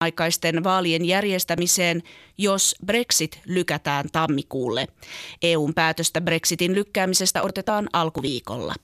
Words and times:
aikaisten 0.00 0.64
vaalien 0.64 1.04
järjestämiseen, 1.04 2.02
jos 2.38 2.76
Brexit 2.86 3.40
lykätään 3.46 4.04
tammikuulle. 4.12 4.86
EUn 5.42 5.74
päätöstä 5.74 6.20
Brexitin 6.20 6.74
lykkäämisestä 6.74 7.42
odotetaan 7.42 7.88
alkuviikolla. 7.92 8.74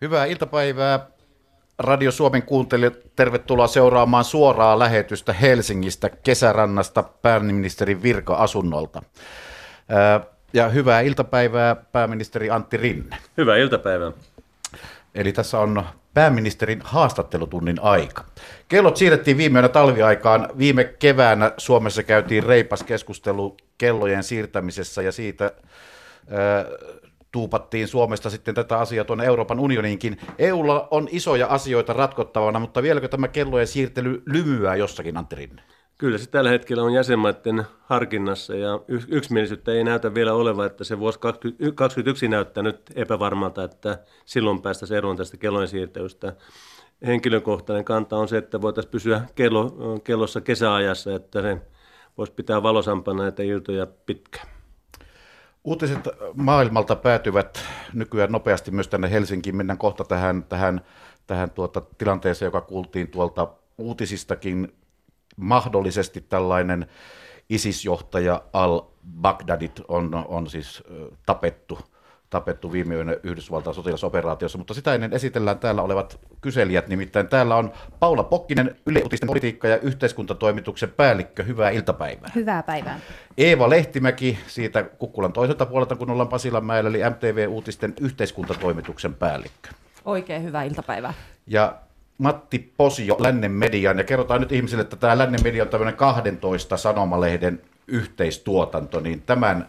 Hyvää 0.00 0.24
iltapäivää. 0.24 1.08
Radio 1.78 2.12
Suomen 2.12 2.42
kuuntelijat, 2.42 2.94
tervetuloa 3.16 3.66
seuraamaan 3.66 4.24
suoraa 4.24 4.78
lähetystä 4.78 5.32
Helsingistä 5.32 6.08
kesärannasta 6.08 7.02
pääministerin 7.02 8.02
virka-asunnolta. 8.02 9.02
Ja 10.52 10.68
hyvää 10.68 11.00
iltapäivää 11.00 11.76
pääministeri 11.76 12.50
Antti 12.50 12.76
Rinne. 12.76 13.16
Hyvää 13.36 13.56
iltapäivää. 13.56 14.12
Eli 15.14 15.32
tässä 15.32 15.58
on 15.58 15.84
pääministerin 16.14 16.80
haastattelutunnin 16.84 17.80
aika. 17.82 18.24
Kellot 18.68 18.96
siirrettiin 18.96 19.36
viime 19.36 19.68
talviaikaan. 19.68 20.48
Viime 20.58 20.84
keväänä 20.84 21.52
Suomessa 21.56 22.02
käytiin 22.02 22.42
reipas 22.42 22.82
keskustelu 22.82 23.56
kellojen 23.78 24.22
siirtämisessä 24.22 25.02
ja 25.02 25.12
siitä 25.12 25.52
tuupattiin 27.32 27.88
Suomesta 27.88 28.30
sitten 28.30 28.54
tätä 28.54 28.78
asiaa 28.78 29.04
tuonne 29.04 29.24
Euroopan 29.24 29.60
unioniinkin. 29.60 30.20
EUlla 30.38 30.88
on 30.90 31.08
isoja 31.10 31.46
asioita 31.46 31.92
ratkottavana, 31.92 32.58
mutta 32.58 32.82
vieläkö 32.82 33.08
tämä 33.08 33.28
kellojen 33.28 33.66
siirtely 33.66 34.22
lymyää 34.26 34.76
jossakin, 34.76 35.16
Antti 35.16 35.36
Rinne? 35.36 35.62
Kyllä 35.98 36.18
se 36.18 36.30
tällä 36.30 36.50
hetkellä 36.50 36.82
on 36.82 36.92
jäsenmaiden 36.92 37.64
harkinnassa 37.80 38.54
ja 38.56 38.80
yksimielisyyttä 39.08 39.72
ei 39.72 39.84
näytä 39.84 40.14
vielä 40.14 40.34
olevan, 40.34 40.66
että 40.66 40.84
se 40.84 40.98
vuosi 40.98 41.18
2021 41.18 42.28
näyttää 42.28 42.62
nyt 42.62 42.90
epävarmalta, 42.94 43.64
että 43.64 43.98
silloin 44.24 44.62
päästäisiin 44.62 44.98
eroon 44.98 45.16
tästä 45.16 45.36
kellojen 45.36 45.68
siirtelystä. 45.68 46.32
Henkilökohtainen 47.06 47.84
kanta 47.84 48.16
on 48.16 48.28
se, 48.28 48.36
että 48.36 48.60
voitaisiin 48.60 48.90
pysyä 48.90 49.20
kello, 49.34 49.98
kellossa 50.04 50.40
kesäajassa, 50.40 51.14
että 51.14 51.42
se 51.42 51.58
voisi 52.18 52.32
pitää 52.32 52.62
valosampana 52.62 53.22
näitä 53.22 53.42
iltoja 53.42 53.86
pitkään. 54.06 54.48
Uutiset 55.64 56.08
maailmalta 56.34 56.96
päätyvät 56.96 57.64
nykyään 57.92 58.32
nopeasti 58.32 58.70
myös 58.70 58.88
tänne 58.88 59.10
Helsinkiin. 59.10 59.56
Mennään 59.56 59.78
kohta 59.78 60.04
tähän, 60.04 60.44
tähän, 60.44 60.80
tähän 61.26 61.50
tuota, 61.50 61.82
tilanteeseen, 61.98 62.46
joka 62.46 62.60
kuultiin 62.60 63.08
tuolta 63.08 63.48
uutisistakin. 63.78 64.72
Mahdollisesti 65.38 66.20
tällainen 66.20 66.86
ISIS-johtaja 67.48 68.42
al-Baghdadit 68.52 69.80
on, 69.88 70.24
on 70.28 70.50
siis 70.50 70.82
tapettu 71.26 71.78
tapettu 72.30 72.72
viime 72.72 72.94
yönä 72.94 73.16
Yhdysvaltain 73.22 73.74
sotilasoperaatiossa, 73.74 74.58
mutta 74.58 74.74
sitä 74.74 74.94
ennen 74.94 75.12
esitellään 75.12 75.58
täällä 75.58 75.82
olevat 75.82 76.20
kyselijät, 76.40 76.88
nimittäin 76.88 77.28
täällä 77.28 77.56
on 77.56 77.72
Paula 78.00 78.22
Pokkinen, 78.22 78.76
Yle 78.86 79.00
Uutisten 79.02 79.26
politiikka- 79.26 79.68
ja 79.68 79.78
yhteiskuntatoimituksen 79.78 80.90
päällikkö, 80.90 81.42
hyvää 81.42 81.70
iltapäivää. 81.70 82.30
Hyvää 82.34 82.62
päivää. 82.62 83.00
Eeva 83.38 83.70
Lehtimäki 83.70 84.38
siitä 84.46 84.82
Kukkulan 84.82 85.32
toiselta 85.32 85.66
puolelta, 85.66 85.96
kun 85.96 86.10
ollaan 86.10 86.28
Pasilanmäellä, 86.28 86.90
eli 86.90 86.98
MTV-uutisten 87.10 87.94
yhteiskuntatoimituksen 88.00 89.14
päällikkö. 89.14 89.68
Oikein 90.04 90.42
hyvää 90.42 90.62
iltapäivää. 90.62 91.14
Ja 91.46 91.74
Matti 92.18 92.72
Posio 92.76 93.16
Lännen 93.18 93.52
median, 93.52 93.98
ja 93.98 94.04
kerrotaan 94.04 94.40
nyt 94.40 94.52
ihmisille, 94.52 94.82
että 94.82 94.96
tämä 94.96 95.18
Lännen 95.18 95.42
media 95.42 95.62
on 95.62 95.68
tämmöinen 95.68 95.96
12 95.96 96.76
sanomalehden 96.76 97.60
yhteistuotanto, 97.86 99.00
niin 99.00 99.22
tämän 99.22 99.68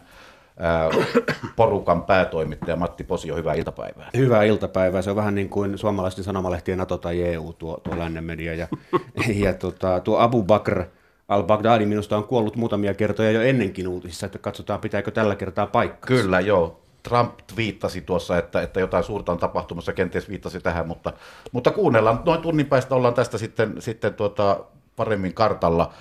porukan 1.56 2.02
päätoimittaja 2.02 2.76
Matti 2.76 3.04
Posio, 3.04 3.36
hyvää 3.36 3.54
iltapäivää. 3.54 4.10
Hyvää 4.16 4.44
iltapäivää. 4.44 5.02
Se 5.02 5.10
on 5.10 5.16
vähän 5.16 5.34
niin 5.34 5.48
kuin 5.48 5.78
suomalaisten 5.78 6.24
sanomalehtien 6.24 6.78
NATO 6.78 6.98
tai 6.98 7.22
EU, 7.22 7.52
tuo, 7.52 7.80
tuo 7.84 7.98
lännen 7.98 8.24
media. 8.24 8.54
Ja, 8.54 8.68
ja 9.44 9.54
tota, 9.54 10.00
tuo 10.00 10.18
Abu 10.18 10.42
Bakr 10.42 10.84
al-Baghdadi 11.28 11.86
minusta 11.86 12.16
on 12.16 12.24
kuollut 12.24 12.56
muutamia 12.56 12.94
kertoja 12.94 13.30
jo 13.30 13.42
ennenkin 13.42 13.88
uutisissa, 13.88 14.26
että 14.26 14.38
katsotaan 14.38 14.80
pitääkö 14.80 15.10
tällä 15.10 15.36
kertaa 15.36 15.66
paikka. 15.66 16.06
Kyllä, 16.06 16.40
joo. 16.40 16.80
Trump 17.02 17.38
viittasi 17.56 18.00
tuossa, 18.00 18.38
että, 18.38 18.62
että 18.62 18.80
jotain 18.80 19.04
suurta 19.04 19.32
on 19.32 19.38
tapahtumassa, 19.38 19.92
kenties 19.92 20.28
viittasi 20.28 20.60
tähän, 20.60 20.88
mutta, 20.88 21.12
mutta 21.52 21.70
kuunnellaan. 21.70 22.22
Noin 22.26 22.42
tunnin 22.42 22.66
päästä 22.66 22.94
ollaan 22.94 23.14
tästä 23.14 23.38
sitten, 23.38 23.82
sitten 23.82 24.14
tuota, 24.14 24.64
paremmin 24.96 25.34
kartalla. 25.34 25.92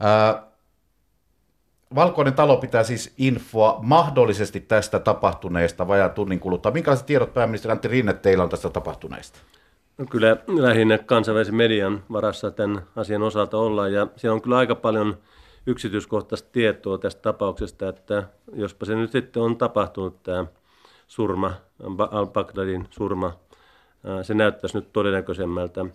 Ää, 0.00 0.46
Valkoinen 1.94 2.34
talo 2.34 2.56
pitää 2.56 2.84
siis 2.84 3.14
infoa 3.18 3.78
mahdollisesti 3.82 4.60
tästä 4.60 4.98
tapahtuneesta 4.98 5.88
vajaan 5.88 6.10
tunnin 6.10 6.40
kuluttua. 6.40 6.72
Minkälaiset 6.72 7.06
tiedot 7.06 7.34
pääministeri 7.34 7.72
Antti 7.72 7.88
Rinne 7.88 8.12
teillä 8.12 8.44
on 8.44 8.50
tästä 8.50 8.70
tapahtuneesta? 8.70 9.38
No 9.98 10.04
kyllä 10.10 10.36
lähinnä 10.46 10.98
kansainvälisen 10.98 11.54
median 11.54 12.02
varassa 12.12 12.50
tämän 12.50 12.82
asian 12.96 13.22
osalta 13.22 13.58
ollaan 13.58 13.92
ja 13.92 14.06
siellä 14.16 14.34
on 14.34 14.42
kyllä 14.42 14.56
aika 14.56 14.74
paljon 14.74 15.18
yksityiskohtaista 15.66 16.48
tietoa 16.52 16.98
tästä 16.98 17.22
tapauksesta, 17.22 17.88
että 17.88 18.28
jospa 18.52 18.86
se 18.86 18.94
nyt 18.94 19.12
sitten 19.12 19.42
on 19.42 19.56
tapahtunut 19.56 20.22
tämä 20.22 20.46
surma, 21.06 21.52
al-Baghdadin 22.10 22.86
surma, 22.90 23.32
se 24.22 24.34
näyttäisi 24.34 24.78
nyt 24.78 24.92
todennäköisemmältä. 24.92 25.86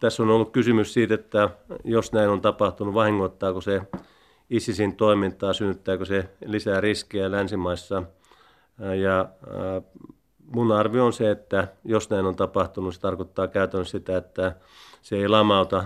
Tässä 0.00 0.22
on 0.22 0.30
ollut 0.30 0.52
kysymys 0.52 0.92
siitä, 0.92 1.14
että 1.14 1.50
jos 1.84 2.12
näin 2.12 2.30
on 2.30 2.40
tapahtunut, 2.40 2.94
vahingoittaako 2.94 3.60
se 3.60 3.82
ISISin 4.50 4.96
toimintaa, 4.96 5.52
synnyttääkö 5.52 6.04
se 6.04 6.28
lisää 6.46 6.80
riskejä 6.80 7.30
länsimaissa. 7.30 8.02
Ja 9.02 9.28
mun 10.40 10.72
arvio 10.72 11.06
on 11.06 11.12
se, 11.12 11.30
että 11.30 11.68
jos 11.84 12.10
näin 12.10 12.26
on 12.26 12.36
tapahtunut, 12.36 12.94
se 12.94 13.00
tarkoittaa 13.00 13.48
käytännössä 13.48 13.98
sitä, 13.98 14.16
että 14.16 14.54
se 15.02 15.16
ei 15.16 15.28
lamauta 15.28 15.84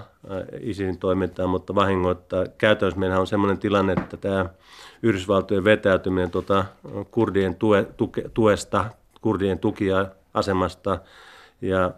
ISISin 0.60 0.98
toimintaa, 0.98 1.46
mutta 1.46 1.74
vahingoittaa. 1.74 2.44
Käytännössä 2.58 3.00
meillä 3.00 3.20
on 3.20 3.26
sellainen 3.26 3.58
tilanne, 3.58 3.92
että 3.92 4.16
tämä 4.16 4.46
Yhdysvaltojen 5.02 5.64
vetäytyminen 5.64 6.30
tuota 6.30 6.64
kurdien 7.10 7.54
tue, 7.54 7.86
tuke, 7.96 8.30
tuesta, 8.34 8.84
kurdien 9.20 9.58
tukia 9.58 10.06
asemasta 10.34 10.98
ja 11.60 11.90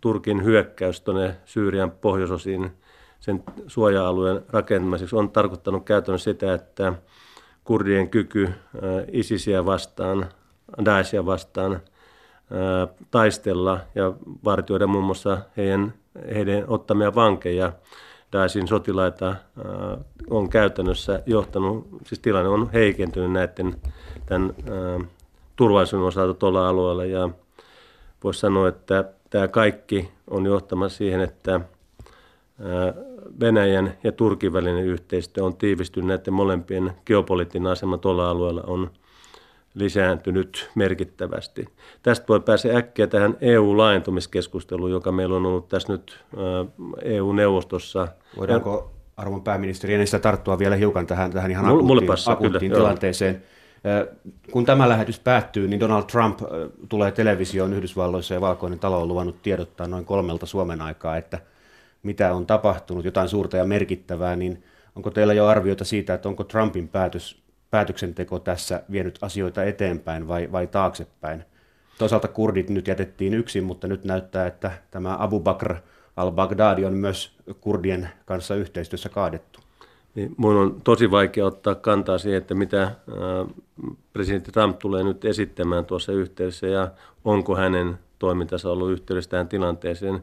Turkin 0.00 0.44
hyökkäys 0.44 1.00
tuonne 1.00 1.36
Syyrian 1.44 1.90
pohjoisosiin 1.90 2.72
sen 3.20 3.44
suoja-alueen 3.66 4.44
rakentamiseksi 4.48 5.16
on 5.16 5.30
tarkoittanut 5.30 5.84
käytännössä 5.84 6.32
sitä, 6.32 6.54
että 6.54 6.92
kurdien 7.64 8.10
kyky 8.10 8.48
ISISiä 9.12 9.64
vastaan, 9.64 10.26
Daeshia 10.84 11.26
vastaan 11.26 11.80
taistella 13.10 13.80
ja 13.94 14.12
vartioida 14.44 14.86
muun 14.86 15.04
muassa 15.04 15.38
heidän, 15.56 15.94
heidän 16.34 16.64
ottamia 16.68 17.14
vankeja, 17.14 17.72
Daeshin 18.32 18.68
sotilaita 18.68 19.34
on 20.30 20.48
käytännössä 20.48 21.22
johtanut, 21.26 21.88
siis 22.06 22.20
tilanne 22.20 22.48
on 22.48 22.70
heikentynyt 22.72 23.32
näiden 23.32 23.76
tämän 24.26 24.54
turvallisuuden 25.56 26.06
osalta 26.06 26.34
tuolla 26.34 26.68
alueella. 26.68 27.04
Ja 27.04 27.28
voisi 28.24 28.40
sanoa, 28.40 28.68
että 28.68 29.04
tämä 29.30 29.48
kaikki 29.48 30.10
on 30.30 30.46
johtamassa 30.46 30.98
siihen, 30.98 31.20
että 31.20 31.60
Venäjän 33.40 33.94
ja 34.04 34.12
Turkin 34.12 34.52
välinen 34.52 34.84
yhteistyö 34.84 35.44
on 35.44 35.56
tiivistynyt. 35.56 36.08
Näiden 36.08 36.34
molempien 36.34 36.92
geopoliittinen 37.06 37.72
asema 37.72 37.98
tuolla 37.98 38.30
alueella 38.30 38.62
on 38.66 38.90
lisääntynyt 39.74 40.70
merkittävästi. 40.74 41.68
Tästä 42.02 42.28
voi 42.28 42.40
päästä 42.40 42.76
äkkiä 42.76 43.06
tähän 43.06 43.36
EU-laajentumiskeskusteluun, 43.40 44.90
joka 44.90 45.12
meillä 45.12 45.36
on 45.36 45.46
ollut 45.46 45.68
tässä 45.68 45.92
nyt 45.92 46.24
EU-neuvostossa. 47.02 48.08
Voidaanko 48.36 48.92
arvon 49.16 49.42
pääministeri 49.42 49.94
ennen 49.94 50.06
sitä 50.06 50.18
tarttua 50.18 50.58
vielä 50.58 50.76
hiukan 50.76 51.06
tähän, 51.06 51.30
tähän 51.30 51.50
ihan 51.50 51.66
akuuttiin, 51.66 52.06
passaa, 52.06 52.32
akuuttiin 52.32 52.70
kyllä, 52.72 52.84
tilanteeseen? 52.84 53.34
Joo. 53.84 54.06
Kun 54.52 54.64
tämä 54.64 54.88
lähetys 54.88 55.20
päättyy, 55.20 55.68
niin 55.68 55.80
Donald 55.80 56.04
Trump 56.04 56.38
tulee 56.88 57.12
televisioon 57.12 57.72
Yhdysvalloissa 57.72 58.34
ja 58.34 58.40
Valkoinen 58.40 58.78
talo 58.78 59.02
on 59.02 59.08
luvannut 59.08 59.42
tiedottaa 59.42 59.86
noin 59.86 60.04
kolmelta 60.04 60.46
Suomen 60.46 60.80
aikaa, 60.80 61.16
että 61.16 61.38
mitä 62.02 62.34
on 62.34 62.46
tapahtunut, 62.46 63.04
jotain 63.04 63.28
suurta 63.28 63.56
ja 63.56 63.64
merkittävää, 63.64 64.36
niin 64.36 64.64
onko 64.96 65.10
teillä 65.10 65.32
jo 65.32 65.46
arvioita 65.46 65.84
siitä, 65.84 66.14
että 66.14 66.28
onko 66.28 66.44
Trumpin 66.44 66.88
päätös, 66.88 67.41
päätöksenteko 67.72 68.38
tässä 68.38 68.82
vienyt 68.90 69.18
asioita 69.22 69.64
eteenpäin 69.64 70.28
vai, 70.28 70.52
vai 70.52 70.66
taaksepäin? 70.66 71.44
Toisaalta 71.98 72.28
kurdit 72.28 72.70
nyt 72.70 72.88
jätettiin 72.88 73.34
yksin, 73.34 73.64
mutta 73.64 73.88
nyt 73.88 74.04
näyttää, 74.04 74.46
että 74.46 74.72
tämä 74.90 75.16
Abu 75.18 75.40
Bakr 75.40 75.74
al-Baghdadi 76.16 76.84
on 76.84 76.94
myös 76.94 77.36
kurdien 77.60 78.08
kanssa 78.24 78.54
yhteistyössä 78.54 79.08
kaadettu 79.08 79.60
niin 80.14 80.34
minun 80.38 80.56
on 80.56 80.80
tosi 80.84 81.10
vaikea 81.10 81.46
ottaa 81.46 81.74
kantaa 81.74 82.18
siihen, 82.18 82.38
että 82.38 82.54
mitä 82.54 82.92
presidentti 84.12 84.52
Trump 84.52 84.78
tulee 84.78 85.04
nyt 85.04 85.24
esittämään 85.24 85.84
tuossa 85.84 86.12
yhteydessä 86.12 86.66
ja 86.66 86.88
onko 87.24 87.56
hänen 87.56 87.98
toimintansa 88.18 88.70
ollut 88.70 88.90
yhteydessä 88.90 89.30
tähän 89.30 89.48
tilanteeseen. 89.48 90.22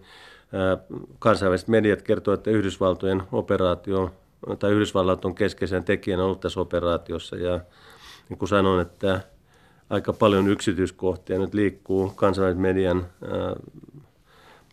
Kansainväliset 1.19 1.67
mediat 1.67 2.01
kertovat, 2.01 2.39
että 2.39 2.51
Yhdysvaltojen 2.51 3.23
operaatio 3.31 4.11
tai 4.59 4.71
Yhdysvallat 4.71 5.25
on 5.25 5.35
keskeisen 5.35 5.83
tekijänä 5.83 6.23
ollut 6.23 6.39
tässä 6.39 6.59
operaatiossa 6.59 7.35
ja 7.35 7.59
niin 8.29 8.39
kuin 8.39 8.49
sanoin, 8.49 8.81
että 8.81 9.21
aika 9.89 10.13
paljon 10.13 10.47
yksityiskohtia 10.47 11.39
nyt 11.39 11.53
liikkuu 11.53 12.09
kansainvälisen 12.15 12.61
median 12.61 13.07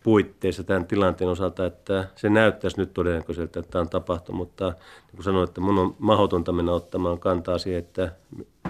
puitteissa 0.03 0.63
tämän 0.63 0.85
tilanteen 0.85 1.29
osalta, 1.29 1.65
että 1.65 2.07
se 2.15 2.29
näyttäisi 2.29 2.77
nyt 2.77 2.93
todennäköiseltä, 2.93 3.59
että 3.59 3.71
tämä 3.71 3.81
on 3.81 3.89
tapahtunut, 3.89 4.39
mutta 4.39 4.65
niin 4.67 5.15
kuin 5.15 5.23
sanoin, 5.23 5.47
että 5.47 5.61
mun 5.61 5.77
on 5.77 5.95
mahdotonta 5.99 6.51
mennä 6.51 6.71
ottamaan 6.71 7.19
kantaa 7.19 7.57
siihen, 7.57 7.79
että 7.79 8.11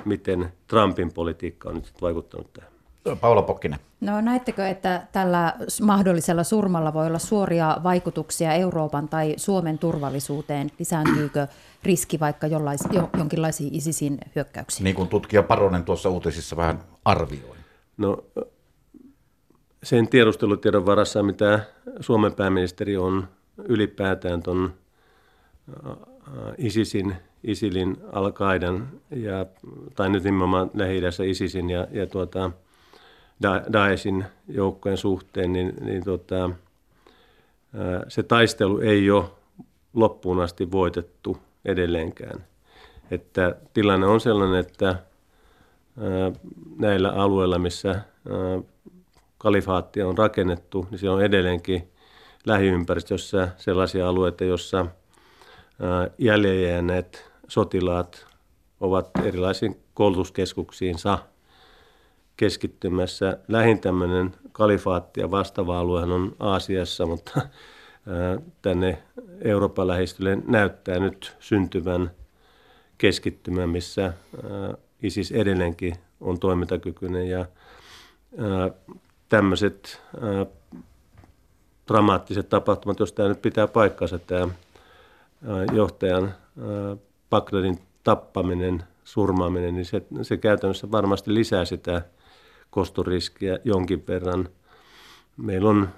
miten 0.06 0.54
Trumpin 0.68 1.14
politiikka 1.14 1.70
on 1.70 1.76
nyt 1.76 1.94
vaikuttanut 2.02 2.54
tähän. 2.54 2.76
Paula 3.15 3.42
Pokkinen. 3.42 3.80
No 4.01 4.21
näettekö, 4.21 4.68
että 4.68 5.07
tällä 5.12 5.54
mahdollisella 5.81 6.44
surmalla 6.44 6.94
voi 6.94 7.07
olla 7.07 7.19
suoria 7.19 7.77
vaikutuksia 7.83 8.54
Euroopan 8.54 9.09
tai 9.09 9.33
Suomen 9.38 9.77
turvallisuuteen? 9.77 10.71
Lisääntyykö 10.80 11.48
riski 11.83 12.19
vaikka 12.19 12.48
jollais, 12.48 12.81
jo, 12.92 13.09
jonkinlaisiin 13.18 13.75
ISISin 13.75 14.18
hyökkäyksiin? 14.36 14.83
Niin 14.83 14.95
kuin 14.95 15.09
tutkija 15.09 15.44
Paronen 15.44 15.83
tuossa 15.83 16.09
uutisissa 16.09 16.57
vähän 16.57 16.80
arvioi. 17.06 17.57
No 17.98 18.24
sen 19.83 20.07
tiedustelutiedon 20.07 20.86
varassa, 20.86 21.24
mitä 21.24 21.60
Suomen 22.00 22.33
pääministeri 22.33 22.98
on 22.98 23.27
ylipäätään 23.57 24.44
tuon 24.44 24.74
ISISin, 26.57 27.15
ISILin, 27.44 27.98
al 28.12 28.31
ja, 29.10 29.45
tai 29.95 30.10
nyt 30.10 30.24
nimenomaan 30.24 30.71
lähi 30.74 31.01
ISISin 31.30 31.69
ja, 31.69 31.88
ja 31.92 32.07
tuota, 32.07 32.51
Daeshin 33.74 34.25
joukkojen 34.48 34.98
suhteen, 34.98 35.54
niin, 35.54 35.74
niin 35.81 36.04
tuota, 36.04 36.50
se 38.07 38.24
taistelu 38.24 38.80
ei 38.80 39.12
ole 39.12 39.25
loppuun 39.94 40.42
asti 40.42 40.72
voitettu 40.72 41.38
edelleenkään. 41.66 42.45
Että 43.12 43.56
tilanne 43.74 44.07
on 44.07 44.22
sellainen, 44.22 44.60
että 44.60 44.95
näillä 46.80 47.10
alueilla, 47.10 47.60
missä 47.60 48.01
kalifaattia 49.38 50.07
on 50.07 50.18
rakennettu, 50.18 50.88
niin 50.92 51.00
se 51.00 51.10
on 51.10 51.24
edelleenkin 51.24 51.88
lähiympäristössä 52.45 53.48
sellaisia 53.57 54.10
alueita, 54.10 54.44
joissa 54.44 54.86
jäljellä 56.18 57.04
sotilaat 57.48 58.25
ovat 58.80 59.10
erilaisiin 59.24 59.78
koulutuskeskuksiinsa 59.94 61.19
keskittymässä. 62.38 63.38
Lähin 63.48 63.80
tämmöinen 63.80 64.36
kalifaattia 64.51 65.31
vastaava 65.31 65.80
alue 65.80 66.01
on 66.01 66.36
Aasiassa, 66.39 67.06
mutta 67.06 67.42
tänne 68.62 69.04
Euroopan 69.42 69.88
lähistölle 69.88 70.38
näyttää 70.48 71.00
nyt 71.00 71.36
syntyvän 71.39 72.12
keskittymä, 72.98 73.68
missä 73.68 74.13
ISIS 75.04 75.31
edelleenkin 75.31 75.95
on 76.22 76.39
toimintakykyinen 76.39 77.30
ja 77.30 77.45
tämmöiset 79.30 80.01
dramaattiset 81.88 82.50
tapahtumat, 82.50 83.00
jos 83.00 83.13
tämä 83.13 83.30
nyt 83.30 83.42
pitää 83.42 83.68
paikkansa, 83.68 84.19
tämä 84.19 84.48
johtajan 85.74 86.34
Bagdadin 87.30 87.80
tappaminen, 88.04 88.84
surmaaminen, 89.04 89.75
niin 89.75 89.86
se, 89.86 90.01
se 90.22 90.38
käytännössä 90.38 90.92
varmasti 90.92 91.34
lisää 91.34 91.66
sitä 91.66 92.01
kostoriskiä 92.77 93.59
jonkin 93.63 94.03
verran. 94.07 94.50
Meillä 95.38 95.69
on 95.69 95.89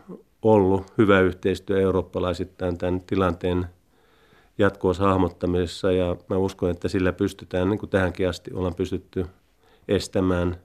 ollut 0.41 0.93
hyvä 0.97 1.19
yhteistyö 1.19 1.81
eurooppalaisittain 1.81 2.77
tämän 2.77 3.01
tilanteen 3.01 3.65
jatkuvassa 4.57 5.03
hahmottamisessa 5.03 5.91
ja 5.91 6.15
mä 6.29 6.37
uskon, 6.37 6.69
että 6.69 6.87
sillä 6.87 7.13
pystytään, 7.13 7.69
niin 7.69 7.79
kuin 7.79 7.89
tähänkin 7.89 8.29
asti 8.29 8.53
ollaan 8.53 8.75
pystytty 8.75 9.25
estämään 9.87 10.55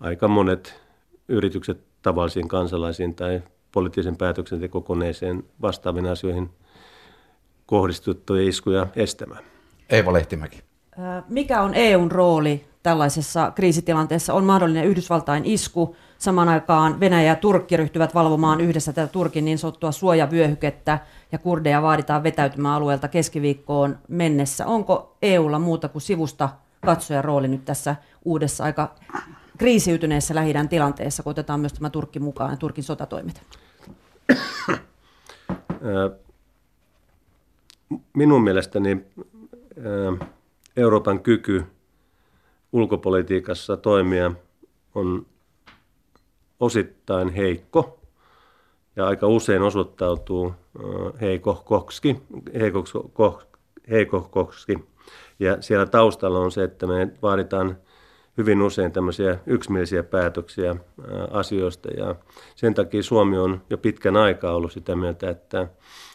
aika 0.00 0.28
monet 0.28 0.80
yritykset 1.28 1.80
tavallisiin 2.02 2.48
kansalaisiin 2.48 3.14
tai 3.14 3.42
poliittisen 3.72 4.16
päätöksentekokoneeseen 4.16 5.44
vastaaviin 5.62 6.06
asioihin 6.06 6.50
kohdistuttuja 7.66 8.48
iskuja 8.48 8.86
estämään. 8.96 9.44
Eeva 9.90 10.12
Lehtimäki. 10.12 10.62
Mikä 11.28 11.62
on 11.62 11.74
EUn 11.74 12.10
rooli 12.10 12.73
tällaisessa 12.84 13.50
kriisitilanteessa? 13.50 14.34
On 14.34 14.44
mahdollinen 14.44 14.84
Yhdysvaltain 14.84 15.44
isku. 15.44 15.96
Samaan 16.18 16.48
aikaan 16.48 17.00
Venäjä 17.00 17.28
ja 17.28 17.36
Turkki 17.36 17.76
ryhtyvät 17.76 18.14
valvomaan 18.14 18.60
yhdessä 18.60 18.92
tätä 18.92 19.12
Turkin 19.12 19.44
niin 19.44 19.58
sanottua 19.58 19.92
suojavyöhykettä 19.92 20.98
ja 21.32 21.38
kurdeja 21.38 21.82
vaaditaan 21.82 22.22
vetäytymään 22.22 22.74
alueelta 22.74 23.08
keskiviikkoon 23.08 23.98
mennessä. 24.08 24.66
Onko 24.66 25.16
EUlla 25.22 25.58
muuta 25.58 25.88
kuin 25.88 26.02
sivusta 26.02 26.48
katsojan 26.84 27.24
rooli 27.24 27.48
nyt 27.48 27.64
tässä 27.64 27.96
uudessa 28.24 28.64
aika 28.64 28.94
kriisiytyneessä 29.58 30.34
lähi 30.34 30.54
tilanteessa, 30.70 31.22
kun 31.22 31.30
otetaan 31.30 31.60
myös 31.60 31.72
tämä 31.72 31.90
Turkki 31.90 32.18
mukaan 32.18 32.50
ja 32.50 32.56
Turkin 32.56 32.84
sotatoimet? 32.84 33.42
Minun 38.12 38.44
mielestäni 38.44 39.04
Euroopan 40.76 41.20
kyky 41.20 41.66
ulkopolitiikassa 42.74 43.76
toimia 43.76 44.32
on 44.94 45.26
osittain 46.60 47.28
heikko 47.28 48.00
ja 48.96 49.06
aika 49.06 49.26
usein 49.26 49.62
osoittautuu 49.62 50.52
heikohkoksi, 51.20 52.16
heikohkoksi. 53.90 54.78
Ja 55.38 55.62
siellä 55.62 55.86
taustalla 55.86 56.38
on 56.38 56.52
se, 56.52 56.64
että 56.64 56.86
me 56.86 57.08
vaaditaan 57.22 57.76
hyvin 58.36 58.62
usein 58.62 58.92
tämmöisiä 58.92 59.38
yksimielisiä 59.46 60.02
päätöksiä 60.02 60.76
asioista. 61.30 61.88
Ja 61.88 62.14
sen 62.54 62.74
takia 62.74 63.02
Suomi 63.02 63.38
on 63.38 63.62
jo 63.70 63.78
pitkän 63.78 64.16
aikaa 64.16 64.54
ollut 64.54 64.72
sitä 64.72 64.96
mieltä, 64.96 65.30
että 65.30 65.68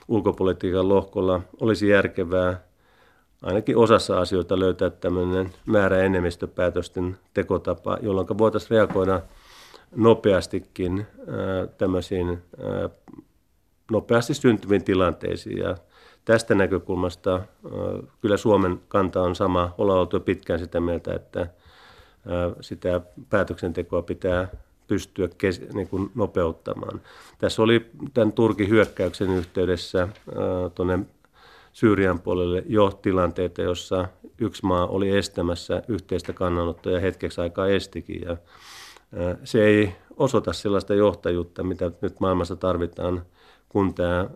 ulkopolitiikan 0.07 0.89
lohkolla 0.89 1.41
olisi 1.61 1.87
järkevää 1.87 2.68
ainakin 3.41 3.77
osassa 3.77 4.19
asioita 4.19 4.59
löytää 4.59 4.89
tämmöinen 4.89 5.51
määräenemmistöpäätösten 5.65 7.17
tekotapa, 7.33 7.97
jolloin 8.01 8.27
voitaisiin 8.37 8.71
reagoida 8.71 9.21
nopeastikin 9.95 11.07
tämmöisiin 11.77 12.41
nopeasti 13.91 14.33
syntyviin 14.33 14.83
tilanteisiin. 14.83 15.57
Ja 15.57 15.77
tästä 16.25 16.55
näkökulmasta 16.55 17.41
kyllä 18.21 18.37
Suomen 18.37 18.81
kanta 18.87 19.21
on 19.21 19.35
sama. 19.35 19.73
Ollaan 19.77 19.99
oltu 19.99 20.15
jo 20.15 20.19
pitkään 20.19 20.59
sitä 20.59 20.79
mieltä, 20.79 21.13
että 21.13 21.47
sitä 22.61 23.01
päätöksentekoa 23.29 24.01
pitää 24.01 24.47
pystyä 24.87 25.29
kes, 25.37 25.61
niin 25.73 25.87
kuin 25.87 26.11
nopeuttamaan. 26.15 27.01
Tässä 27.37 27.61
oli 27.61 27.91
tämän 28.13 28.31
Turkin 28.31 28.69
hyökkäyksen 28.69 29.29
yhteydessä 29.29 30.07
tuonne 30.75 30.99
Syyrian 31.73 32.19
puolelle 32.19 32.63
jo 32.67 32.91
tilanteita, 33.01 33.61
jossa 33.61 34.07
yksi 34.37 34.65
maa 34.65 34.87
oli 34.87 35.17
estämässä 35.17 35.83
yhteistä 35.87 36.33
kannanottoa 36.33 36.93
ja 36.93 36.99
hetkeksi 36.99 37.41
aikaa 37.41 37.67
estikin. 37.67 38.21
Ja 38.21 38.37
se 39.43 39.63
ei 39.63 39.95
osoita 40.17 40.53
sellaista 40.53 40.93
johtajuutta, 40.93 41.63
mitä 41.63 41.91
nyt 42.01 42.19
maailmassa 42.19 42.55
tarvitaan, 42.55 43.25
kun 43.69 43.93
tämä 43.93 44.29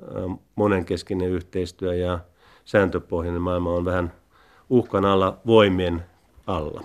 monenkeskinen 0.56 1.30
yhteistyö 1.30 1.96
ja 1.96 2.20
sääntöpohjainen 2.66 3.42
maailma 3.42 3.74
on 3.74 3.86
vähän 3.86 4.14
uhkan 4.70 5.06
alla 5.06 5.38
voimien 5.46 6.04
alla. 6.48 6.84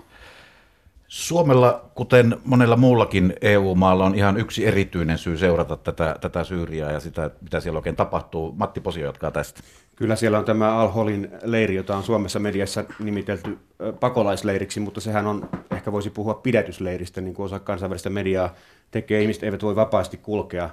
Suomella, 1.07 1.85
kuten 1.95 2.37
monella 2.45 2.75
muullakin 2.75 3.33
EU-maalla, 3.41 4.05
on 4.05 4.15
ihan 4.15 4.37
yksi 4.37 4.65
erityinen 4.65 5.17
syy 5.17 5.37
seurata 5.37 5.75
tätä, 5.75 6.15
tätä 6.21 6.43
Syyriaa 6.43 6.91
ja 6.91 6.99
sitä, 6.99 7.31
mitä 7.41 7.59
siellä 7.59 7.77
oikein 7.77 7.95
tapahtuu. 7.95 8.51
Matti 8.57 8.81
Posio 8.81 9.05
jatkaa 9.05 9.31
tästä. 9.31 9.61
Kyllä 9.99 10.15
siellä 10.15 10.39
on 10.39 10.45
tämä 10.45 10.77
Al-Holin 10.77 11.29
leiri, 11.43 11.75
jota 11.75 11.97
on 11.97 12.03
Suomessa 12.03 12.39
mediassa 12.39 12.85
nimitelty 12.99 13.57
pakolaisleiriksi, 13.99 14.79
mutta 14.79 15.01
sehän 15.01 15.27
on, 15.27 15.49
ehkä 15.71 15.91
voisi 15.91 16.09
puhua 16.09 16.33
pidätysleiristä, 16.33 17.21
niin 17.21 17.33
kuin 17.33 17.45
osa 17.45 17.59
kansainvälistä 17.59 18.09
mediaa 18.09 18.55
tekee. 18.91 19.21
Ihmiset 19.21 19.43
eivät 19.43 19.63
voi 19.63 19.75
vapaasti 19.75 20.17
kulkea 20.17 20.69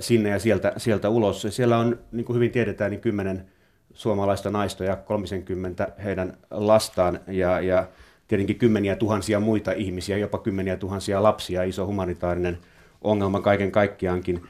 sinne 0.00 0.28
ja 0.28 0.38
sieltä, 0.38 0.72
sieltä 0.76 1.08
ulos. 1.08 1.46
Siellä 1.50 1.78
on, 1.78 1.98
niin 2.12 2.24
kuin 2.24 2.34
hyvin 2.34 2.50
tiedetään, 2.50 2.90
niin 2.90 3.00
kymmenen 3.00 3.46
suomalaista 3.94 4.50
naista 4.50 4.84
ja 4.84 4.96
30 4.96 5.88
heidän 6.04 6.36
lastaan 6.50 7.20
ja, 7.26 7.60
ja 7.60 7.88
tietenkin 8.28 8.58
kymmeniä 8.58 8.96
tuhansia 8.96 9.40
muita 9.40 9.72
ihmisiä, 9.72 10.16
jopa 10.16 10.38
kymmeniä 10.38 10.76
tuhansia 10.76 11.22
lapsia, 11.22 11.62
iso 11.62 11.86
humanitaarinen 11.86 12.58
ongelma 13.00 13.40
kaiken 13.40 13.72
kaikkiaankin. 13.72 14.42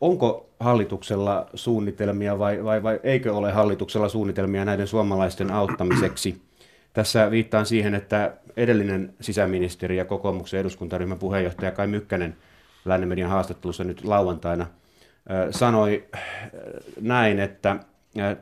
Onko 0.00 0.50
hallituksella 0.60 1.46
suunnitelmia 1.54 2.38
vai, 2.38 2.64
vai, 2.64 2.82
vai 2.82 3.00
eikö 3.02 3.34
ole 3.34 3.52
hallituksella 3.52 4.08
suunnitelmia 4.08 4.64
näiden 4.64 4.86
suomalaisten 4.86 5.50
auttamiseksi? 5.50 6.42
Tässä 6.92 7.30
viittaan 7.30 7.66
siihen, 7.66 7.94
että 7.94 8.36
edellinen 8.56 9.14
sisäministeri 9.20 9.96
ja 9.96 10.04
kokoomuksen 10.04 10.60
eduskuntaryhmän 10.60 11.18
puheenjohtaja 11.18 11.70
Kai 11.70 11.86
Mykkänen 11.86 12.36
Lännen 12.84 13.08
median 13.08 13.30
haastattelussa 13.30 13.84
nyt 13.84 14.04
lauantaina 14.04 14.66
sanoi 15.50 16.04
näin, 17.00 17.40
että 17.40 17.76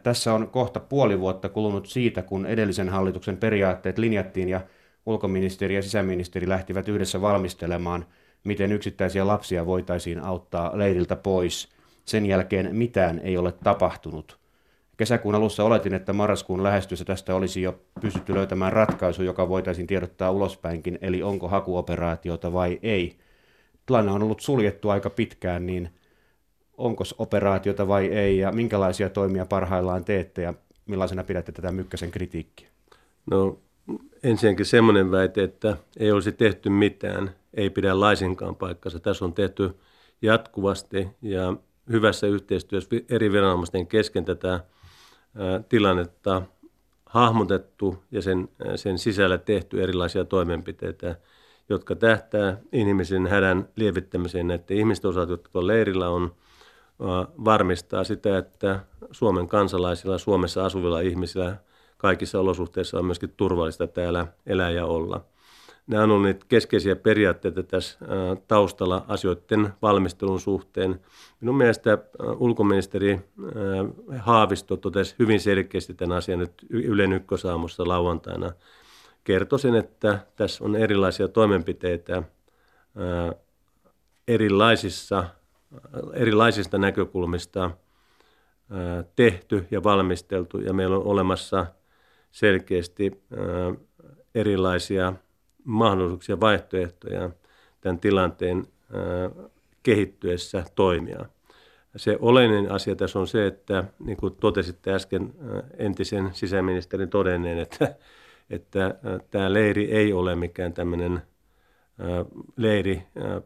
Tässä 0.03 0.35
on 0.35 0.49
kohta 0.49 0.81
puoli 0.81 1.21
vuotta 1.21 1.49
kulunut 1.49 1.87
siitä, 1.87 2.23
kun 2.23 2.47
edellisen 2.47 2.89
hallituksen 2.89 3.37
periaatteet 3.37 3.99
linjattiin 3.99 4.49
ja 4.49 4.61
ulkoministeri 5.07 5.75
ja 5.75 5.83
sisäministeri 5.83 6.49
lähtivät 6.49 6.89
yhdessä 6.89 7.21
valmistelemaan, 7.21 8.07
miten 8.45 8.73
yksittäisiä 8.73 9.27
lapsia 9.27 9.67
voitaisiin 9.67 10.25
auttaa 10.25 10.79
leiriltä 10.79 11.17
pois. 11.17 11.69
Sen 12.05 12.27
jälkeen 12.27 12.77
mitään 12.77 13.19
ei 13.19 13.37
ole 13.37 13.53
tapahtunut. 13.53 14.39
Kesäkuun 14.97 15.35
alussa 15.35 15.65
oletin, 15.65 15.95
että 15.95 16.13
marraskuun 16.13 16.63
lähestyessä 16.63 17.05
tästä 17.05 17.35
olisi 17.35 17.63
jo 17.63 17.81
pystytty 18.01 18.35
löytämään 18.35 18.73
ratkaisu, 18.73 19.23
joka 19.23 19.49
voitaisiin 19.49 19.87
tiedottaa 19.87 20.31
ulospäinkin, 20.31 20.99
eli 21.01 21.23
onko 21.23 21.49
hakuoperaatiota 21.49 22.53
vai 22.53 22.79
ei. 22.83 23.17
Tilanne 23.87 24.13
on 24.13 24.23
ollut 24.23 24.41
suljettu 24.41 24.91
aika 24.91 25.11
pitkään, 25.11 25.67
niin 25.67 25.91
onko 26.77 27.05
operaatiota 27.19 27.89
vai 27.89 28.07
ei, 28.07 28.39
ja 28.39 28.53
minkälaisia 28.53 29.11
toimia 29.11 29.47
parhaillaan 29.47 30.05
teette, 30.05 30.43
ja 30.43 30.55
millaisena 30.87 31.25
pidätte 31.25 31.53
tätä 31.53 31.73
Mykkäsen 31.73 32.11
kritiikkiä? 32.11 32.69
No 33.31 33.59
ensinnäkin 34.23 34.67
semmoinen 34.67 35.11
väite, 35.11 35.43
että 35.43 35.77
ei 35.97 36.13
olisi 36.13 36.33
tehty 36.33 36.71
mitään, 36.71 37.31
ei 37.55 37.71
pidä 37.71 38.01
laisinkaan 38.01 38.57
paikkansa. 38.57 39.01
Tässä 39.01 39.25
on 39.25 39.33
tehty 39.33 39.75
jatkuvasti 40.23 41.09
ja 41.23 41.57
hyvässä 41.91 42.27
yhteistyössä 42.27 42.91
eri 43.09 43.33
viranomaisten 43.33 43.87
kesken 43.87 44.25
tätä 44.25 44.61
tilannetta 45.69 46.43
hahmotettu 47.07 48.03
ja 48.11 48.23
sen, 48.23 48.49
sen 48.77 48.99
sisällä 48.99 49.39
tehty 49.39 49.83
erilaisia 49.83 50.25
toimenpiteitä, 50.25 51.17
jotka 51.69 51.95
tähtää 51.95 52.59
inhimillisen 52.73 53.27
hädän 53.27 53.69
lievittämiseen 53.77 54.47
näiden 54.47 54.77
ihmisten 54.77 55.09
osalta, 55.09 55.33
jotka 55.33 55.67
leirillä 55.67 56.09
on, 56.09 56.35
varmistaa 57.45 58.05
sitä, 58.05 58.39
että 58.39 58.81
Suomen 59.11 59.49
kansalaisilla, 59.49 60.19
Suomessa 60.19 60.65
asuvilla 60.65 61.01
ihmisillä 61.01 61.57
kaikissa 61.97 62.41
olosuhteissa 62.41 62.99
on 62.99 63.05
myöskin 63.05 63.35
turvallista 63.37 63.87
täällä 63.87 64.27
elää 64.47 64.71
ja 64.71 64.87
olla. 64.87 65.25
Nämä 65.87 66.05
ollut 66.05 66.23
niitä 66.23 66.47
keskeisiä 66.49 66.97
periaatteita 66.97 67.63
tässä 67.63 67.99
taustalla 68.49 69.05
asioiden 69.09 69.73
valmistelun 69.83 70.41
suhteen. 70.41 71.01
Minun 71.41 71.57
mielestä 71.57 71.99
ulkoministeri 72.39 73.21
Haavisto 74.19 74.77
totesi 74.77 75.15
hyvin 75.19 75.41
selkeästi 75.41 75.95
tämän 75.95 76.17
asian 76.17 76.39
nyt 76.39 76.53
Ylen 76.71 77.13
ykkösaamussa 77.13 77.89
lauantaina. 77.89 78.53
Kertoi 79.25 79.59
sen, 79.59 79.75
että 79.75 80.19
tässä 80.37 80.65
on 80.65 80.77
erilaisia 80.77 81.29
toimenpiteitä 81.29 82.23
erilaisissa, 84.29 85.25
erilaisista 86.13 86.79
näkökulmista 86.79 87.71
tehty 89.17 89.67
ja 89.71 89.83
valmisteltu, 89.83 90.59
ja 90.59 90.73
meillä 90.73 90.97
on 90.97 91.05
olemassa 91.05 91.67
selkeästi 92.31 93.23
erilaisia 94.35 95.13
mahdollisuuksia, 95.65 96.41
vaihtoehtoja 96.41 97.31
tämän 97.81 97.99
tilanteen 97.99 98.67
kehittyessä 99.83 100.65
toimia. 100.75 101.25
Se 101.97 102.19
oleellinen 102.21 102.73
asia 102.73 102.97
tässä 102.97 103.19
on 103.19 103.27
se, 103.27 103.47
että 103.47 103.85
niin 103.99 104.17
kuin 104.17 104.37
totesitte 104.37 104.95
äsken 104.95 105.35
entisen 105.79 106.31
sisäministerin 106.33 107.09
todenneen, 107.09 107.59
että, 107.59 107.97
että 108.51 108.95
tämä 109.31 109.53
leiri 109.53 109.93
ei 109.93 110.13
ole 110.13 110.35
mikään 110.35 110.73
tämmöinen 110.73 111.23
leiri, 112.57 113.03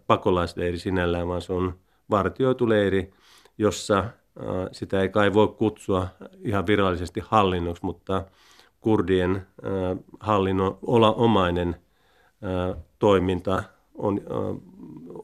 pakolaisleiri 0.07 0.79
sinällään, 0.79 1.29
vaan 1.29 1.43
se 1.43 1.53
on 1.53 1.79
vartioitu 2.11 2.69
leiri, 2.69 3.13
jossa 3.59 4.05
sitä 4.73 5.01
ei 5.01 5.09
kai 5.09 5.35
voi 5.35 5.49
kutsua 5.49 6.09
ihan 6.45 6.67
virallisesti 6.67 7.21
hallinnoksi, 7.25 7.85
mutta 7.85 8.25
kurdien 8.81 9.47
hallinnon 10.21 10.79
omainen– 11.17 11.77
toiminta 12.99 13.62
on, 13.95 14.21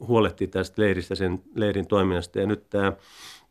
huolehtii 0.07 0.47
tästä 0.47 0.81
leiristä, 0.81 1.15
sen 1.15 1.43
leirin 1.55 1.87
toiminnasta. 1.87 2.39
Ja 2.39 2.47
nyt 2.47 2.69
tämä 2.69 2.93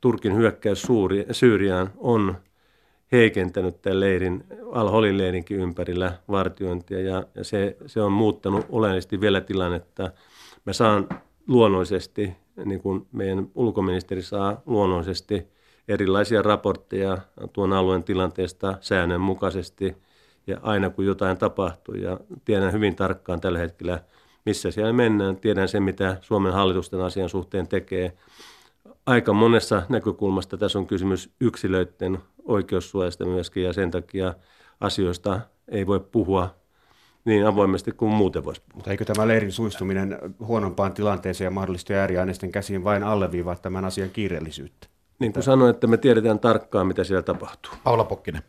Turkin 0.01 0.37
hyökkäys 0.37 0.83
Suuri, 0.83 1.27
Syyriaan 1.31 1.91
on 1.97 2.37
heikentänyt 3.13 3.83
tämän 3.83 4.01
leirin, 4.01 4.45
Al-Holin 4.73 5.19
leirinkin 5.19 5.61
ympärillä 5.61 6.19
vartiointia 6.29 7.01
ja, 7.01 7.25
ja 7.35 7.45
se, 7.45 7.77
se 7.87 8.03
on 8.03 8.13
muuttanut 8.13 8.67
oleellisesti 8.69 9.21
vielä 9.21 9.41
tilannetta. 9.41 10.11
Mä 10.67 10.73
saan 10.73 11.09
luonnollisesti, 11.47 12.33
niin 12.65 12.81
kuin 12.81 13.07
meidän 13.13 13.49
ulkoministeri 13.55 14.23
saa 14.23 14.63
luonnollisesti 14.67 15.47
erilaisia 15.89 16.43
raportteja 16.43 17.19
tuon 17.53 17.73
alueen 17.73 18.05
tilanteesta 18.05 18.79
säännönmukaisesti– 18.81 19.97
ja 20.47 20.59
aina 20.63 20.91
kun 20.91 21.07
jotain 21.07 21.39
tapahtuu 21.39 21.95
ja 21.95 22.21
tiedän 22.45 22.73
hyvin 22.73 22.97
tarkkaan 22.97 23.41
tällä 23.41 23.59
hetkellä, 23.59 24.01
missä 24.47 24.71
siellä 24.71 24.93
mennään, 24.93 25.37
tiedän 25.37 25.69
sen, 25.69 25.83
mitä 25.83 26.17
Suomen 26.21 26.53
hallitusten 26.53 27.01
asian 27.01 27.29
suhteen 27.29 27.69
tekee. 27.69 28.13
Aika 29.07 29.33
monessa 29.33 29.83
näkökulmasta 29.89 30.57
tässä 30.57 30.79
on 30.79 30.87
kysymys 30.87 31.31
yksilöiden 31.41 32.19
oikeussuojasta 32.45 33.25
myöskin 33.25 33.63
ja 33.63 33.73
sen 33.73 33.91
takia 33.91 34.35
asioista 34.81 35.41
ei 35.69 35.87
voi 35.87 36.01
puhua 36.01 36.55
niin 37.25 37.47
avoimesti 37.47 37.93
kuin 37.93 38.13
muuten 38.13 38.45
voisi 38.45 38.61
puhua. 38.61 38.77
Mutta 38.77 38.91
eikö 38.91 39.05
tämä 39.05 39.29
leirin 39.29 39.53
suistuminen 39.53 40.19
huonompaan 40.41 40.95
tilanteeseen 40.95 41.47
ja 41.47 41.51
mahdollisesti 41.51 41.95
ääriaineisten 41.95 42.53
käsiin 42.53 42.85
vain 42.85 43.03
alleviivaa 43.03 43.57
tämän 43.57 43.85
asian 43.85 44.11
kiireellisyyttä? 44.11 44.87
Niin 45.19 45.33
kuin 45.33 45.43
sanoin, 45.43 45.71
että 45.71 45.87
me 45.87 45.97
tiedetään 45.97 46.41
tarkkaan, 46.41 46.87
mitä 46.87 47.05
siellä 47.05 47.23
tapahtuu. 47.23 47.73
Paula 47.85 48.05
Pokkinen. 48.05 48.43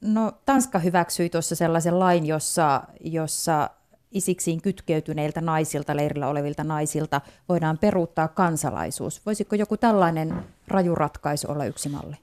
No 0.00 0.32
Tanska 0.46 0.78
hyväksyi 0.78 1.30
tuossa 1.30 1.54
sellaisen 1.54 1.98
lain, 1.98 2.26
jossa, 2.26 2.82
jossa 3.00 3.70
isiksiin 4.12 4.62
kytkeytyneiltä 4.62 5.40
naisilta, 5.40 5.96
leirillä 5.96 6.28
olevilta 6.28 6.64
naisilta 6.64 7.20
voidaan 7.48 7.78
peruuttaa 7.78 8.28
kansalaisuus. 8.28 9.26
Voisiko 9.26 9.56
joku 9.56 9.76
tällainen 9.76 10.44
rajuratkaisu 10.68 11.50
olla 11.50 11.64
yksi 11.64 11.88
malli? 11.88 12.16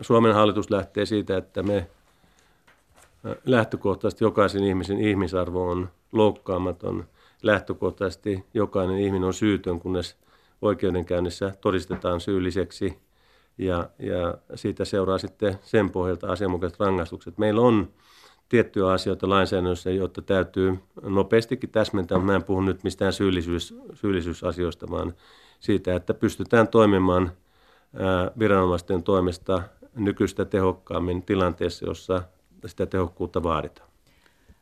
Suomen 0.00 0.34
hallitus 0.34 0.70
lähtee 0.70 1.06
siitä, 1.06 1.36
että 1.36 1.62
me 1.62 1.86
lähtökohtaisesti 3.44 4.24
jokaisen 4.24 4.64
ihmisen 4.64 5.00
ihmisarvo 5.00 5.70
on 5.70 5.88
loukkaamaton. 6.12 7.04
Lähtökohtaisesti 7.42 8.44
jokainen 8.54 8.98
ihminen 8.98 9.24
on 9.24 9.34
syytön, 9.34 9.80
kunnes 9.80 10.16
oikeudenkäynnissä 10.62 11.54
todistetaan 11.60 12.20
syylliseksi– 12.20 12.98
ja, 13.58 13.90
ja 13.98 14.38
siitä 14.54 14.84
seuraa 14.84 15.18
sitten 15.18 15.58
sen 15.62 15.90
pohjalta 15.90 16.32
asianmukaiset 16.32 16.80
rangaistukset. 16.80 17.38
Meillä 17.38 17.60
on 17.60 17.88
tiettyjä 18.48 18.88
asioita 18.88 19.28
lainsäädännössä, 19.28 19.90
joita 19.90 20.22
täytyy 20.22 20.78
nopeastikin 21.02 21.70
täsmentää, 21.70 22.18
mutta 22.18 22.32
mä 22.32 22.36
en 22.36 22.44
puhu 22.44 22.60
nyt 22.60 22.84
mistään 22.84 23.12
syyllisyys, 23.12 23.74
syyllisyysasioista, 23.94 24.90
vaan 24.90 25.14
siitä, 25.60 25.94
että 25.96 26.14
pystytään 26.14 26.68
toimimaan 26.68 27.32
viranomaisten 28.38 29.02
toimesta 29.02 29.62
nykyistä 29.94 30.44
tehokkaammin 30.44 31.22
tilanteessa, 31.22 31.86
jossa 31.86 32.22
sitä 32.66 32.86
tehokkuutta 32.86 33.42
vaaditaan. 33.42 33.93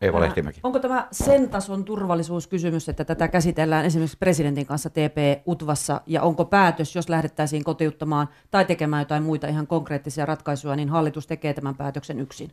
Eeva 0.03 0.21
Lehtimäki. 0.21 0.61
Onko 0.63 0.79
tämä 0.79 1.09
sen 1.13 1.51
tason 1.51 1.85
turvallisuuskysymys, 1.85 2.89
että 2.89 3.05
tätä 3.05 3.29
käsitellään 3.29 3.85
esimerkiksi 3.85 4.17
presidentin 4.19 4.67
kanssa 4.67 4.91
TP-UTVassa, 4.91 6.01
ja 6.07 6.23
onko 6.23 6.45
päätös, 6.45 6.97
jos 6.97 7.09
lähdettäisiin 7.09 7.65
kotiuttamaan 7.65 8.29
tai 8.51 8.65
tekemään 8.65 9.01
jotain 9.01 9.23
muita 9.23 9.49
ihan 9.49 9.67
konkreettisia 9.67 10.27
ratkaisuja, 10.27 10.77
niin 10.77 10.89
hallitus 10.89 11.27
tekee 11.27 11.55
tämän 11.55 11.75
päätöksen 11.75 12.21
yksin? 12.21 12.51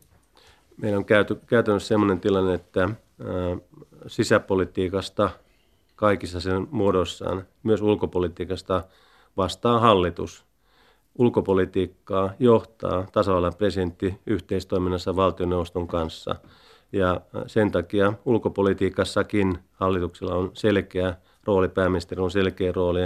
Meillä 0.76 0.98
on 0.98 1.04
käyty, 1.04 1.40
käytännössä 1.46 1.88
sellainen 1.88 2.20
tilanne, 2.20 2.54
että 2.54 2.82
ä, 2.82 2.88
sisäpolitiikasta 4.06 5.30
kaikissa 5.96 6.40
sen 6.40 6.68
muodossaan, 6.70 7.46
myös 7.62 7.82
ulkopolitiikasta 7.82 8.84
vastaa 9.36 9.80
hallitus. 9.80 10.44
Ulkopolitiikkaa 11.18 12.30
johtaa 12.38 13.06
tasavallan 13.12 13.54
presidentti 13.54 14.20
yhteistoiminnassa 14.26 15.16
valtioneuvoston 15.16 15.88
kanssa– 15.88 16.34
ja 16.92 17.20
sen 17.46 17.70
takia 17.70 18.12
ulkopolitiikassakin 18.24 19.58
hallituksella 19.72 20.34
on 20.34 20.50
selkeä 20.54 21.14
rooli, 21.44 21.68
pääministeri 21.68 22.20
on 22.20 22.30
selkeä 22.30 22.72
rooli 22.72 23.00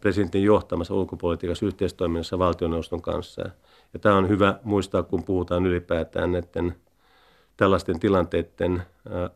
presidentin 0.00 0.44
johtamassa 0.44 0.94
ulkopolitiikassa 0.94 1.66
yhteistoiminnassa 1.66 2.38
valtioneuvoston 2.38 3.02
kanssa. 3.02 3.42
Ja 3.92 3.98
tämä 3.98 4.16
on 4.16 4.28
hyvä 4.28 4.58
muistaa, 4.64 5.02
kun 5.02 5.24
puhutaan 5.24 5.66
ylipäätään 5.66 6.32
näiden 6.32 6.74
tällaisten 7.56 8.00
tilanteiden 8.00 8.82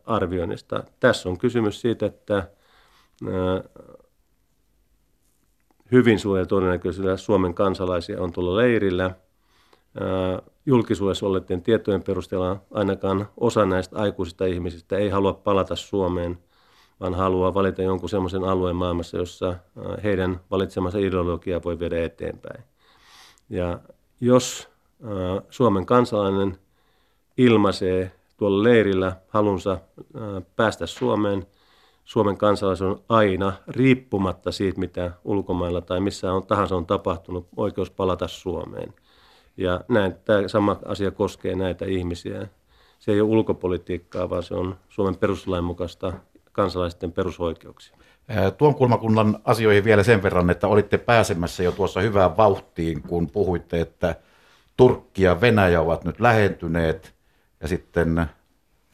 arvioinnista. 0.06 0.84
Tässä 1.00 1.28
on 1.28 1.38
kysymys 1.38 1.80
siitä, 1.80 2.06
että 2.06 2.48
hyvin 5.92 6.18
suurella 6.18 6.46
todennäköisyydellä 6.46 7.16
Suomen 7.16 7.54
kansalaisia 7.54 8.22
on 8.22 8.32
tuolla 8.32 8.56
leirillä– 8.56 9.10
julkisuudessa 10.66 11.26
olleiden 11.26 11.62
tietojen 11.62 12.02
perusteella 12.02 12.56
ainakaan 12.70 13.28
osa 13.36 13.66
näistä 13.66 13.98
aikuisista 13.98 14.44
ihmisistä 14.46 14.96
ei 14.96 15.08
halua 15.08 15.32
palata 15.32 15.76
Suomeen, 15.76 16.38
vaan 17.00 17.14
haluaa 17.14 17.54
valita 17.54 17.82
jonkun 17.82 18.08
semmoisen 18.08 18.44
alueen 18.44 18.76
maailmassa, 18.76 19.16
jossa 19.16 19.54
heidän 20.02 20.40
valitsemansa 20.50 20.98
ideologia 20.98 21.60
voi 21.64 21.78
viedä 21.78 22.04
eteenpäin. 22.04 22.64
Ja 23.50 23.78
jos 24.20 24.68
Suomen 25.50 25.86
kansalainen 25.86 26.58
ilmaisee 27.38 28.12
tuolla 28.36 28.62
leirillä 28.62 29.16
halunsa 29.28 29.78
päästä 30.56 30.86
Suomeen, 30.86 31.46
Suomen 32.04 32.36
kansalaisen 32.36 32.86
on 32.86 33.02
aina, 33.08 33.52
riippumatta 33.68 34.52
siitä, 34.52 34.80
mitä 34.80 35.10
ulkomailla 35.24 35.80
tai 35.80 36.00
missä 36.00 36.32
on 36.32 36.46
tahansa 36.46 36.76
on 36.76 36.86
tapahtunut, 36.86 37.48
oikeus 37.56 37.90
palata 37.90 38.28
Suomeen. 38.28 38.94
Ja 39.56 39.80
näin, 39.88 40.14
tämä 40.24 40.48
sama 40.48 40.76
asia 40.84 41.10
koskee 41.10 41.54
näitä 41.54 41.84
ihmisiä. 41.84 42.46
Se 42.98 43.12
ei 43.12 43.20
ole 43.20 43.30
ulkopolitiikkaa, 43.30 44.30
vaan 44.30 44.42
se 44.42 44.54
on 44.54 44.76
Suomen 44.88 45.16
perustuslain 45.16 45.64
mukaista 45.64 46.12
kansalaisten 46.52 47.12
perusoikeuksia. 47.12 47.96
Tuon 48.58 48.74
kulmakunnan 48.74 49.38
asioihin 49.44 49.84
vielä 49.84 50.02
sen 50.02 50.22
verran, 50.22 50.50
että 50.50 50.68
olitte 50.68 50.98
pääsemässä 50.98 51.62
jo 51.62 51.72
tuossa 51.72 52.00
hyvään 52.00 52.36
vauhtiin, 52.36 53.02
kun 53.02 53.30
puhuitte, 53.30 53.80
että 53.80 54.14
Turkki 54.76 55.22
ja 55.22 55.40
Venäjä 55.40 55.80
ovat 55.80 56.04
nyt 56.04 56.20
lähentyneet 56.20 57.14
ja 57.60 57.68
sitten 57.68 58.26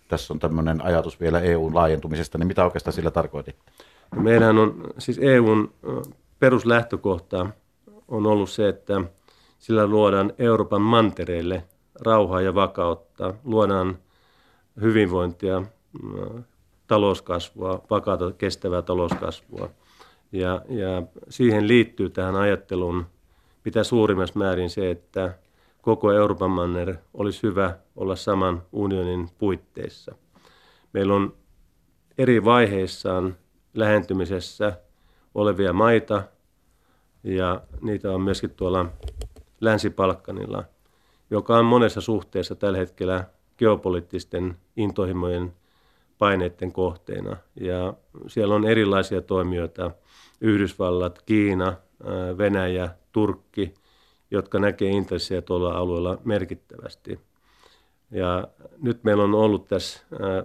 tässä 0.09 0.35
on 0.35 0.39
tämmöinen 0.39 0.85
ajatus 0.85 1.21
vielä 1.21 1.41
EUn 1.41 1.75
laajentumisesta, 1.75 2.39
niin 2.39 2.47
mitä 2.47 2.65
oikeastaan 2.65 2.95
sillä 2.95 3.11
tarkoititte? 3.11 3.73
Meidän 4.17 4.59
on, 4.59 4.83
siis 4.99 5.19
EUn 5.23 5.73
peruslähtökohta 6.39 7.47
on 8.09 8.27
ollut 8.27 8.51
se, 8.51 8.69
että 8.69 9.01
sillä 9.59 9.87
luodaan 9.87 10.33
Euroopan 10.39 10.83
mantereille 10.83 11.65
rauhaa 12.01 12.41
ja 12.41 12.55
vakautta, 12.55 13.35
luodaan 13.45 13.99
hyvinvointia, 14.81 15.63
talouskasvua, 16.87 17.83
vakaata 17.91 18.33
kestävää 18.33 18.83
talouskasvua. 18.83 19.71
Ja, 20.33 20.63
ja 20.69 21.03
siihen 21.29 21.69
liittyy 21.69 22.11
tähän 22.11 22.37
ajatteluun 22.37 23.07
mitä 23.67 23.85
suurimmassa 23.85 24.39
määrin 24.39 24.71
se, 24.71 24.91
että 24.91 25.35
koko 25.83 26.13
Euroopan 26.13 26.51
manner 26.51 26.95
olisi 27.15 27.43
hyvä 27.43 27.77
olla 27.97 28.17
saman 28.17 28.63
unionin 28.73 29.29
puitteissa. 29.39 30.15
Meillä 30.93 31.15
on 31.15 31.35
eri 32.19 32.45
vaiheissaan 32.45 33.37
lähentymisessä 33.75 34.73
olevia 35.35 35.73
maita, 35.73 36.23
ja 37.25 37.61
niitä 37.81 38.13
on 38.13 38.21
myöskin 38.21 38.51
tuolla 38.51 38.87
Länsi-Palkkanilla, 39.61 40.65
joka 41.31 41.57
on 41.57 41.65
monessa 41.65 42.01
suhteessa 42.01 42.55
tällä 42.55 42.79
hetkellä 42.79 43.25
geopoliittisten 43.59 44.57
intohimojen 44.77 45.53
paineiden 46.19 46.73
kohteena. 46.73 47.37
Ja 47.61 47.95
siellä 48.27 48.55
on 48.55 48.65
erilaisia 48.65 49.21
toimijoita, 49.21 49.91
Yhdysvallat, 50.41 51.23
Kiina, 51.23 51.77
Venäjä, 52.39 52.89
Turkki, 53.13 53.75
jotka 54.31 54.59
näkee 54.59 54.91
intressejä 54.91 55.43
tuolla 55.43 55.73
alueella 55.73 56.19
merkittävästi. 56.25 57.21
Ja 58.11 58.49
nyt 58.83 59.05
meillä 59.05 59.25
on 59.25 59.35
ollut 59.35 59.69
tässä 59.69 60.01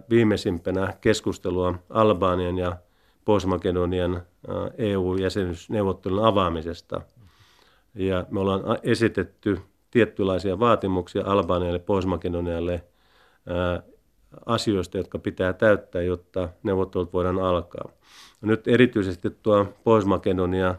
viimeisimpänä 0.10 0.94
keskustelua 1.02 1.74
Albanian 1.90 2.58
ja 2.58 2.78
Pohjois-Makedonian 3.26 4.22
EU-jäsenyysneuvottelun 4.78 6.26
avaamisesta. 6.26 7.02
Ja 7.96 8.26
me 8.32 8.40
ollaan 8.40 8.62
esitetty 8.84 9.60
tiettylaisia 9.92 10.60
vaatimuksia 10.60 11.24
Albanialle 11.26 11.80
Pohjois-Makedonialle 11.80 12.84
asioista, 14.46 14.98
jotka 14.98 15.20
pitää 15.20 15.54
täyttää, 15.54 16.02
jotta 16.02 16.50
neuvottelut 16.64 17.14
voidaan 17.14 17.40
alkaa. 17.40 17.90
Nyt 18.42 18.68
erityisesti 18.68 19.30
tuo 19.30 19.66
Pohjois-Makedonia 19.84 20.76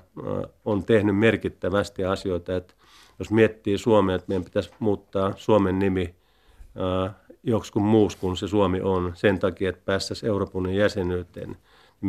on 0.64 0.84
tehnyt 0.84 1.16
merkittävästi 1.16 2.04
asioita, 2.04 2.56
että 2.56 2.74
jos 3.18 3.30
miettii 3.30 3.78
Suomea, 3.78 4.16
että 4.16 4.28
meidän 4.28 4.44
pitäisi 4.44 4.70
muuttaa 4.78 5.32
Suomen 5.36 5.78
nimi 5.78 6.14
joksikun 7.42 7.82
muus 7.82 8.16
kuin 8.16 8.36
se 8.36 8.48
Suomi 8.48 8.80
on 8.80 9.12
sen 9.14 9.38
takia, 9.38 9.68
että 9.68 9.82
päästäisiin 9.84 10.28
Euroopan 10.28 10.74
jäsenyyteen, 10.74 11.48
niin 11.48 11.58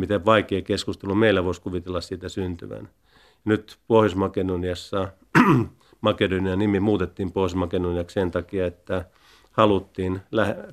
miten 0.00 0.24
vaikea 0.24 0.62
keskustelu 0.62 1.14
meillä 1.14 1.44
voisi 1.44 1.62
kuvitella 1.62 2.00
siitä 2.00 2.28
syntyvän. 2.28 2.88
Nyt 3.44 3.78
Pohjois-Makedoniassa 3.86 5.08
Makedonian 6.00 6.58
nimi 6.58 6.80
muutettiin 6.80 7.32
Pohjois-Makedoniaksi 7.32 8.14
sen 8.14 8.30
takia, 8.30 8.66
että 8.66 9.04
haluttiin 9.50 10.20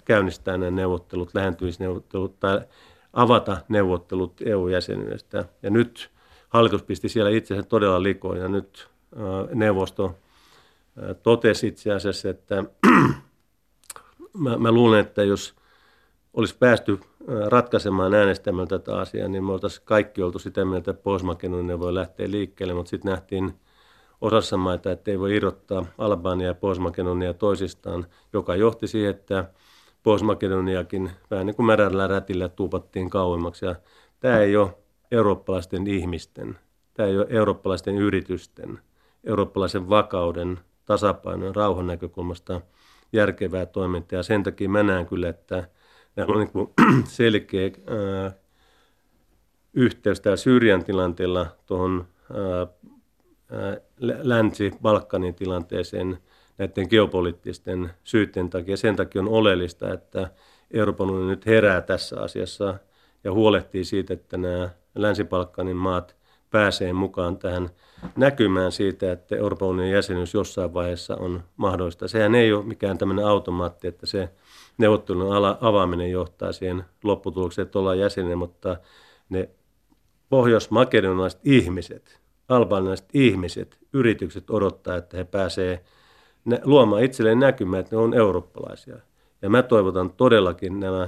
käynnistää 0.06 0.58
nämä 0.58 0.72
neuvottelut, 0.72 1.30
lähentymisneuvottelut 1.34 2.40
tai 2.40 2.62
avata 3.14 3.58
neuvottelut 3.70 4.42
EU-jäsenyydestä. 4.46 5.46
Ja 5.64 5.70
nyt 5.70 6.12
hallitus 6.50 6.84
pisti 6.84 7.10
siellä 7.10 7.30
itse 7.30 7.64
todella 7.64 8.04
likoon 8.04 8.38
ja 8.38 8.48
nyt 8.48 8.90
neuvosto 9.54 10.16
totesi 11.24 11.68
itse 11.68 11.94
asiassa, 11.94 12.30
että 12.30 12.64
mä, 14.44 14.58
mä 14.58 14.72
luulen, 14.72 15.00
että 15.00 15.24
jos 15.24 15.56
olisi 16.34 16.58
päästy 16.58 17.00
ratkaisemaan 17.48 18.14
äänestämään 18.14 18.68
tätä 18.68 18.98
asiaa, 18.98 19.28
niin 19.28 19.44
me 19.44 19.52
oltaisiin 19.52 19.86
kaikki 19.86 20.24
oltu 20.24 20.40
sitä 20.40 20.66
mieltä, 20.66 20.92
että 20.92 21.04
pohjois 21.04 21.24
voi 21.80 21.94
lähteä 21.94 22.32
liikkeelle, 22.32 22.74
mutta 22.74 22.90
sitten 22.90 23.12
nähtiin 23.12 23.54
osassa 24.22 24.58
maita, 24.58 24.92
että 24.92 25.12
ei 25.12 25.20
voi 25.20 25.36
irrottaa 25.36 25.86
Albania 25.98 26.48
ja 26.48 26.54
pohjois 26.54 27.36
toisistaan, 27.40 28.06
joka 28.34 28.56
johti 28.56 28.88
siihen, 28.88 29.10
että 29.10 29.46
Pohjois-Makedoniakin 30.04 31.12
vähän 31.32 31.46
niin 31.46 31.56
kuin 31.56 31.66
märällä 31.66 32.08
rätillä 32.08 32.50
tuupattiin 32.50 33.10
kauemmaksi. 33.10 33.66
Ja 33.66 33.76
tämä 34.20 34.38
ei 34.38 34.58
ole 34.58 34.78
eurooppalaisten 35.12 35.88
ihmisten, 35.88 36.58
tämä 36.94 37.10
ei 37.10 37.18
ole 37.18 37.28
eurooppalaisten 37.30 37.98
yritysten, 37.98 38.80
eurooppalaisen 39.24 39.90
vakauden, 39.90 40.60
tasapainon, 40.86 41.56
rauhan 41.56 41.88
näkökulmasta 41.88 42.62
järkevää 43.14 43.66
toimintaa. 43.66 44.18
Ja 44.18 44.24
sen 44.24 44.44
takia 44.44 44.70
mä 44.70 44.84
näen 44.84 45.06
kyllä, 45.06 45.30
että 45.30 45.68
näillä 46.16 46.34
on 46.34 46.40
niin 46.40 46.52
kuin 46.52 46.70
selkeä 47.08 47.72
ää, 47.88 48.32
yhteys 49.74 50.22
täällä 50.22 50.38
Syyrian 50.38 50.84
tilanteella 50.84 51.48
tuohon 51.66 52.08
Länsi-Balkanin 54.22 55.36
tilanteeseen 55.36 56.18
näiden 56.58 56.88
geopoliittisten 56.90 57.92
syytten 58.04 58.50
takia. 58.50 58.78
Sen 58.78 58.96
takia 58.96 59.22
on 59.22 59.30
oleellista, 59.30 59.94
että 59.94 60.32
Euroopan 60.72 61.10
unioni 61.10 61.30
nyt 61.30 61.46
herää 61.46 61.82
tässä 61.82 62.22
asiassa 62.22 62.76
ja 63.24 63.32
huolehtii 63.32 63.84
siitä, 63.84 64.14
että 64.14 64.38
nämä 64.38 64.70
Länsi-Balkanin 64.96 65.78
maat 65.78 66.16
pääsee 66.52 66.94
mukaan 66.94 67.38
tähän 67.38 67.70
näkymään 68.16 68.72
siitä, 68.72 69.12
että 69.12 69.36
Euroopan 69.36 69.68
unionin 69.68 69.94
jäsenyys 69.94 70.34
jossain 70.34 70.74
vaiheessa 70.74 71.16
on 71.16 71.44
mahdollista. 71.58 72.08
Sehän 72.08 72.36
ei 72.36 72.54
ole 72.54 72.66
mikään 72.66 72.98
tämmöinen 72.98 73.26
automaatti, 73.26 73.88
että 73.88 74.06
se 74.06 74.30
neuvottelun 74.78 75.36
avaaminen 75.62 76.12
johtaa 76.12 76.52
siihen 76.52 76.84
lopputulokseen, 77.04 77.66
että 77.66 77.80
ollaan 77.80 78.00
jäsenen, 78.00 78.38
mutta 78.38 78.78
ne 79.30 79.50
pohjois-makedonalaiset 80.30 81.40
ihmiset, 81.44 82.20
albanialaiset 82.50 83.10
ihmiset, 83.14 83.78
yritykset 83.94 84.50
odottaa, 84.50 84.96
että 84.96 85.18
he 85.18 85.24
pääsevät 85.24 85.82
luomaan 86.64 87.04
itselleen 87.04 87.40
näkymään, 87.40 87.80
että 87.80 87.96
ne 87.96 88.02
on 88.02 88.14
eurooppalaisia. 88.14 88.98
Ja 89.42 89.50
mä 89.50 89.64
toivotan 89.64 90.14
todellakin 90.14 90.80
nämä 90.80 91.08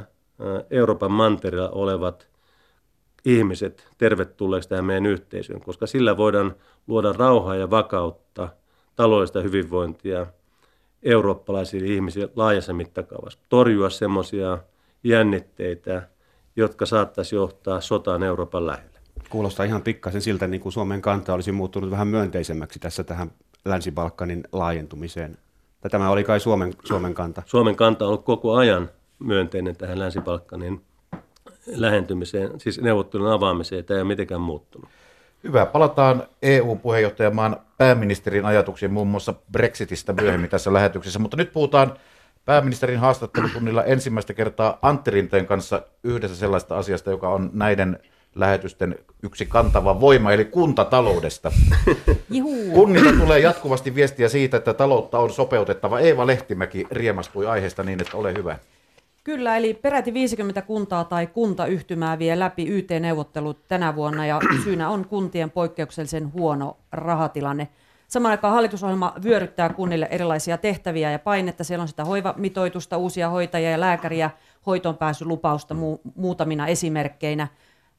Euroopan 0.69 1.11
mantereella 1.11 1.69
olevat 1.69 2.32
ihmiset 3.25 3.87
tervetulleeksi 3.97 4.69
tähän 4.69 4.85
meidän 4.85 5.05
yhteisöön, 5.05 5.61
koska 5.61 5.87
sillä 5.87 6.17
voidaan 6.17 6.55
luoda 6.87 7.13
rauhaa 7.13 7.55
ja 7.55 7.69
vakautta, 7.69 8.49
taloudellista 8.95 9.41
hyvinvointia 9.41 10.27
eurooppalaisille 11.03 11.87
ihmisille 11.87 12.29
laajassa 12.35 12.73
mittakaavassa. 12.73 13.39
Torjua 13.49 13.89
semmoisia 13.89 14.57
jännitteitä, 15.03 16.07
jotka 16.55 16.85
saattaisi 16.85 17.35
johtaa 17.35 17.81
sotaan 17.81 18.23
Euroopan 18.23 18.67
lähellä. 18.67 18.99
Kuulostaa 19.29 19.65
ihan 19.65 19.81
pikkasen 19.81 20.21
siltä, 20.21 20.47
niin 20.47 20.61
kuin 20.61 20.73
Suomen 20.73 21.01
kanta 21.01 21.33
olisi 21.33 21.51
muuttunut 21.51 21.91
vähän 21.91 22.07
myönteisemmäksi 22.07 22.79
tässä 22.79 23.03
tähän 23.03 23.31
Länsi-Balkanin 23.65 24.43
laajentumiseen. 24.51 25.37
Tämä 25.91 26.09
oli 26.09 26.23
kai 26.23 26.39
Suomen, 26.39 26.73
Suomen 26.83 27.13
kanta. 27.13 27.43
Suomen 27.45 27.75
kanta 27.75 28.05
on 28.05 28.09
ollut 28.09 28.25
koko 28.25 28.53
ajan 28.55 28.89
myönteinen 29.19 29.75
tähän 29.75 29.99
Länsi-Balkanin 29.99 30.81
lähentymiseen, 31.67 32.59
siis 32.59 32.81
neuvottelun 32.81 33.31
avaamiseen. 33.31 33.85
Tämä 33.85 33.97
ei 33.97 34.01
ole 34.01 34.07
mitenkään 34.07 34.41
muuttunut. 34.41 34.89
Hyvä. 35.43 35.65
Palataan 35.65 36.23
EU-puheenjohtajamaan 36.41 37.57
pääministerin 37.77 38.45
ajatuksiin 38.45 38.93
muun 38.93 39.07
muassa 39.07 39.33
Brexitistä 39.51 40.13
myöhemmin 40.13 40.49
tässä 40.49 40.73
lähetyksessä, 40.73 41.19
mutta 41.19 41.37
nyt 41.37 41.53
puhutaan 41.53 41.93
pääministerin 42.45 42.99
haastattelutunnilla 42.99 43.83
ensimmäistä 43.83 44.33
kertaa 44.33 44.79
Antti 44.81 45.11
Rinteen 45.11 45.45
kanssa 45.45 45.81
yhdessä 46.03 46.37
sellaista 46.37 46.77
asiasta, 46.77 47.09
joka 47.09 47.29
on 47.29 47.49
näiden 47.53 47.99
lähetysten 48.35 48.95
yksi 49.23 49.45
kantava 49.45 49.99
voima, 49.99 50.31
eli 50.31 50.45
kuntataloudesta. 50.45 51.51
Kunnilta 52.73 53.19
tulee 53.19 53.39
jatkuvasti 53.39 53.95
viestiä 53.95 54.29
siitä, 54.29 54.57
että 54.57 54.73
taloutta 54.73 55.19
on 55.19 55.29
sopeutettava. 55.29 55.99
Eeva 55.99 56.27
Lehtimäki 56.27 56.87
riemastui 56.91 57.47
aiheesta 57.47 57.83
niin, 57.83 58.01
että 58.01 58.17
ole 58.17 58.33
hyvä. 58.33 58.57
Kyllä, 59.23 59.57
eli 59.57 59.73
peräti 59.73 60.13
50 60.13 60.61
kuntaa 60.61 61.03
tai 61.03 61.27
kuntayhtymää 61.27 62.19
vie 62.19 62.39
läpi 62.39 62.67
YT-neuvottelut 62.67 63.67
tänä 63.67 63.95
vuonna, 63.95 64.25
ja 64.25 64.39
syynä 64.63 64.89
on 64.89 65.07
kuntien 65.07 65.51
poikkeuksellisen 65.51 66.33
huono 66.33 66.77
rahatilanne. 66.91 67.67
Samaan 68.07 68.31
aikaan 68.31 68.53
hallitusohjelma 68.53 69.13
vyöryttää 69.23 69.69
kunnille 69.69 70.07
erilaisia 70.11 70.57
tehtäviä 70.57 71.11
ja 71.11 71.19
painetta. 71.19 71.63
Siellä 71.63 71.81
on 71.81 71.87
sitä 71.87 72.05
hoivamitoitusta, 72.05 72.97
uusia 72.97 73.29
hoitajia 73.29 73.71
ja 73.71 73.79
lääkäriä, 73.79 74.31
hoitoonpääsylupausta 74.65 75.73
mu- 75.73 76.11
muutamina 76.15 76.67
esimerkkeinä. 76.67 77.47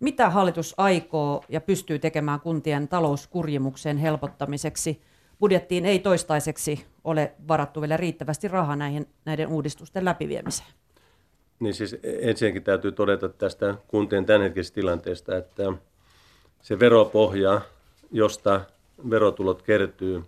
Mitä 0.01 0.31
hallitus 0.31 0.75
aikoo 0.77 1.45
ja 1.49 1.61
pystyy 1.61 1.99
tekemään 1.99 2.41
kuntien 2.41 2.89
talouskurjimuksen 2.89 3.97
helpottamiseksi? 3.97 5.03
Budjettiin 5.41 5.87
ei 5.87 5.99
toistaiseksi 5.99 6.87
ole 7.05 7.33
varattu 7.49 7.81
vielä 7.81 7.97
riittävästi 7.97 8.49
rahaa 8.49 8.77
näihin, 8.77 9.07
näiden 9.25 9.49
uudistusten 9.49 10.05
läpiviemiseen. 10.05 10.84
Niin 11.61 11.75
siis 11.75 11.97
ensinnäkin 12.03 12.63
täytyy 12.63 12.93
todeta 12.93 13.29
tästä 13.29 13.75
kuntien 13.89 14.27
tämänhetkisestä 14.27 14.75
tilanteesta, 14.75 15.37
että 15.37 15.73
se 16.63 16.79
veropohja, 16.79 17.61
josta 18.13 18.61
verotulot 19.11 19.63
kertyy, 19.63 20.23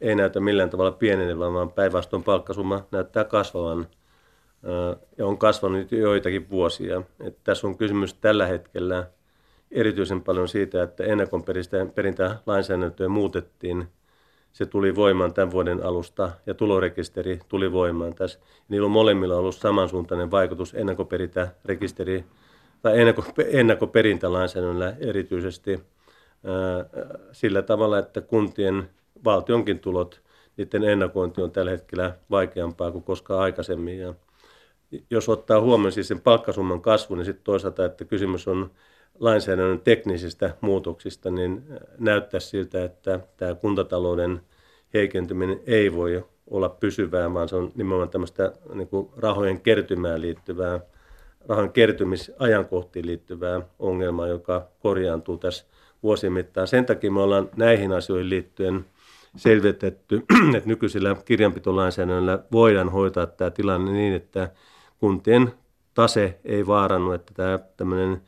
ei 0.00 0.14
näytä 0.14 0.40
millään 0.40 0.70
tavalla 0.70 0.92
pienenevän, 0.92 1.52
vaan 1.52 1.72
päinvastoin 1.72 2.22
palkkasumma 2.22 2.86
näyttää 2.90 3.24
kasvavan 3.24 3.86
ja 5.18 5.26
on 5.26 5.38
kasvanut 5.38 5.92
joitakin 5.92 6.50
vuosia. 6.50 7.02
Että 7.20 7.40
tässä 7.44 7.66
on 7.66 7.78
kysymys 7.78 8.14
tällä 8.14 8.46
hetkellä 8.46 9.06
erityisen 9.70 10.22
paljon 10.22 10.48
siitä, 10.48 10.82
että 10.82 11.04
ennakon 11.04 11.44
perintälainsäädäntöä 11.94 13.08
muutettiin. 13.08 13.88
Se 14.58 14.66
tuli 14.66 14.96
voimaan 14.96 15.34
tämän 15.34 15.50
vuoden 15.50 15.84
alusta 15.84 16.30
ja 16.46 16.54
tulorekisteri 16.54 17.40
tuli 17.48 17.72
voimaan 17.72 18.14
tässä. 18.14 18.38
Niillä 18.68 18.84
on 18.84 18.90
molemmilla 18.90 19.36
ollut 19.36 19.54
samansuuntainen 19.54 20.30
vaikutus 20.30 20.74
ennakkoperintärekisteri 20.74 22.24
tai 22.82 22.94
ennakkoperintalainsäädännöllä 23.52 24.94
erityisesti 25.00 25.80
sillä 27.32 27.62
tavalla, 27.62 27.98
että 27.98 28.20
kuntien 28.20 28.90
valtionkin 29.24 29.78
tulot, 29.78 30.22
niiden 30.56 30.84
ennakointi 30.84 31.42
on 31.42 31.50
tällä 31.50 31.70
hetkellä 31.70 32.12
vaikeampaa 32.30 32.90
kuin 32.90 33.04
koskaan 33.04 33.40
aikaisemmin. 33.40 33.98
Ja 33.98 34.14
jos 35.10 35.28
ottaa 35.28 35.60
huomioon 35.60 35.92
siis 35.92 36.08
sen 36.08 36.20
palkkasumman 36.20 36.80
kasvu, 36.80 37.14
niin 37.14 37.24
sitten 37.24 37.44
toisaalta, 37.44 37.84
että 37.84 38.04
kysymys 38.04 38.48
on 38.48 38.70
lainsäädännön 39.20 39.80
teknisistä 39.80 40.54
muutoksista, 40.60 41.30
niin 41.30 41.64
näyttää 41.98 42.40
siltä, 42.40 42.84
että 42.84 43.20
tämä 43.36 43.54
kuntatalouden 43.54 44.40
heikentyminen 44.94 45.60
ei 45.66 45.94
voi 45.94 46.24
olla 46.50 46.68
pysyvää, 46.68 47.34
vaan 47.34 47.48
se 47.48 47.56
on 47.56 47.72
nimenomaan 47.74 48.08
tämmöistä 48.08 48.52
niin 48.74 48.88
kuin 48.88 49.08
rahojen 49.16 49.60
kertymään 49.60 50.20
liittyvää, 50.20 50.80
rahojen 51.48 51.72
kertymisajankohtiin 51.72 53.06
liittyvää 53.06 53.60
ongelmaa, 53.78 54.28
joka 54.28 54.68
korjaantuu 54.80 55.38
tässä 55.38 55.64
vuosien 56.02 56.32
mittaan. 56.32 56.66
Sen 56.66 56.86
takia 56.86 57.10
me 57.10 57.20
ollaan 57.20 57.48
näihin 57.56 57.92
asioihin 57.92 58.30
liittyen 58.30 58.84
selvitetty, 59.36 60.22
että 60.56 60.68
nykyisellä 60.68 61.16
kirjanpitolainsäädännöllä 61.24 62.38
voidaan 62.52 62.88
hoitaa 62.88 63.26
tämä 63.26 63.50
tilanne 63.50 63.92
niin, 63.92 64.14
että 64.14 64.50
kuntien 64.98 65.52
tase 65.94 66.38
ei 66.44 66.66
vaarannu, 66.66 67.12
että 67.12 67.34
tämä 67.34 67.58
tämmöinen 67.76 68.22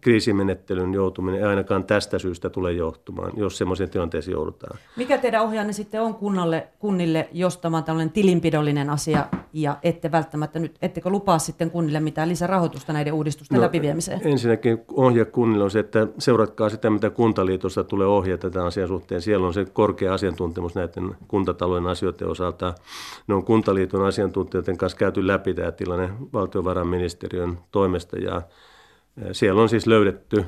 kriisimenettelyn 0.00 0.94
joutuminen 0.94 1.40
ei 1.40 1.46
ainakaan 1.46 1.84
tästä 1.84 2.18
syystä 2.18 2.50
tule 2.50 2.72
johtumaan, 2.72 3.32
jos 3.36 3.58
semmoisen 3.58 3.90
tilanteeseen 3.90 4.32
joudutaan. 4.32 4.78
Mikä 4.96 5.18
teidän 5.18 5.42
ohjaanne 5.42 5.72
sitten 5.72 6.02
on 6.02 6.14
kunnalle, 6.14 6.66
kunnille, 6.78 7.28
jos 7.32 7.58
tämä 7.58 7.76
on 7.76 7.84
tällainen 7.84 8.12
tilinpidollinen 8.12 8.90
asia 8.90 9.26
ja 9.52 9.76
ette 9.82 10.12
välttämättä 10.12 10.58
nyt, 10.58 10.76
ettekö 10.82 11.10
lupaa 11.10 11.38
sitten 11.38 11.70
kunnille 11.70 12.00
mitään 12.00 12.28
lisärahoitusta 12.28 12.92
näiden 12.92 13.12
uudistusten 13.12 13.56
no, 13.56 13.62
läpiviemiseen? 13.62 14.20
Ensinnäkin 14.24 14.84
ohje 14.92 15.24
kunnille 15.24 15.64
on 15.64 15.70
se, 15.70 15.78
että 15.78 16.06
seuratkaa 16.18 16.68
sitä, 16.68 16.90
mitä 16.90 17.10
kuntaliitosta 17.10 17.84
tulee 17.84 18.06
ohjata 18.06 18.50
tämän 18.50 18.66
asian 18.66 18.88
suhteen. 18.88 19.22
Siellä 19.22 19.46
on 19.46 19.54
se 19.54 19.64
korkea 19.64 20.14
asiantuntemus 20.14 20.74
näiden 20.74 21.16
kuntatalouden 21.28 21.86
asioiden 21.86 22.28
osalta. 22.28 22.74
Ne 23.26 23.34
on 23.34 23.44
kuntaliiton 23.44 24.06
asiantuntijoiden 24.06 24.76
kanssa 24.76 24.98
käyty 24.98 25.26
läpi 25.26 25.54
tämä 25.54 25.72
tilanne 25.72 26.10
valtiovarainministeriön 26.32 27.58
toimesta 27.70 28.18
ja 28.18 28.42
siellä 29.32 29.62
on 29.62 29.68
siis 29.68 29.86
löydetty 29.86 30.44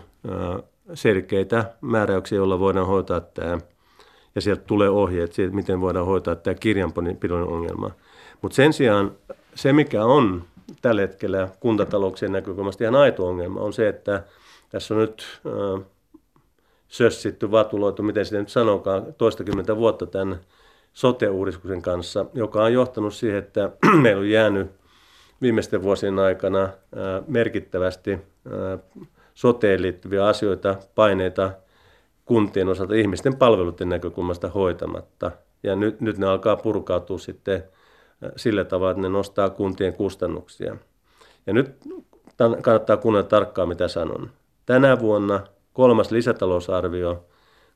selkeitä 0.95 1.73
määräyksiä, 1.81 2.37
joilla 2.37 2.59
voidaan 2.59 2.87
hoitaa 2.87 3.21
tämä, 3.21 3.59
ja 4.35 4.41
sieltä 4.41 4.63
tulee 4.67 4.91
ohjeet 4.91 5.33
siitä, 5.33 5.55
miten 5.55 5.81
voidaan 5.81 6.07
hoitaa 6.07 6.35
tämä 6.35 6.55
kirjanpidon 6.55 7.49
ongelma. 7.49 7.91
Mutta 8.43 8.57
sen 8.57 8.73
sijaan 8.73 9.13
se, 9.55 9.73
mikä 9.73 10.05
on 10.05 10.45
tällä 10.83 11.01
hetkellä 11.01 11.49
kuntatalouksien 11.61 12.33
näkökulmasta 12.33 12.85
ihan 12.85 12.95
aito 12.95 13.29
ongelma, 13.29 13.61
on 13.61 13.73
se, 13.73 13.89
että 13.89 14.23
tässä 14.69 14.95
on 14.95 15.01
nyt 15.01 15.41
sössitty, 16.89 17.51
vatuloitu, 17.51 18.03
miten 18.03 18.25
sitä 18.25 18.39
nyt 18.39 18.49
sanokaan, 18.49 19.15
toistakymmentä 19.19 19.77
vuotta 19.77 20.07
tämän 20.07 20.41
sote-uudistuksen 20.93 21.83
kanssa, 21.83 22.27
joka 22.35 22.65
on 22.65 22.73
johtanut 22.73 23.15
siihen, 23.15 23.39
että 23.39 23.71
meillä 24.03 24.21
on 24.21 24.31
jäänyt 24.31 24.71
viimeisten 25.43 25.83
vuosien 25.83 26.19
aikana 26.19 26.63
äh, 26.63 26.71
merkittävästi 27.27 28.19
soteen 29.35 29.83
liittyviä 29.83 30.27
asioita, 30.27 30.77
paineita 30.95 31.53
kuntien 32.25 32.69
osalta 32.69 32.95
ihmisten 32.95 33.37
palveluiden 33.37 33.89
näkökulmasta 33.89 34.49
hoitamatta. 34.49 35.33
Ja 35.63 35.77
nyt, 35.77 36.01
nyt 36.01 36.19
ne 36.19 36.27
alkaa 36.27 36.57
purkautua 36.57 37.19
sitten 37.19 37.65
sillä 38.37 38.65
tavalla, 38.65 38.91
että 38.91 39.03
ne 39.03 39.09
nostaa 39.09 39.51
kuntien 39.51 39.93
kustannuksia. 39.93 40.77
Ja 41.47 41.53
nyt 41.53 41.77
kannattaa 42.63 42.97
kuunnella 42.97 43.29
tarkkaan, 43.29 43.69
mitä 43.69 43.89
sanon. 43.89 44.31
Tänä 44.67 45.01
vuonna 45.01 45.41
kolmas 45.73 46.11
lisätalousarvio, 46.11 47.25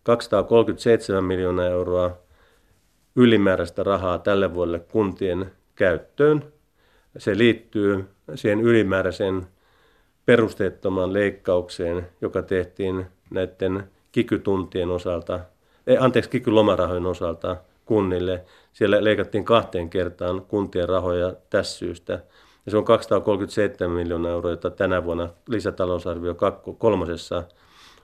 237 0.03 1.25
miljoonaa 1.25 1.67
euroa 1.67 2.19
ylimääräistä 3.17 3.83
rahaa 3.83 4.19
tälle 4.19 4.55
vuodelle 4.55 4.79
kuntien 4.79 5.53
käyttöön. 5.75 6.53
Se 7.19 7.39
liittyy 7.39 8.05
siihen 8.35 8.61
ylimääräiseen 8.61 9.47
perusteettomaan 10.27 11.13
leikkaukseen, 11.13 12.07
joka 12.21 12.43
tehtiin 12.43 13.07
näiden 13.31 13.91
kikytuntien 14.13 14.91
osalta, 14.91 15.41
ei, 15.87 15.97
anteeksi, 15.99 16.31
kikylomarahojen 16.31 17.07
osalta 17.07 17.57
kunnille. 17.85 18.45
Siellä 18.73 19.05
leikattiin 19.05 19.45
kahteen 19.45 19.91
kertaan 19.91 20.43
kuntien 20.43 20.89
rahoja 20.89 21.35
tässä 21.51 21.79
syystä. 21.79 22.13
Ja 22.67 22.71
se 22.71 22.77
on 22.77 22.85
237 22.85 23.97
miljoonaa 23.97 24.33
euroa, 24.33 24.51
jota 24.51 24.71
tänä 24.71 25.05
vuonna 25.05 25.29
lisätalousarvio 25.49 26.37
kolmosessa 26.79 27.43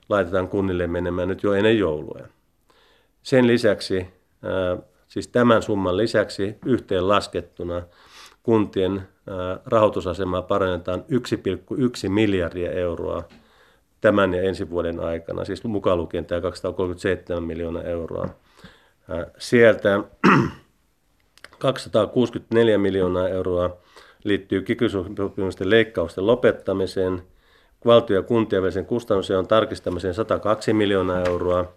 laitetaan 0.09 0.49
kunnille 0.49 0.87
menemään 0.87 1.29
nyt 1.29 1.43
jo 1.43 1.53
ennen 1.53 1.79
joulua. 1.79 2.19
Sen 3.23 3.47
lisäksi, 3.47 4.07
siis 5.07 5.29
tämän 5.29 5.63
summan 5.63 5.97
lisäksi 5.97 6.57
yhteen 6.65 7.09
laskettuna 7.09 7.83
kuntien 8.47 9.03
rahoitusasemaa 9.67 10.43
parannetaan 10.43 11.05
1,1 12.05 12.09
miljardia 12.09 12.71
euroa 12.71 13.23
tämän 14.01 14.35
ja 14.35 14.43
ensi 14.43 14.71
vuoden 14.71 15.01
aikana, 15.01 15.45
siis 15.45 15.65
mukaan 15.65 15.99
lukien 15.99 16.25
tämä 16.25 16.41
237 16.41 17.43
miljoonaa 17.43 17.83
euroa. 17.83 18.29
Sieltä 19.39 20.01
264 21.59 22.79
miljoonaa 22.79 23.29
euroa 23.29 23.77
liittyy 24.25 24.63
kikysopimusten 24.63 25.71
leikkausten 25.71 26.27
lopettamiseen, 26.27 27.23
valtio- 27.85 28.17
ja 28.17 28.23
kuntien 28.23 28.63
välisen 28.63 28.87
kustannusjaon 28.87 29.47
tarkistamiseen 29.47 30.15
102 30.15 30.73
miljoonaa 30.73 31.23
euroa, 31.23 31.73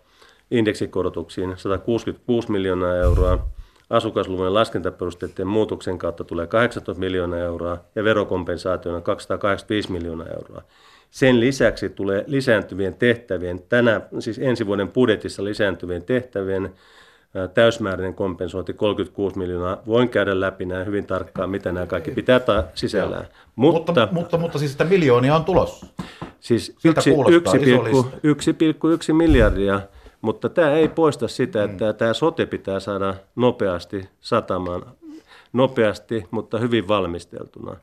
indeksikorotuksiin 0.51 1.53
166 1.57 2.51
miljoonaa 2.51 2.95
euroa, 2.95 3.47
Asukasluvun 3.89 4.53
laskentaperusteiden 4.53 5.47
muutoksen 5.47 5.97
kautta 5.97 6.23
tulee 6.23 6.47
18 6.47 6.99
miljoonaa 6.99 7.39
euroa 7.39 7.77
ja 7.95 8.03
verokompensaationa 8.03 9.01
285 9.01 9.91
miljoonaa 9.91 10.27
euroa. 10.27 10.61
Sen 11.11 11.39
lisäksi 11.39 11.89
tulee 11.89 12.23
lisääntyvien 12.27 12.93
tehtävien, 12.93 13.59
tänä, 13.69 14.01
siis 14.19 14.39
ensi 14.39 14.65
vuoden 14.65 14.87
budjetissa 14.87 15.43
lisääntyvien 15.43 16.03
tehtävien 16.03 16.73
täysmääräinen 17.53 18.13
kompensointi 18.13 18.73
36 18.73 19.37
miljoonaa. 19.37 19.81
Voin 19.87 20.09
käydä 20.09 20.39
läpi 20.39 20.65
nämä 20.65 20.83
hyvin 20.83 21.05
tarkkaan, 21.05 21.49
mitä 21.49 21.71
nämä 21.71 21.85
kaikki 21.85 22.11
pitää 22.11 22.39
ta- 22.39 22.63
sisällään. 22.75 23.27
Mutta, 23.55 23.91
mutta, 23.91 24.07
mutta, 24.11 24.37
mutta 24.37 24.59
siis 24.59 24.71
sitä 24.71 24.85
miljoonia 24.85 25.35
on 25.35 25.45
tulossa. 25.45 25.85
Siis 26.39 26.75
1,1 26.85 29.13
miljardia 29.13 29.81
mutta 30.21 30.49
tämä 30.49 30.71
ei 30.71 30.87
poista 30.87 31.27
sitä, 31.27 31.63
että 31.63 31.91
mm. 31.91 31.97
tämä 31.97 32.13
sote 32.13 32.45
pitää 32.45 32.79
saada 32.79 33.15
nopeasti 33.35 34.09
satamaan, 34.19 34.83
nopeasti, 35.53 36.23
mutta 36.31 36.57
hyvin 36.57 36.87
valmisteltuna. 36.87 37.75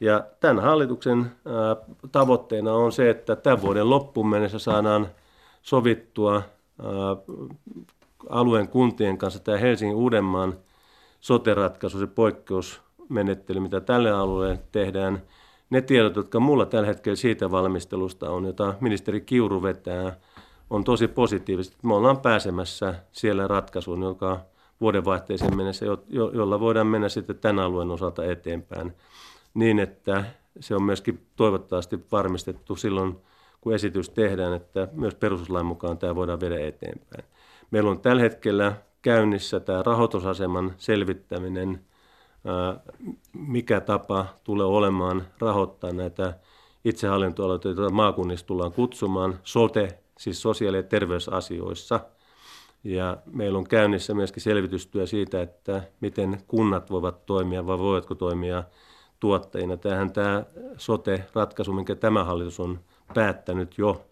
Ja 0.00 0.24
tämän 0.40 0.64
hallituksen 0.64 1.32
tavoitteena 2.12 2.72
on 2.72 2.92
se, 2.92 3.10
että 3.10 3.36
tämän 3.36 3.62
vuoden 3.62 3.90
loppuun 3.90 4.28
mennessä 4.28 4.58
saadaan 4.58 5.08
sovittua 5.62 6.42
alueen 8.28 8.68
kuntien 8.68 9.18
kanssa 9.18 9.40
tämä 9.40 9.58
Helsingin 9.58 9.96
Uudenmaan 9.96 10.54
sote-ratkaisu, 11.20 11.98
se 11.98 12.06
poikkeusmenettely, 12.06 13.60
mitä 13.60 13.80
tälle 13.80 14.10
alueelle 14.10 14.58
tehdään. 14.72 15.22
Ne 15.70 15.80
tiedot, 15.80 16.16
jotka 16.16 16.40
mulla 16.40 16.66
tällä 16.66 16.86
hetkellä 16.86 17.16
siitä 17.16 17.50
valmistelusta 17.50 18.30
on, 18.30 18.44
jota 18.44 18.74
ministeri 18.80 19.20
Kiuru 19.20 19.62
vetää, 19.62 20.16
on 20.70 20.84
tosi 20.84 21.08
positiivista. 21.08 21.76
Me 21.82 21.94
ollaan 21.94 22.20
pääsemässä 22.20 22.94
siellä 23.12 23.48
ratkaisuun, 23.48 24.02
joka 24.02 24.40
vuodenvaihteeseen 24.80 25.56
mennessä, 25.56 25.84
jo, 25.86 26.02
jo, 26.08 26.30
jolla 26.30 26.60
voidaan 26.60 26.86
mennä 26.86 27.08
sitten 27.08 27.38
tämän 27.38 27.64
alueen 27.64 27.90
osalta 27.90 28.24
eteenpäin 28.24 28.92
niin, 29.54 29.78
että 29.78 30.24
se 30.60 30.74
on 30.74 30.82
myöskin 30.82 31.26
toivottavasti 31.36 32.04
varmistettu 32.12 32.76
silloin, 32.76 33.16
kun 33.60 33.74
esitys 33.74 34.10
tehdään, 34.10 34.52
että 34.52 34.88
myös 34.92 35.14
perustuslain 35.14 35.66
mukaan 35.66 35.98
tämä 35.98 36.14
voidaan 36.14 36.40
viedä 36.40 36.66
eteenpäin. 36.66 37.24
Meillä 37.70 37.90
on 37.90 38.00
tällä 38.00 38.22
hetkellä 38.22 38.72
käynnissä 39.02 39.60
tämä 39.60 39.82
rahoitusaseman 39.82 40.74
selvittäminen, 40.76 41.84
mikä 43.32 43.80
tapa 43.80 44.26
tulee 44.44 44.66
olemaan 44.66 45.26
rahoittaa 45.38 45.92
näitä 45.92 46.38
itsehallintoalueita, 46.84 47.68
joita 47.68 47.90
maakunnissa 47.90 48.46
tullaan 48.46 48.72
kutsumaan, 48.72 49.38
sote, 49.42 49.98
siis 50.24 50.42
sosiaali- 50.42 50.76
ja 50.76 50.82
terveysasioissa. 50.82 52.00
Ja 52.84 53.16
meillä 53.26 53.58
on 53.58 53.68
käynnissä 53.68 54.14
myöskin 54.14 54.42
selvitystyö 54.42 55.06
siitä, 55.06 55.42
että 55.42 55.82
miten 56.00 56.42
kunnat 56.46 56.90
voivat 56.90 57.26
toimia 57.26 57.66
vai 57.66 57.78
voivatko 57.78 58.14
toimia 58.14 58.64
tuottajina. 59.20 59.76
Tämähän 59.76 60.12
tämä 60.12 60.44
sote-ratkaisu, 60.76 61.72
minkä 61.72 61.94
tämä 61.94 62.24
hallitus 62.24 62.60
on 62.60 62.80
päättänyt 63.14 63.78
jo, 63.78 64.06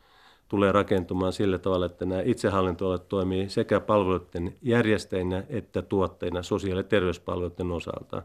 tulee 0.48 0.72
rakentumaan 0.72 1.32
sillä 1.32 1.58
tavalla, 1.58 1.86
että 1.86 2.04
nämä 2.04 2.22
itsehallintoalueet 2.24 3.08
toimii 3.08 3.48
sekä 3.48 3.80
palveluiden 3.80 4.56
järjestäjinä 4.62 5.44
että 5.48 5.82
tuottajina 5.82 6.42
sosiaali- 6.42 6.80
ja 6.80 6.84
terveyspalveluiden 6.84 7.70
osalta. 7.70 8.22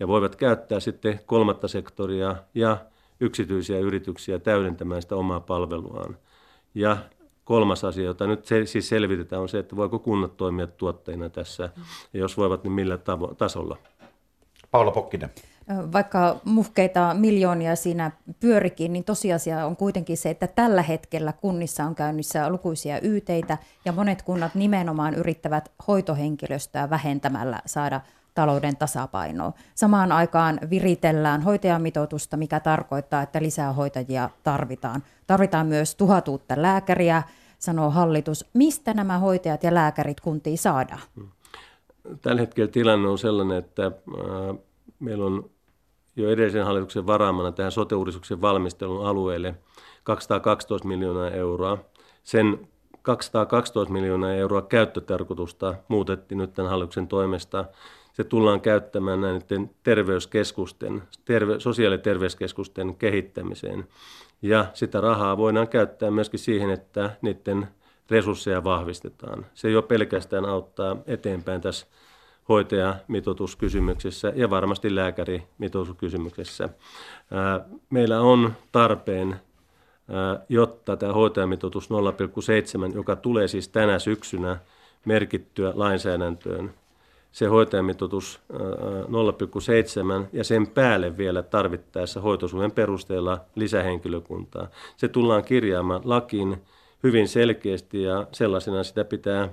Ja 0.00 0.08
voivat 0.08 0.36
käyttää 0.36 0.80
sitten 0.80 1.20
kolmatta 1.26 1.68
sektoria 1.68 2.36
ja 2.54 2.76
yksityisiä 3.20 3.78
yrityksiä 3.78 4.38
täydentämään 4.38 5.02
sitä 5.02 5.16
omaa 5.16 5.40
palveluaan. 5.40 6.16
Ja 6.74 6.96
kolmas 7.48 7.84
asia, 7.84 8.04
jota 8.04 8.26
nyt 8.26 8.44
se, 8.44 8.66
siis 8.66 8.88
selvitetään, 8.88 9.42
on 9.42 9.48
se, 9.48 9.58
että 9.58 9.76
voiko 9.76 9.98
kunnat 9.98 10.36
toimia 10.36 10.66
tuottajina 10.66 11.30
tässä, 11.30 11.70
ja 12.12 12.20
jos 12.20 12.36
voivat, 12.36 12.64
niin 12.64 12.72
millä 12.72 12.96
tavo- 12.96 13.34
tasolla. 13.34 13.76
Paula 14.70 14.90
Pokkinen. 14.90 15.30
Vaikka 15.92 16.40
muhkeita 16.44 17.14
miljoonia 17.14 17.76
siinä 17.76 18.10
pyörikin, 18.40 18.92
niin 18.92 19.04
tosiasia 19.04 19.66
on 19.66 19.76
kuitenkin 19.76 20.16
se, 20.16 20.30
että 20.30 20.46
tällä 20.46 20.82
hetkellä 20.82 21.32
kunnissa 21.32 21.84
on 21.84 21.94
käynnissä 21.94 22.50
lukuisia 22.50 22.98
yteitä 23.02 23.58
ja 23.84 23.92
monet 23.92 24.22
kunnat 24.22 24.54
nimenomaan 24.54 25.14
yrittävät 25.14 25.72
hoitohenkilöstöä 25.88 26.90
vähentämällä 26.90 27.62
saada 27.66 28.00
talouden 28.38 28.76
tasapainoa. 28.76 29.52
Samaan 29.74 30.12
aikaan 30.12 30.60
viritellään 30.70 31.42
hoitajamitoitusta, 31.42 32.36
mikä 32.36 32.60
tarkoittaa, 32.60 33.22
että 33.22 33.42
lisää 33.42 33.72
hoitajia 33.72 34.30
tarvitaan. 34.42 35.02
Tarvitaan 35.26 35.66
myös 35.66 35.94
tuhat 35.94 36.28
uutta 36.28 36.54
lääkäriä, 36.56 37.22
sanoo 37.58 37.90
hallitus. 37.90 38.44
Mistä 38.54 38.94
nämä 38.94 39.18
hoitajat 39.18 39.62
ja 39.62 39.74
lääkärit 39.74 40.20
kuntiin 40.20 40.58
saadaan? 40.58 41.00
Tällä 42.22 42.40
hetkellä 42.40 42.70
tilanne 42.70 43.08
on 43.08 43.18
sellainen, 43.18 43.58
että 43.58 43.92
meillä 44.98 45.24
on 45.24 45.50
jo 46.16 46.30
edellisen 46.30 46.64
hallituksen 46.64 47.06
varaamana 47.06 47.52
tähän 47.52 47.72
sote 47.72 47.94
valmistelun 48.40 49.06
alueelle 49.06 49.54
212 50.04 50.88
miljoonaa 50.88 51.30
euroa. 51.30 51.78
Sen 52.22 52.68
212 53.02 53.92
miljoonaa 53.92 54.32
euroa 54.32 54.62
käyttötarkoitusta 54.62 55.74
muutettiin 55.88 56.38
nyt 56.38 56.54
tämän 56.54 56.70
hallituksen 56.70 57.08
toimesta. 57.08 57.64
Se 58.18 58.24
tullaan 58.24 58.60
käyttämään 58.60 59.20
näiden 59.20 59.70
terveyskeskusten, 59.82 61.02
terve, 61.24 61.60
sosiaali- 61.60 61.94
ja 61.94 61.98
terveyskeskusten 61.98 62.94
kehittämiseen. 62.94 63.84
Ja 64.42 64.66
sitä 64.74 65.00
rahaa 65.00 65.36
voidaan 65.36 65.68
käyttää 65.68 66.10
myöskin 66.10 66.40
siihen, 66.40 66.70
että 66.70 67.10
niiden 67.22 67.68
resursseja 68.10 68.64
vahvistetaan. 68.64 69.46
Se 69.54 69.70
jo 69.70 69.82
pelkästään 69.82 70.44
auttaa 70.44 70.96
eteenpäin 71.06 71.60
tässä 71.60 71.86
hoitajamitoituskysymyksessä 72.48 74.32
ja 74.36 74.50
varmasti 74.50 74.94
lääkärimitoituskysymyksessä. 74.94 76.68
Meillä 77.90 78.20
on 78.20 78.52
tarpeen, 78.72 79.36
jotta 80.48 80.96
tämä 80.96 81.12
hoitajamitoitus 81.12 81.88
0,7, 81.90 82.94
joka 82.94 83.16
tulee 83.16 83.48
siis 83.48 83.68
tänä 83.68 83.98
syksynä 83.98 84.58
merkittyä 85.04 85.72
lainsäädäntöön, 85.74 86.74
se 87.32 87.46
hoitajamitoitus 87.46 88.40
0,7 88.52 90.28
ja 90.32 90.44
sen 90.44 90.66
päälle 90.66 91.16
vielä 91.18 91.42
tarvittaessa 91.42 92.20
hoitosuhden 92.20 92.72
perusteella 92.72 93.40
lisähenkilökuntaa. 93.54 94.68
Se 94.96 95.08
tullaan 95.08 95.44
kirjaamaan 95.44 96.00
lakiin 96.04 96.62
hyvin 97.02 97.28
selkeästi 97.28 98.02
ja 98.02 98.26
sellaisena 98.32 98.84
sitä 98.84 99.04
pitää 99.04 99.48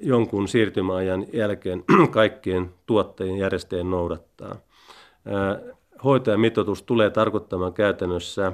jonkun 0.00 0.48
siirtymäajan 0.48 1.26
jälkeen 1.32 1.84
kaikkien 2.10 2.70
tuottajien 2.86 3.38
järjestäjien 3.38 3.90
noudattaa. 3.90 4.56
Hoitajamitoitus 6.04 6.82
tulee 6.82 7.10
tarkoittamaan 7.10 7.72
käytännössä 7.72 8.52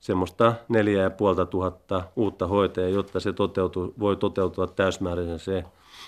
semmoista 0.00 0.54
4500 0.68 2.12
uutta 2.16 2.46
hoitajaa, 2.46 2.90
jotta 2.90 3.20
se 3.20 3.32
toteutuu, 3.32 3.94
voi 3.98 4.16
toteutua 4.16 4.66
täysmääräisen 4.66 5.38
se 5.38 5.64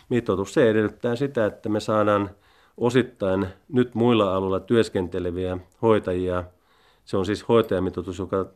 mitoitus. 0.09 0.55
Se 0.55 0.71
edellyttää 0.71 1.17
sitä, 1.17 1.47
että 1.47 1.69
me 1.69 1.81
saadaan 1.81 2.31
osittain 2.77 3.47
nyt 3.69 3.95
muilla 3.95 4.37
alueilla 4.37 4.61
työskenteleviä 4.61 5.59
hoitajia. 5.83 6.45
Se 7.05 7.17
on 7.17 7.27
siis 7.27 7.49
hoitajamitoitus, 7.49 8.19
joka 8.19 8.47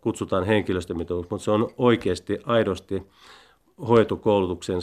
kutsutaan 0.00 0.44
henkilöstömitoitus, 0.44 1.30
mutta 1.30 1.44
se 1.44 1.50
on 1.50 1.68
oikeasti 1.78 2.38
aidosti 2.46 3.06
hoitokoulutuksen 3.88 4.78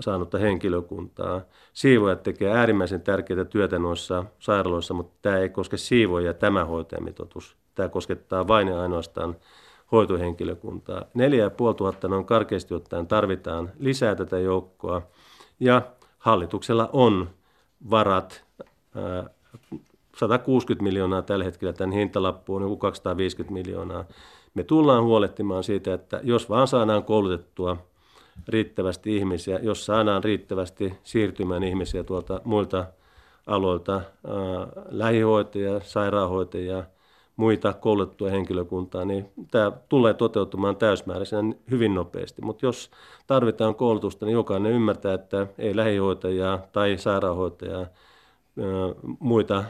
saanutta 0.00 0.38
henkilökuntaa. 0.38 1.40
Siivojat 1.72 2.22
tekee 2.22 2.52
äärimmäisen 2.52 3.00
tärkeää 3.00 3.44
työtä 3.44 3.78
noissa 3.78 4.24
sairaaloissa, 4.38 4.94
mutta 4.94 5.18
tämä 5.22 5.36
ei 5.36 5.48
koske 5.48 5.76
siivoja 5.76 6.34
tämä 6.34 6.64
hoitajamitoitus. 6.64 7.56
Tämä 7.74 7.88
koskettaa 7.88 8.48
vain 8.48 8.68
ja 8.68 8.80
ainoastaan 8.80 9.36
hoitohenkilökuntaa. 9.92 11.04
4500 11.14 12.10
noin 12.10 12.24
karkeasti 12.24 12.74
ottaen 12.74 13.06
tarvitaan 13.06 13.70
lisää 13.78 14.14
tätä 14.14 14.38
joukkoa 14.38 15.02
ja 15.60 15.82
hallituksella 16.18 16.90
on 16.92 17.30
varat 17.90 18.44
160 20.16 20.82
miljoonaa 20.82 21.22
tällä 21.22 21.44
hetkellä, 21.44 21.72
tämän 21.72 21.92
hintalappu 21.92 22.54
on 22.54 22.62
joku 22.62 22.76
250 22.76 23.52
miljoonaa. 23.52 24.04
Me 24.54 24.64
tullaan 24.64 25.04
huolehtimaan 25.04 25.64
siitä, 25.64 25.94
että 25.94 26.20
jos 26.22 26.50
vaan 26.50 26.68
saadaan 26.68 27.04
koulutettua 27.04 27.76
riittävästi 28.48 29.16
ihmisiä, 29.16 29.58
jos 29.62 29.86
saadaan 29.86 30.24
riittävästi 30.24 30.94
siirtymään 31.02 31.62
ihmisiä 31.62 32.04
tuolta 32.04 32.40
muilta 32.44 32.86
aloilta, 33.46 34.00
lähihoitajia, 34.88 35.80
sairaanhoitajia, 35.80 36.84
muita 37.36 37.72
koulutettua 37.72 38.30
henkilökuntaa, 38.30 39.04
niin 39.04 39.32
tämä 39.50 39.72
tulee 39.88 40.14
toteutumaan 40.14 40.76
täysmääräisenä 40.76 41.54
hyvin 41.70 41.94
nopeasti. 41.94 42.42
Mutta 42.42 42.66
jos 42.66 42.90
tarvitaan 43.26 43.74
koulutusta, 43.74 44.26
niin 44.26 44.32
jokainen 44.32 44.72
ymmärtää, 44.72 45.14
että 45.14 45.46
ei 45.58 45.76
lähihoitajaa 45.76 46.58
tai 46.72 46.98
sairaanhoitajaa, 46.98 47.86
muita 49.18 49.64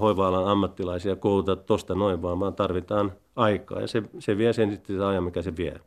hoiva-alan 0.00 0.48
ammattilaisia 0.48 1.16
kouluteta 1.16 1.62
tuosta 1.62 1.94
noin 1.94 2.22
vaan, 2.22 2.40
vaan 2.40 2.54
tarvitaan 2.54 3.12
aikaa 3.36 3.80
ja 3.80 3.88
se, 3.88 4.02
se 4.18 4.38
vie 4.38 4.52
sen 4.52 4.70
sitten 4.70 4.96
se 4.96 5.04
ajan, 5.04 5.24
mikä 5.24 5.42
se 5.42 5.56
vie. 5.56 5.80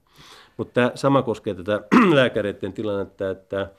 Mutta 0.58 0.92
sama 0.96 1.22
koskee 1.22 1.54
tätä 1.54 1.82
lääkäreiden 2.16 2.74
tilannetta, 2.74 3.30
että 3.30 3.70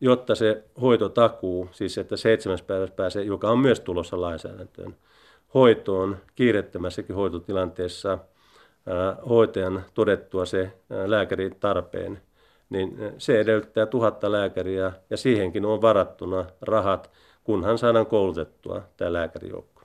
jotta 0.00 0.34
se 0.34 0.64
hoitotakuu, 0.80 1.68
siis 1.72 1.98
että 1.98 2.16
seitsemäs 2.16 2.62
päivässä 2.62 2.94
pääsee, 2.94 3.22
joka 3.22 3.50
on 3.50 3.58
myös 3.58 3.80
tulossa 3.80 4.20
lainsäädäntöön, 4.20 4.96
hoitoon 5.54 6.16
kiirettömässäkin 6.34 7.16
hoitotilanteessa 7.16 8.18
hoitajan 9.28 9.84
todettua 9.94 10.46
se 10.46 10.72
lääkärin 11.06 11.56
tarpeen, 11.60 12.22
niin 12.70 12.98
se 13.18 13.40
edellyttää 13.40 13.86
tuhatta 13.86 14.32
lääkäriä 14.32 14.92
ja 15.10 15.16
siihenkin 15.16 15.64
on 15.64 15.82
varattuna 15.82 16.44
rahat, 16.60 17.10
kunhan 17.44 17.78
saadaan 17.78 18.06
koulutettua 18.06 18.82
tämä 18.96 19.12
lääkärijoukko. 19.12 19.82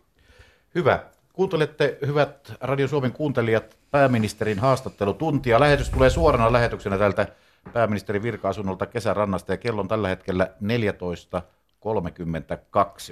Hyvä. 0.76 1.00
Kuuntelette, 1.34 1.98
hyvät 2.06 2.54
Radio 2.62 2.88
Suomen 2.88 3.12
kuuntelijat, 3.12 3.78
pääministerin 3.92 4.60
haastattelutuntia. 4.60 5.60
Lähetys 5.60 5.90
tulee 5.90 6.10
suorana 6.10 6.54
lähetyksenä 6.54 6.98
tältä 6.98 7.28
pääministerin 7.74 8.24
virka-asunnolta 8.24 8.86
kesärannasta 8.86 9.54
ja 9.54 9.58
kello 9.58 9.82
on 9.82 9.88
tällä 9.88 10.08
hetkellä 10.08 10.48
14.32. 10.64 10.70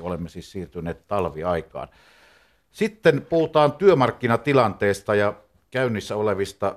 Olemme 0.02 0.30
siis 0.30 0.52
siirtyneet 0.52 1.08
talviaikaan. 1.08 1.88
Sitten 2.78 3.26
puhutaan 3.30 3.72
työmarkkinatilanteesta 3.72 5.16
ja 5.16 5.34
käynnissä 5.72 6.16
olevista 6.16 6.76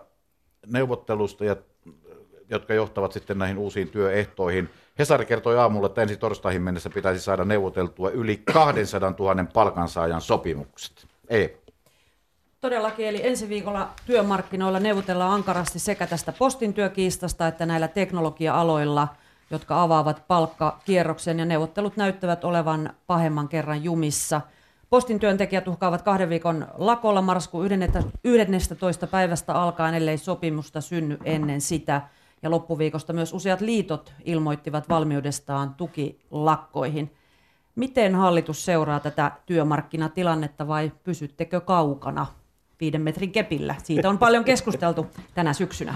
neuvottelusta, 0.67 1.45
jotka 2.51 2.75
johtavat 2.75 3.13
sitten 3.13 3.39
näihin 3.39 3.59
uusiin 3.59 3.89
työehtoihin. 3.89 4.71
Hesari 4.99 5.27
kertoi 5.27 5.59
aamulla, 5.59 5.87
että 5.87 6.03
ensi 6.03 6.17
torstaihin 6.17 6.63
mennessä 6.63 6.91
pitäisi 6.91 7.21
saada 7.21 7.45
neuvoteltua 7.45 8.11
yli 8.11 8.37
200 8.37 9.15
000 9.19 9.45
palkansaajan 9.53 10.21
sopimukset. 10.21 11.07
Ei. 11.29 11.57
Todellakin, 12.61 13.07
eli 13.07 13.27
ensi 13.27 13.49
viikolla 13.49 13.89
työmarkkinoilla 14.07 14.81
neuvotellaan 14.81 15.33
ankarasti 15.33 15.79
sekä 15.79 16.07
tästä 16.07 16.33
postin 16.33 16.75
työkiistasta 16.75 17.49
että 17.49 17.67
näillä 17.67 17.89
teknologia-aloilla, 17.89 19.09
jotka 19.51 19.83
avaavat 19.83 20.23
palkkakierroksen 20.29 21.39
ja 21.39 21.45
neuvottelut 21.45 21.97
näyttävät 21.97 22.45
olevan 22.45 22.91
pahemman 23.07 23.49
kerran 23.49 23.85
jumissa. 23.85 24.41
Postin 24.91 25.21
työntekijät 25.21 25.69
uhkaavat 25.69 26.03
kahden 26.03 26.29
viikon 26.29 26.67
lakolla 26.79 27.23
marraskuun 27.23 27.69
11. 28.25 29.07
päivästä 29.07 29.55
alkaen, 29.55 29.95
ellei 29.95 30.19
sopimusta 30.19 30.81
synny 30.81 31.19
ennen 31.25 31.61
sitä. 31.61 32.03
Ja 32.43 32.51
loppuviikosta 32.51 33.13
myös 33.13 33.33
useat 33.33 33.61
liitot 33.61 34.13
ilmoittivat 34.25 34.89
valmiudestaan 34.89 35.75
tukilakkoihin. 35.75 37.13
Miten 37.77 38.15
hallitus 38.15 38.65
seuraa 38.65 39.01
tätä 39.01 39.33
työmarkkinatilannetta 39.47 40.69
vai 40.69 40.93
pysyttekö 41.05 41.61
kaukana 41.61 42.27
viiden 42.81 43.03
metrin 43.03 43.33
kepillä? 43.33 43.75
Siitä 43.83 44.09
on 44.09 44.19
paljon 44.19 44.45
keskusteltu 44.45 45.07
tänä 45.35 45.53
syksynä. 45.53 45.95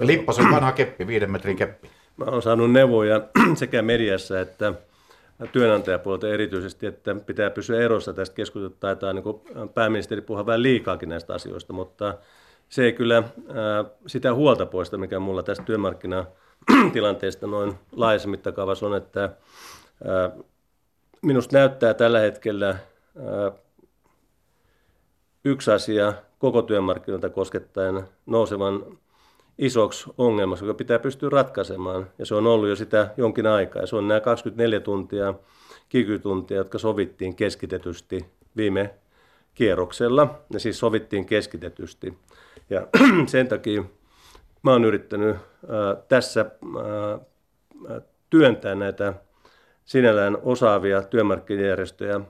Lippasen 0.00 0.50
vanha 0.50 0.72
keppi, 0.72 1.06
viiden 1.06 1.30
metrin 1.30 1.56
keppi. 1.56 1.90
Mä 2.16 2.24
olen 2.24 2.42
saanut 2.42 2.72
neuvoja 2.72 3.20
sekä 3.54 3.82
mediassa 3.82 4.40
että 4.40 4.72
työnantajapuolelta 5.52 6.28
erityisesti, 6.28 6.86
että 6.86 7.14
pitää 7.14 7.50
pysyä 7.50 7.80
erossa 7.80 8.12
tästä 8.12 8.34
keskustelusta. 8.34 8.80
Taitaa 8.80 9.12
niin 9.12 9.24
pääministeri 9.74 10.20
puhua 10.20 10.46
vähän 10.46 10.62
liikaakin 10.62 11.08
näistä 11.08 11.34
asioista, 11.34 11.72
mutta 11.72 12.18
se 12.68 12.84
ei 12.84 12.92
kyllä 12.92 13.22
sitä 14.06 14.34
huolta 14.34 14.66
poista, 14.66 14.98
mikä 14.98 15.18
mulla 15.18 15.42
tästä 15.42 15.64
työmarkkinatilanteesta 15.64 17.46
noin 17.46 17.74
laajassa 17.92 18.28
mittakaavassa 18.28 18.86
on, 18.86 18.96
että 18.96 19.30
minusta 21.22 21.58
näyttää 21.58 21.94
tällä 21.94 22.18
hetkellä 22.18 22.76
yksi 25.44 25.70
asia 25.70 26.12
koko 26.38 26.62
työmarkkinoita 26.62 27.30
koskettaen 27.30 28.02
nousevan 28.26 28.98
isoksi 29.58 30.10
ongelmaksi, 30.18 30.64
joka 30.64 30.76
pitää 30.76 30.98
pystyä 30.98 31.28
ratkaisemaan. 31.30 32.06
Ja 32.18 32.26
se 32.26 32.34
on 32.34 32.46
ollut 32.46 32.68
jo 32.68 32.76
sitä 32.76 33.10
jonkin 33.16 33.46
aikaa. 33.46 33.82
Ja 33.82 33.86
se 33.86 33.96
on 33.96 34.08
nämä 34.08 34.20
24 34.20 34.80
tuntia, 34.80 35.34
kikytuntia, 35.88 36.56
jotka 36.56 36.78
sovittiin 36.78 37.36
keskitetysti 37.36 38.26
viime 38.56 38.94
kierroksella. 39.54 40.38
Ne 40.52 40.58
siis 40.58 40.78
sovittiin 40.78 41.26
keskitetysti. 41.26 42.18
Ja 42.70 42.88
sen 43.26 43.48
takia 43.48 43.84
mä 44.62 44.72
oon 44.72 44.84
yrittänyt 44.84 45.36
tässä 46.08 46.40
ää, 46.40 48.00
työntää 48.30 48.74
näitä 48.74 49.14
sinällään 49.84 50.38
osaavia 50.42 51.02
työmarkkinajärjestöjä 51.02 52.20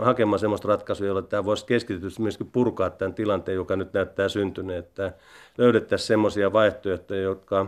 hakemaan 0.00 0.38
sellaista 0.38 0.68
ratkaisua, 0.68 1.06
jolla 1.06 1.22
tämä 1.22 1.44
voisi 1.44 1.66
keskitytysti 1.66 2.22
myöskin 2.22 2.50
purkaa 2.52 2.90
tämän 2.90 3.14
tilanteen, 3.14 3.56
joka 3.56 3.76
nyt 3.76 3.92
näyttää 3.92 4.28
syntyneen, 4.28 4.78
että 4.78 5.12
löydettäisiin 5.58 6.06
sellaisia 6.06 6.52
vaihtoehtoja, 6.52 7.22
jotka 7.22 7.66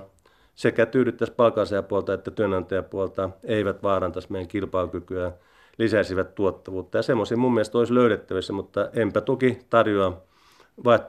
sekä 0.54 0.86
tyydyttäisi 0.86 1.32
palkansaajapuolta 1.32 2.14
että 2.14 2.30
työnantajapuolta, 2.30 3.30
eivät 3.44 3.82
vaarantaisi 3.82 4.32
meidän 4.32 4.48
kilpailukykyä, 4.48 5.32
lisäisivät 5.78 6.34
tuottavuutta. 6.34 6.98
Ja 6.98 7.02
semmoisia 7.02 7.36
mun 7.36 7.54
mielestä 7.54 7.78
olisi 7.78 7.94
löydettävissä, 7.94 8.52
mutta 8.52 8.88
enpä 8.92 9.20
toki 9.20 9.58
tarjoa 9.70 10.22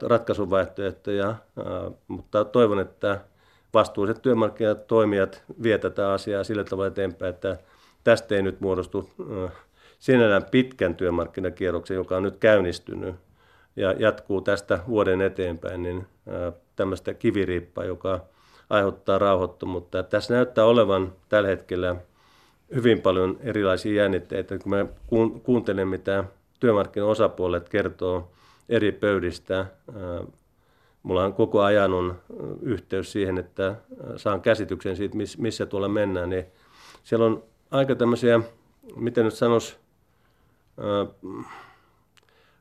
ratkaisuvaihtoehtoja, 0.02 1.34
mutta 2.08 2.44
toivon, 2.44 2.80
että 2.80 3.20
vastuulliset 3.74 4.22
työmarkkinatoimijat 4.22 5.42
vie 5.62 5.78
tätä 5.78 6.12
asiaa 6.12 6.44
sillä 6.44 6.64
tavalla 6.64 6.86
eteenpäin, 6.86 7.34
että 7.34 7.58
tästä 8.06 8.34
ei 8.34 8.42
nyt 8.42 8.60
muodostu 8.60 9.10
sinällään 9.98 10.44
pitkän 10.50 10.94
työmarkkinakierroksen, 10.94 11.94
joka 11.94 12.16
on 12.16 12.22
nyt 12.22 12.36
käynnistynyt 12.36 13.14
ja 13.76 13.92
jatkuu 13.92 14.40
tästä 14.40 14.78
vuoden 14.88 15.20
eteenpäin, 15.20 15.82
niin 15.82 16.06
tämmöistä 16.76 17.14
kiviriippaa, 17.14 17.84
joka 17.84 18.20
aiheuttaa 18.70 19.18
rauhoittomuutta. 19.18 20.02
Tässä 20.02 20.34
näyttää 20.34 20.64
olevan 20.64 21.12
tällä 21.28 21.48
hetkellä 21.48 21.96
hyvin 22.74 23.00
paljon 23.00 23.38
erilaisia 23.40 24.02
jännitteitä. 24.02 24.58
Kun 24.58 24.70
mä 24.70 24.86
kuuntelen, 25.42 25.88
mitä 25.88 26.24
työmarkkinaosapuolet 26.60 27.68
kertoo 27.68 28.32
eri 28.68 28.92
pöydistä, 28.92 29.66
mulla 31.02 31.24
on 31.24 31.32
koko 31.32 31.62
ajan 31.62 31.92
on 31.92 32.18
yhteys 32.62 33.12
siihen, 33.12 33.38
että 33.38 33.74
saan 34.16 34.40
käsityksen 34.40 34.96
siitä, 34.96 35.16
missä 35.38 35.66
tuolla 35.66 35.88
mennään, 35.88 36.30
niin 36.30 36.44
siellä 37.04 37.26
on 37.26 37.42
aika 37.70 37.94
tämmöisiä, 37.94 38.40
miten 38.96 39.24
nyt 39.24 39.34
sanoisi, 39.34 39.76
äh, 40.78 41.44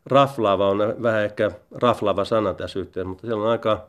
raflaava 0.05 0.69
on 0.69 0.77
vähän 1.01 1.23
ehkä 1.23 1.51
raflaava 1.71 2.25
sana 2.25 2.53
tässä 2.53 2.79
yhteydessä, 2.79 3.09
mutta 3.09 3.27
siellä 3.27 3.43
on 3.43 3.49
aika 3.49 3.87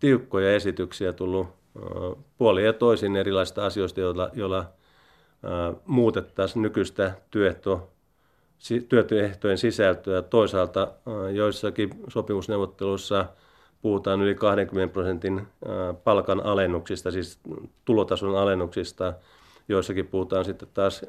tiukkoja 0.00 0.54
esityksiä 0.54 1.12
tullut 1.12 1.46
äh, 1.46 2.24
puoli 2.38 2.64
ja 2.64 2.72
toisin 2.72 3.16
erilaisista 3.16 3.66
asioista, 3.66 4.00
joilla, 4.00 4.30
joilla 4.32 4.58
äh, 4.58 5.76
muutettaisiin 5.86 6.62
nykyistä 6.62 7.14
työehto, 7.30 7.90
työehtojen 9.08 9.58
sisältöä. 9.58 10.22
Toisaalta 10.22 10.82
äh, 10.82 11.34
joissakin 11.34 11.90
sopimusneuvotteluissa 12.08 13.26
puhutaan 13.82 14.22
yli 14.22 14.34
20 14.34 14.92
prosentin 14.92 15.38
äh, 15.38 15.96
palkan 16.04 16.40
alennuksista, 16.40 17.10
siis 17.10 17.40
tulotason 17.84 18.36
alennuksista– 18.36 19.12
joissakin 19.68 20.06
puhutaan 20.06 20.44
sitten 20.44 20.68
taas 20.74 21.04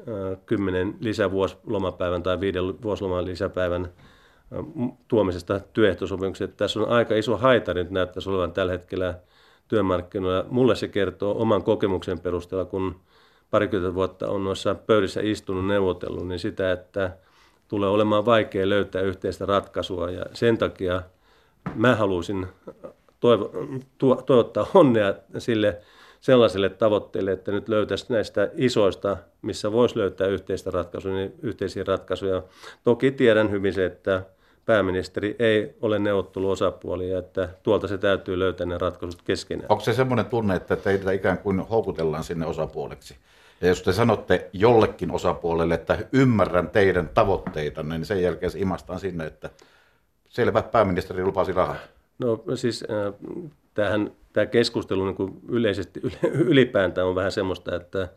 kymmenen 0.46 0.96
lisävuosilomapäivän 1.00 2.22
tai 2.22 2.40
viiden 2.40 2.82
vuosiloman 2.82 3.24
lisäpäivän 3.24 3.88
tuomisesta 5.08 5.60
työehtosopimukseen. 5.60 6.52
Tässä 6.52 6.80
on 6.80 6.88
aika 6.88 7.14
iso 7.14 7.36
haitari 7.36 7.82
nyt 7.82 7.90
näyttäisi 7.92 8.30
olevan 8.30 8.52
tällä 8.52 8.72
hetkellä 8.72 9.14
työmarkkinoilla. 9.68 10.44
Mulle 10.50 10.76
se 10.76 10.88
kertoo 10.88 11.42
oman 11.42 11.62
kokemuksen 11.62 12.20
perusteella, 12.20 12.64
kun 12.64 13.00
parikymmentä 13.50 13.94
vuotta 13.94 14.28
on 14.28 14.44
noissa 14.44 14.74
pöydissä 14.74 15.20
istunut 15.24 15.66
neuvotellut, 15.66 16.28
niin 16.28 16.38
sitä, 16.38 16.72
että 16.72 17.16
tulee 17.68 17.88
olemaan 17.88 18.26
vaikea 18.26 18.68
löytää 18.68 19.02
yhteistä 19.02 19.46
ratkaisua 19.46 20.10
ja 20.10 20.24
sen 20.32 20.58
takia 20.58 21.02
mä 21.74 21.96
haluaisin 21.96 22.46
toivo, 23.20 23.50
toivottaa 24.26 24.66
onnea 24.74 25.14
sille 25.38 25.80
sellaiselle 26.20 26.68
tavoitteelle, 26.68 27.32
että 27.32 27.52
nyt 27.52 27.68
löytäisi 27.68 28.06
näistä 28.08 28.50
isoista, 28.54 29.16
missä 29.42 29.72
voisi 29.72 29.98
löytää 29.98 30.26
yhteistä 30.26 30.70
ratkaisua, 30.70 31.12
niin 31.12 31.34
yhteisiä 31.42 31.84
ratkaisuja. 31.86 32.42
Toki 32.84 33.10
tiedän 33.10 33.50
hyvin 33.50 33.74
se, 33.74 33.86
että 33.86 34.22
pääministeri 34.66 35.36
ei 35.38 35.74
ole 35.80 35.98
neuvotteluosapuoli 35.98 37.10
ja 37.10 37.18
että 37.18 37.48
tuolta 37.62 37.88
se 37.88 37.98
täytyy 37.98 38.38
löytää 38.38 38.66
ne 38.66 38.78
ratkaisut 38.78 39.22
keskenään. 39.22 39.66
Onko 39.68 39.84
se 39.84 39.92
semmoinen 39.92 40.26
tunne, 40.26 40.56
että 40.56 40.76
teitä 40.76 41.12
ikään 41.12 41.38
kuin 41.38 41.60
houkutellaan 41.60 42.24
sinne 42.24 42.46
osapuoleksi? 42.46 43.16
Ja 43.60 43.68
jos 43.68 43.82
te 43.82 43.92
sanotte 43.92 44.50
jollekin 44.52 45.10
osapuolelle, 45.10 45.74
että 45.74 45.98
ymmärrän 46.12 46.70
teidän 46.70 47.10
tavoitteita, 47.14 47.82
niin 47.82 48.04
sen 48.04 48.22
jälkeen 48.22 48.52
se 48.52 48.58
imastaan 48.58 49.00
sinne, 49.00 49.26
että 49.26 49.50
selvä, 50.28 50.62
pääministeri 50.62 51.24
lupasi 51.24 51.52
rahaa. 51.52 51.76
No 52.18 52.42
siis 52.54 52.84
äh, 52.90 53.14
tämähän 53.78 54.10
tämä 54.32 54.46
keskustelu 54.46 55.04
niin 55.04 55.16
kuin 55.16 55.40
yleisesti 55.48 56.00
ylipäätään 56.52 57.06
on 57.06 57.14
vähän 57.14 57.32
semmoista, 57.32 57.76
että 57.76 58.08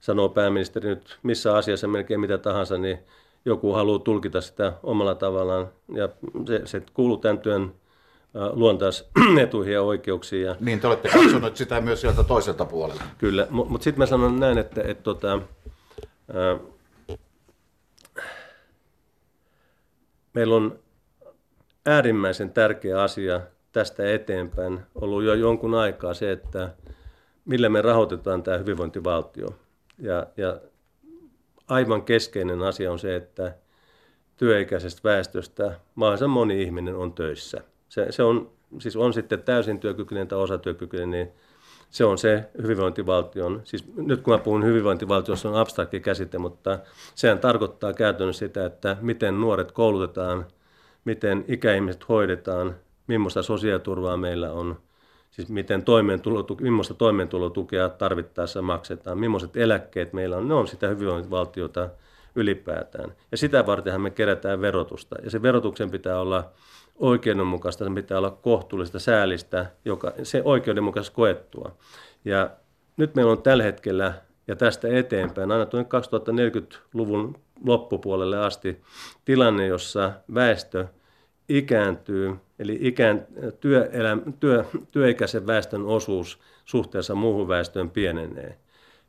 sanoo 0.00 0.28
pääministeri 0.28 0.88
nyt 0.88 1.18
missä 1.22 1.56
asiassa 1.56 1.88
melkein 1.88 2.20
mitä 2.20 2.38
tahansa, 2.38 2.78
niin 2.78 2.98
joku 3.44 3.72
haluaa 3.72 3.98
tulkita 3.98 4.40
sitä 4.40 4.72
omalla 4.82 5.14
tavallaan. 5.14 5.68
Ja 5.94 6.08
se, 6.46 6.62
se 6.64 6.82
kuuluu 6.94 7.16
tämän 7.16 7.38
työn 7.38 7.74
luontaisetuihin 8.52 9.72
ja 9.72 9.82
oikeuksiin. 9.82 10.42
Ja... 10.42 10.56
Niin, 10.60 10.80
te 10.80 10.86
olette 10.86 11.08
katsonut 11.08 11.56
sitä 11.56 11.80
myös 11.80 12.00
sieltä 12.00 12.24
toiselta 12.24 12.64
puolelta. 12.64 13.04
Kyllä, 13.18 13.46
mutta 13.50 13.72
mut 13.72 13.82
sitten 13.82 13.98
mä 13.98 14.06
sanon 14.06 14.40
näin, 14.40 14.58
että 14.58 14.82
et, 14.84 15.02
tota, 15.02 15.38
ää, 16.34 16.58
meillä 20.34 20.56
on 20.56 20.78
äärimmäisen 21.86 22.50
tärkeä 22.50 23.02
asia 23.02 23.40
tästä 23.74 24.12
eteenpäin 24.12 24.80
ollut 24.94 25.24
jo 25.24 25.34
jonkun 25.34 25.74
aikaa 25.74 26.14
se, 26.14 26.32
että 26.32 26.74
millä 27.44 27.68
me 27.68 27.82
rahoitetaan 27.82 28.42
tämä 28.42 28.58
hyvinvointivaltio. 28.58 29.48
Ja, 29.98 30.26
ja 30.36 30.60
aivan 31.68 32.02
keskeinen 32.02 32.62
asia 32.62 32.92
on 32.92 32.98
se, 32.98 33.16
että 33.16 33.54
työikäisestä 34.36 35.00
väestöstä 35.04 35.80
mahdollisimman 35.94 36.34
moni 36.34 36.62
ihminen 36.62 36.96
on 36.96 37.12
töissä. 37.12 37.60
Se, 37.88 38.06
se 38.10 38.22
on, 38.22 38.50
siis 38.78 38.96
on 38.96 39.12
sitten 39.12 39.42
täysin 39.42 39.80
työkykyinen 39.80 40.28
tai 40.28 40.38
osatyökykyinen, 40.38 41.10
niin 41.10 41.28
se 41.90 42.04
on 42.04 42.18
se 42.18 42.44
hyvinvointivaltion, 42.62 43.60
siis 43.64 43.92
nyt 43.96 44.20
kun 44.20 44.34
mä 44.34 44.38
puhun 44.38 44.64
hyvinvointivaltiossa 44.64 45.48
on 45.48 45.56
abstrakti 45.56 46.00
käsite, 46.00 46.38
mutta 46.38 46.78
sehän 47.14 47.38
tarkoittaa 47.38 47.92
käytännössä 47.92 48.46
sitä, 48.46 48.66
että 48.66 48.96
miten 49.00 49.40
nuoret 49.40 49.72
koulutetaan, 49.72 50.46
miten 51.04 51.44
ikäihmiset 51.48 52.08
hoidetaan, 52.08 52.74
millaista 53.06 53.42
sosiaaliturvaa 53.42 54.16
meillä 54.16 54.52
on, 54.52 54.78
siis 55.30 55.48
miten 55.48 55.84
toimeentulotuke, 55.84 56.64
millaista 56.64 56.94
toimeentulotukea 56.94 57.88
tarvittaessa 57.88 58.62
maksetaan, 58.62 59.18
millaiset 59.18 59.56
eläkkeet 59.56 60.12
meillä 60.12 60.36
on, 60.36 60.48
ne 60.48 60.54
on 60.54 60.68
sitä 60.68 60.88
hyvinvointivaltiota 60.88 61.88
ylipäätään. 62.34 63.12
Ja 63.30 63.36
sitä 63.36 63.66
vartenhan 63.66 64.00
me 64.00 64.10
kerätään 64.10 64.60
verotusta. 64.60 65.16
Ja 65.22 65.30
se 65.30 65.42
verotuksen 65.42 65.90
pitää 65.90 66.20
olla 66.20 66.50
oikeudenmukaista, 66.96 67.84
sen 67.84 67.94
pitää 67.94 68.18
olla 68.18 68.30
kohtuullista 68.30 68.98
säälistä, 68.98 69.66
joka, 69.84 70.12
se 70.22 70.42
oikeudenmukaisesti 70.44 71.14
koettua. 71.14 71.76
Ja 72.24 72.50
nyt 72.96 73.14
meillä 73.14 73.32
on 73.32 73.42
tällä 73.42 73.62
hetkellä 73.62 74.14
ja 74.48 74.56
tästä 74.56 74.88
eteenpäin, 74.88 75.52
aina 75.52 75.66
tuonne 75.66 75.88
2040-luvun 75.88 77.36
loppupuolelle 77.64 78.38
asti, 78.38 78.82
tilanne, 79.24 79.66
jossa 79.66 80.12
väestö 80.34 80.86
ikääntyy, 81.48 82.36
eli 82.58 82.78
ikään, 82.80 83.26
työelä, 83.60 84.18
työ, 84.40 84.64
työikäisen 84.90 85.46
väestön 85.46 85.86
osuus 85.86 86.38
suhteessa 86.64 87.14
muuhun 87.14 87.48
väestöön 87.48 87.90
pienenee. 87.90 88.58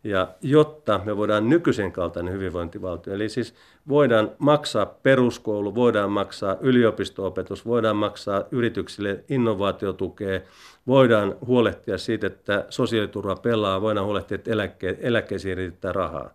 Ja 0.03 0.27
jotta 0.41 1.01
me 1.05 1.17
voidaan 1.17 1.49
nykyisen 1.49 1.91
kaltainen 1.91 2.33
hyvinvointivaltio, 2.33 3.13
eli 3.13 3.29
siis 3.29 3.53
voidaan 3.87 4.31
maksaa 4.37 4.85
peruskoulu, 4.85 5.75
voidaan 5.75 6.11
maksaa 6.11 6.57
yliopistoopetus, 6.61 7.65
voidaan 7.65 7.95
maksaa 7.95 8.43
yrityksille 8.51 9.23
innovaatiotukea, 9.29 10.39
voidaan 10.87 11.35
huolehtia 11.47 11.97
siitä, 11.97 12.27
että 12.27 12.65
sosiaaliturva 12.69 13.35
pelaa, 13.35 13.81
voidaan 13.81 14.05
huolehtia, 14.05 14.35
että 14.35 14.51
eläkke- 14.51 14.97
eläkkeisiin 15.01 15.57
riittää 15.57 15.91
rahaa. 15.91 16.29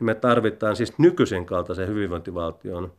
Me 0.00 0.14
tarvitaan 0.14 0.76
siis 0.76 0.98
nykyisen 0.98 1.46
kaltaisen 1.46 1.88
hyvinvointivaltion 1.88 2.92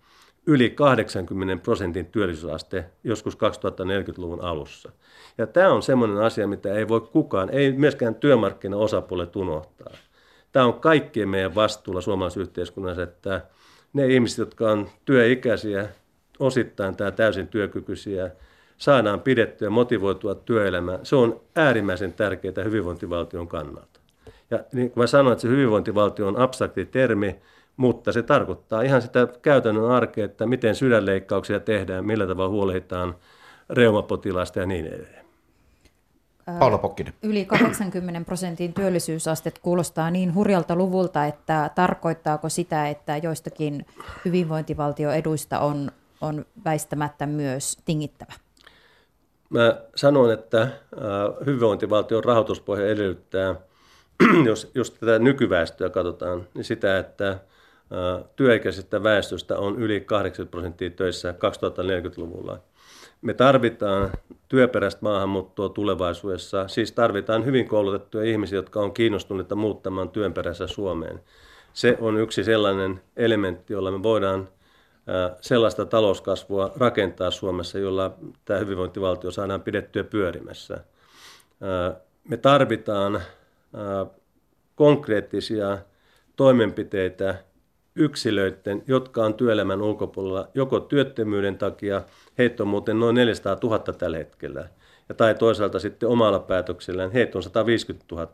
yli 0.47 0.69
80 0.69 1.63
prosentin 1.63 2.05
työllisyysaste 2.05 2.85
joskus 3.03 3.35
2040-luvun 3.35 4.41
alussa. 4.41 4.91
Ja 5.37 5.47
tämä 5.47 5.73
on 5.73 5.83
semmoinen 5.83 6.17
asia, 6.17 6.47
mitä 6.47 6.73
ei 6.73 6.87
voi 6.87 7.01
kukaan, 7.01 7.49
ei 7.49 7.71
myöskään 7.71 8.15
työmarkkinaosapuolet 8.15 9.35
unohtaa. 9.35 9.91
Tämä 10.51 10.65
on 10.65 10.73
kaikkien 10.73 11.29
meidän 11.29 11.55
vastuulla 11.55 12.01
suomalaisessa 12.01 12.41
yhteiskunnassa, 12.41 13.03
että 13.03 13.41
ne 13.93 14.07
ihmiset, 14.07 14.37
jotka 14.37 14.71
on 14.71 14.89
työikäisiä, 15.05 15.89
osittain 16.39 16.95
tämä 16.95 17.11
täysin 17.11 17.47
työkykyisiä, 17.47 18.31
saadaan 18.77 19.21
pidettyä 19.21 19.69
motivoitua 19.69 20.35
työelämään. 20.35 20.99
Se 21.05 21.15
on 21.15 21.41
äärimmäisen 21.55 22.13
tärkeää 22.13 22.63
hyvinvointivaltion 22.63 23.47
kannalta. 23.47 23.99
Ja 24.51 24.63
niin 24.73 24.91
kuin 24.91 25.03
mä 25.03 25.07
sanoin, 25.07 25.31
että 25.31 25.41
se 25.41 25.47
hyvinvointivaltio 25.47 26.27
on 26.27 26.37
abstrakti 26.37 26.85
termi, 26.85 27.35
mutta 27.78 28.11
se 28.11 28.23
tarkoittaa 28.23 28.82
ihan 28.82 29.01
sitä 29.01 29.28
käytännön 29.41 29.91
arkea, 29.91 30.26
että 30.26 30.45
miten 30.45 30.76
sydänleikkauksia 30.76 31.59
tehdään, 31.59 32.05
millä 32.05 32.28
tavalla 32.28 32.49
huolehditaan 32.49 33.15
reumapotilaista 33.69 34.59
ja 34.59 34.65
niin 34.65 34.86
edelleen. 34.88 35.26
Paula 36.59 36.78
Pokkinen. 36.78 37.13
Yli 37.23 37.45
80 37.45 38.21
prosentin 38.26 38.73
työllisyysastet 38.73 39.59
kuulostaa 39.59 40.11
niin 40.11 40.36
hurjalta 40.36 40.76
luvulta, 40.76 41.26
että 41.26 41.69
tarkoittaako 41.76 42.49
sitä, 42.49 42.89
että 42.89 43.17
joistakin 43.17 43.86
hyvinvointivaltioeduista 44.26 45.59
on, 45.59 45.91
on 46.21 46.45
väistämättä 46.65 47.26
myös 47.26 47.78
tingittävä? 47.86 48.34
Mä 49.49 49.78
sanon, 49.95 50.34
että 50.34 50.67
hyvinvointivaltion 51.45 52.23
rahoituspohja 52.23 52.88
edellyttää, 52.88 53.55
jos, 54.45 54.71
jos 54.76 54.91
tätä 54.91 55.19
nykyväestöä 55.19 55.89
katsotaan, 55.89 56.47
niin 56.53 56.63
sitä, 56.63 56.99
että 56.99 57.39
työikäisestä 58.36 59.03
väestöstä 59.03 59.57
on 59.57 59.81
yli 59.81 60.01
80 60.01 60.51
prosenttia 60.51 60.89
töissä 60.89 61.31
2040-luvulla. 61.31 62.59
Me 63.21 63.33
tarvitaan 63.33 64.11
työperäistä 64.47 64.99
maahanmuuttoa 65.01 65.69
tulevaisuudessa, 65.69 66.67
siis 66.67 66.91
tarvitaan 66.91 67.45
hyvin 67.45 67.67
koulutettuja 67.67 68.23
ihmisiä, 68.23 68.57
jotka 68.57 68.79
on 68.79 68.93
kiinnostuneita 68.93 69.55
muuttamaan 69.55 70.09
työn 70.09 70.33
perässä 70.33 70.67
Suomeen. 70.67 71.19
Se 71.73 71.97
on 71.99 72.17
yksi 72.17 72.43
sellainen 72.43 73.01
elementti, 73.17 73.73
jolla 73.73 73.91
me 73.91 74.03
voidaan 74.03 74.49
sellaista 75.41 75.86
talouskasvua 75.86 76.71
rakentaa 76.77 77.31
Suomessa, 77.31 77.79
jolla 77.79 78.17
tämä 78.45 78.59
hyvinvointivaltio 78.59 79.31
saadaan 79.31 79.61
pidettyä 79.61 80.03
pyörimässä. 80.03 80.77
Me 82.29 82.38
tarvitaan 82.38 83.21
konkreettisia 84.75 85.77
toimenpiteitä 86.36 87.36
yksilöiden, 87.95 88.83
jotka 88.87 89.25
on 89.25 89.33
työelämän 89.33 89.81
ulkopuolella 89.81 90.47
joko 90.53 90.79
työttömyyden 90.79 91.57
takia, 91.57 92.01
heitä 92.37 92.63
on 92.63 92.67
muuten 92.67 92.99
noin 92.99 93.15
400 93.15 93.57
000 93.63 93.79
tällä 93.79 94.17
hetkellä, 94.17 94.67
ja 95.09 95.15
tai 95.15 95.35
toisaalta 95.35 95.79
sitten 95.79 96.09
omalla 96.09 96.39
päätöksellään, 96.39 97.11
heitä 97.11 97.37
on 97.37 97.43
150 97.43 98.15
000. 98.15 98.27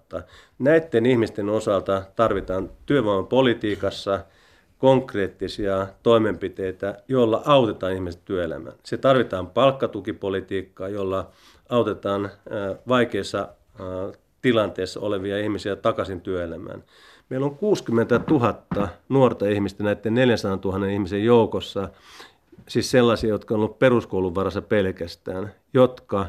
Näiden 0.60 1.06
ihmisten 1.06 1.50
osalta 1.50 2.04
tarvitaan 2.16 2.70
työvoimapolitiikassa 2.86 4.20
konkreettisia 4.78 5.88
toimenpiteitä, 6.04 7.04
joilla 7.08 7.42
autetaan 7.46 7.94
ihmiset 7.94 8.26
työelämään. 8.26 8.76
Se 8.84 8.98
tarvitaan 8.98 9.48
palkkatukipolitiikkaa, 9.48 10.90
jolla 10.90 11.32
autetaan 11.70 12.30
vaikeissa 12.88 13.48
tilanteessa 14.42 15.00
olevia 15.00 15.38
ihmisiä 15.38 15.76
takaisin 15.76 16.22
työelämään. 16.22 16.84
Meillä 17.32 17.46
on 17.46 17.56
60 17.56 18.22
000 18.30 18.90
nuorta 19.10 19.48
ihmistä 19.48 19.84
näiden 19.84 20.14
400 20.14 20.72
000 20.72 20.88
ihmisen 20.88 21.26
joukossa, 21.26 21.90
siis 22.68 22.92
sellaisia, 22.92 23.30
jotka 23.30 23.54
on 23.54 23.60
ollut 23.60 23.80
peruskoulun 23.80 24.36
varassa 24.36 24.62
pelkästään, 24.62 25.54
jotka 25.74 26.26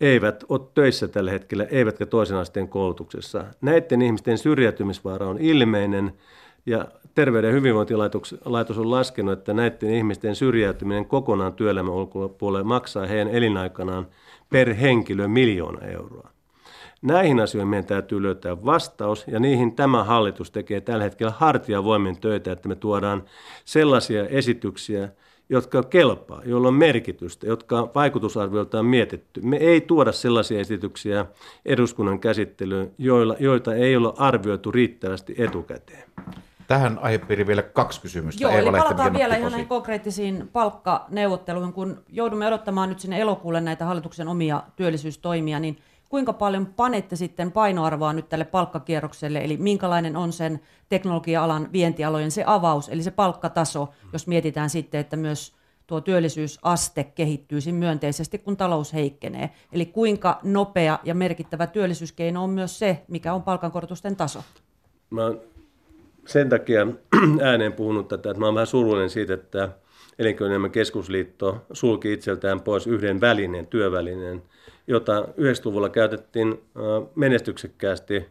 eivät 0.00 0.44
ole 0.48 0.60
töissä 0.74 1.08
tällä 1.08 1.30
hetkellä, 1.30 1.64
eivätkä 1.64 2.06
toisen 2.06 2.36
asteen 2.36 2.68
koulutuksessa. 2.68 3.44
Näiden 3.60 4.02
ihmisten 4.02 4.38
syrjäytymisvaara 4.38 5.28
on 5.28 5.38
ilmeinen, 5.38 6.12
ja 6.66 6.86
Terveyden 7.14 7.48
ja 7.48 7.54
hyvinvointilaitos 7.54 8.78
on 8.78 8.90
laskenut, 8.90 9.38
että 9.38 9.54
näiden 9.54 9.90
ihmisten 9.90 10.36
syrjäytyminen 10.36 11.06
kokonaan 11.06 11.52
työelämän 11.52 11.94
ulkopuolelle 11.94 12.64
maksaa 12.64 13.06
heidän 13.06 13.28
elinaikanaan 13.28 14.06
per 14.50 14.74
henkilö 14.74 15.28
miljoona 15.28 15.86
euroa. 15.86 16.37
Näihin 17.02 17.40
asioihin 17.40 17.68
meidän 17.68 17.84
täytyy 17.84 18.22
löytää 18.22 18.64
vastaus, 18.64 19.24
ja 19.26 19.40
niihin 19.40 19.76
tämä 19.76 20.04
hallitus 20.04 20.50
tekee 20.50 20.80
tällä 20.80 21.04
hetkellä 21.04 21.32
hartiavoimin 21.36 22.20
töitä, 22.20 22.52
että 22.52 22.68
me 22.68 22.74
tuodaan 22.74 23.22
sellaisia 23.64 24.26
esityksiä, 24.26 25.08
jotka 25.48 25.82
kelpaa, 25.82 26.42
joilla 26.44 26.68
on 26.68 26.74
merkitystä, 26.74 27.46
jotka 27.46 27.90
vaikutusarvioilta 27.94 28.78
on 28.78 28.86
mietitty. 28.86 29.40
Me 29.40 29.56
ei 29.56 29.80
tuoda 29.80 30.12
sellaisia 30.12 30.60
esityksiä 30.60 31.26
eduskunnan 31.66 32.20
käsittelyyn, 32.20 32.92
joilla, 32.98 33.36
joita 33.40 33.74
ei 33.74 33.96
ole 33.96 34.12
arvioitu 34.16 34.70
riittävästi 34.72 35.34
etukäteen. 35.38 36.04
Tähän 36.66 36.98
aihepiiriin 37.02 37.46
vielä 37.46 37.62
kaksi 37.62 38.00
kysymystä. 38.00 38.44
Joo, 38.44 38.52
Eeva 38.52 38.70
eli 38.70 38.78
palataan 38.78 39.12
vielä 39.12 39.36
ihan 39.36 39.52
näihin 39.52 39.68
konkreettisiin 39.68 40.48
palkkaneuvotteluihin. 40.52 41.72
Kun 41.72 42.02
joudumme 42.08 42.46
odottamaan 42.46 42.88
nyt 42.88 43.00
sinne 43.00 43.20
elokuulle 43.20 43.60
näitä 43.60 43.84
hallituksen 43.84 44.28
omia 44.28 44.62
työllisyystoimia, 44.76 45.60
niin 45.60 45.78
kuinka 46.08 46.32
paljon 46.32 46.66
panette 46.66 47.16
sitten 47.16 47.52
painoarvoa 47.52 48.12
nyt 48.12 48.28
tälle 48.28 48.44
palkkakierrokselle, 48.44 49.44
eli 49.44 49.56
minkälainen 49.56 50.16
on 50.16 50.32
sen 50.32 50.60
teknologia-alan 50.88 51.68
vientialojen 51.72 52.30
se 52.30 52.44
avaus, 52.46 52.88
eli 52.88 53.02
se 53.02 53.10
palkkataso, 53.10 53.88
jos 54.12 54.26
mietitään 54.26 54.70
sitten, 54.70 55.00
että 55.00 55.16
myös 55.16 55.58
tuo 55.86 56.00
työllisyysaste 56.00 57.04
kehittyisi 57.04 57.72
myönteisesti, 57.72 58.38
kun 58.38 58.56
talous 58.56 58.92
heikkenee. 58.92 59.50
Eli 59.72 59.86
kuinka 59.86 60.40
nopea 60.42 60.98
ja 61.04 61.14
merkittävä 61.14 61.66
työllisyyskeino 61.66 62.44
on 62.44 62.50
myös 62.50 62.78
se, 62.78 63.02
mikä 63.08 63.34
on 63.34 63.42
palkankorotusten 63.42 64.16
taso? 64.16 64.44
Mä 65.10 65.22
oon 65.22 65.40
sen 66.26 66.48
takia 66.48 66.86
ääneen 67.42 67.72
puhunut 67.72 68.08
tätä, 68.08 68.30
että 68.30 68.40
mä 68.40 68.46
oon 68.46 68.54
vähän 68.54 68.66
surullinen 68.66 69.10
siitä, 69.10 69.34
että 69.34 69.68
Elinkeinoelämän 70.18 70.70
keskusliitto 70.70 71.66
sulki 71.72 72.12
itseltään 72.12 72.60
pois 72.60 72.86
yhden 72.86 73.20
välineen, 73.20 73.66
työvälineen, 73.66 74.42
jota 74.88 75.20
90-luvulla 75.20 75.88
käytettiin 75.88 76.62
menestyksekkäästi 77.14 78.26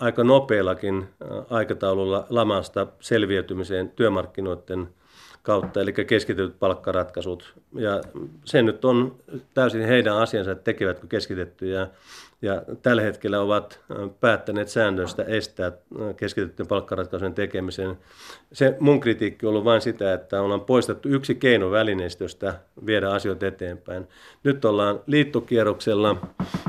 aika 0.00 0.24
nopeallakin 0.24 1.08
aikataululla 1.50 2.26
lamasta 2.28 2.86
selviytymiseen 3.00 3.90
työmarkkinoiden 3.90 4.88
kautta, 5.42 5.80
eli 5.80 5.92
keskityt 5.92 6.58
palkkaratkaisut. 6.58 7.54
Ja 7.74 8.00
se 8.44 8.62
nyt 8.62 8.84
on 8.84 9.16
täysin 9.54 9.86
heidän 9.86 10.16
asiansa, 10.16 10.50
että 10.50 10.64
tekevätkö 10.64 11.06
keskitettyjä 11.06 11.86
ja 12.42 12.62
tällä 12.82 13.02
hetkellä 13.02 13.40
ovat 13.40 13.80
päättäneet 14.20 14.68
säännöistä 14.68 15.22
estää 15.22 15.72
keskitettyjen 16.16 16.68
palkkaratkaisujen 16.68 17.34
tekemisen. 17.34 17.98
Se 18.52 18.76
mun 18.80 19.00
kritiikki 19.00 19.46
on 19.46 19.50
ollut 19.50 19.64
vain 19.64 19.80
sitä, 19.80 20.12
että 20.12 20.42
ollaan 20.42 20.60
poistettu 20.60 21.08
yksi 21.08 21.34
keino 21.34 21.70
välineistöstä 21.70 22.54
viedä 22.86 23.10
asioita 23.10 23.46
eteenpäin. 23.46 24.08
Nyt 24.44 24.64
ollaan 24.64 25.00
liittokierroksella 25.06 26.16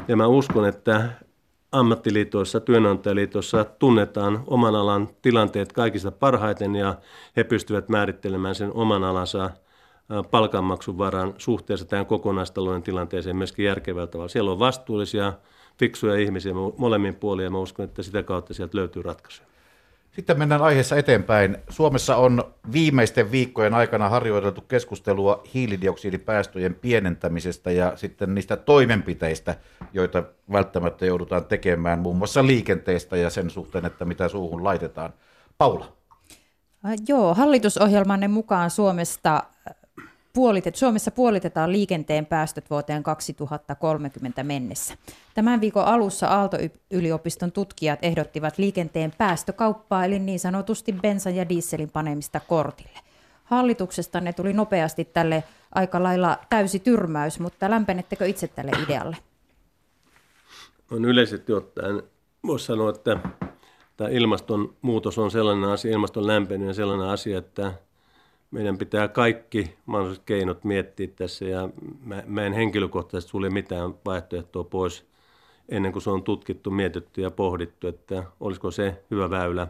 ja 0.07 0.15
mä 0.15 0.28
uskon, 0.28 0.65
että 0.65 1.09
ammattiliitoissa, 1.72 2.59
työnantajaliitoissa 2.59 3.65
tunnetaan 3.65 4.43
oman 4.47 4.76
alan 4.76 5.09
tilanteet 5.22 5.74
kaikista 5.74 6.11
parhaiten 6.11 6.76
ja 6.76 6.95
he 7.36 7.43
pystyvät 7.43 7.89
määrittelemään 7.89 8.55
sen 8.55 8.72
oman 8.74 9.03
alansa 9.03 9.49
palkanmaksun 10.32 10.97
varan 10.97 11.34
suhteessa 11.38 11.86
tähän 11.86 12.05
kokonaistalouden 12.05 12.84
tilanteeseen 12.84 13.36
myöskin 13.36 13.65
järkevällä 13.65 14.07
tavalla. 14.07 14.30
Siellä 14.30 14.51
on 14.51 14.59
vastuullisia 14.59 15.34
fiksuja 15.80 16.16
ihmisiä 16.16 16.54
molemmin 16.78 17.16
puolin 17.16 17.44
ja 17.44 17.50
mä 17.50 17.60
uskon, 17.60 17.86
että 17.86 18.04
sitä 18.04 18.24
kautta 18.24 18.54
sieltä 18.54 18.78
löytyy 18.78 19.02
ratkaisuja. 19.02 19.50
Sitten 20.12 20.40
mennään 20.40 20.62
aiheessa 20.62 20.96
eteenpäin. 20.96 21.58
Suomessa 21.70 22.16
on 22.16 22.44
viimeisten 22.72 23.32
viikkojen 23.32 23.74
aikana 23.74 24.10
harjoiteltu 24.10 24.62
keskustelua 24.62 25.44
hiilidioksidipäästöjen 25.54 26.76
pienentämisestä 26.76 27.72
ja 27.72 27.94
sitten 27.96 28.36
niistä 28.36 28.58
toimenpiteistä, 28.58 29.56
joita 29.94 30.24
välttämättä 30.52 31.06
joudutaan 31.06 31.46
tekemään 31.46 32.00
muun 32.00 32.18
muassa 32.18 32.48
liikenteestä 32.48 33.18
ja 33.18 33.30
sen 33.30 33.50
suhteen, 33.50 33.86
että 33.86 34.06
mitä 34.06 34.28
suuhun 34.28 34.64
laitetaan. 34.64 35.14
Paula. 35.58 35.94
Äh, 36.86 36.94
joo, 37.08 37.34
hallitusohjelmanne 37.34 38.28
mukaan 38.28 38.70
Suomesta 38.70 39.44
puolitet, 40.34 40.76
Suomessa 40.76 41.12
puolitetaan 41.12 41.72
liikenteen 41.72 42.26
päästöt 42.26 42.70
vuoteen 42.70 43.04
2030 43.04 44.44
mennessä. 44.44 44.94
Tämän 45.34 45.62
viikon 45.62 45.86
alussa 45.86 46.28
Aalto-yliopiston 46.28 47.52
tutkijat 47.52 48.00
ehdottivat 48.02 48.58
liikenteen 48.58 49.14
päästökauppaa, 49.18 50.06
eli 50.06 50.20
niin 50.20 50.40
sanotusti 50.40 50.94
bensan 50.94 51.36
ja 51.36 51.50
dieselin 51.50 51.90
panemista 51.90 52.40
kortille. 52.40 53.00
Hallituksesta 53.44 54.22
ne 54.22 54.34
tuli 54.34 54.54
nopeasti 54.54 55.06
tälle 55.06 55.44
aika 55.76 56.04
lailla 56.04 56.38
täysi 56.50 56.80
tyrmäys, 56.80 57.40
mutta 57.40 57.70
lämpenettekö 57.70 58.26
itse 58.26 58.48
tälle 58.48 58.72
idealle? 58.86 59.18
On 60.92 61.06
yleisesti 61.06 61.54
ottaen, 61.54 62.04
voisi 62.46 62.66
sanoa, 62.66 62.90
että 62.90 63.20
tämä 63.98 64.10
ilmastonmuutos 64.10 65.18
on 65.18 65.32
sellainen 65.32 65.70
asia, 65.70 65.92
ilmaston 65.92 66.28
lämpeneminen 66.28 66.76
sellainen 66.76 67.08
asia, 67.08 67.38
että 67.38 67.74
meidän 68.52 68.78
pitää 68.78 69.08
kaikki 69.08 69.76
mahdolliset 69.86 70.24
keinot 70.26 70.64
miettiä 70.64 71.08
tässä 71.16 71.45
ja 71.45 71.70
mä, 72.06 72.24
mä 72.26 72.43
en 72.43 72.54
henkilökohtaisesti 72.54 73.32
sulle 73.32 73.50
mitään 73.50 73.93
vaihtoehtoa 74.06 74.64
pois 74.64 75.10
ennen 75.70 75.91
kuin 75.91 76.04
se 76.04 76.10
on 76.10 76.24
tutkittu, 76.24 76.72
mietitty 76.72 77.22
ja 77.22 77.32
pohdittu, 77.32 77.88
että 77.88 78.24
olisiko 78.39 78.72
se 78.72 79.04
hyvä 79.12 79.30
väylä 79.30 79.68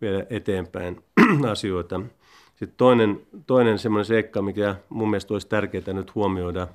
viedä 0.00 0.26
eteenpäin 0.30 1.04
asioita. 1.52 2.00
Sitten 2.48 2.76
toinen, 2.76 3.26
toinen 3.46 3.78
semmoinen 3.78 4.04
seikka, 4.04 4.42
mikä 4.42 4.76
mun 4.88 5.10
mielestä 5.10 5.34
olisi 5.34 5.48
tärkeää 5.48 5.92
nyt 5.92 6.14
huomioida 6.14 6.68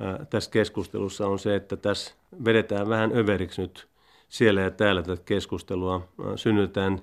ää, 0.00 0.24
tässä 0.30 0.50
keskustelussa 0.50 1.26
on 1.26 1.38
se, 1.38 1.56
että 1.56 1.76
tässä 1.76 2.14
vedetään 2.44 2.88
vähän 2.88 3.12
överiksi 3.16 3.62
nyt 3.62 3.88
siellä 4.28 4.60
ja 4.60 4.70
täällä 4.70 5.02
tätä 5.02 5.22
keskustelua. 5.24 6.08
Synnytään 6.36 7.02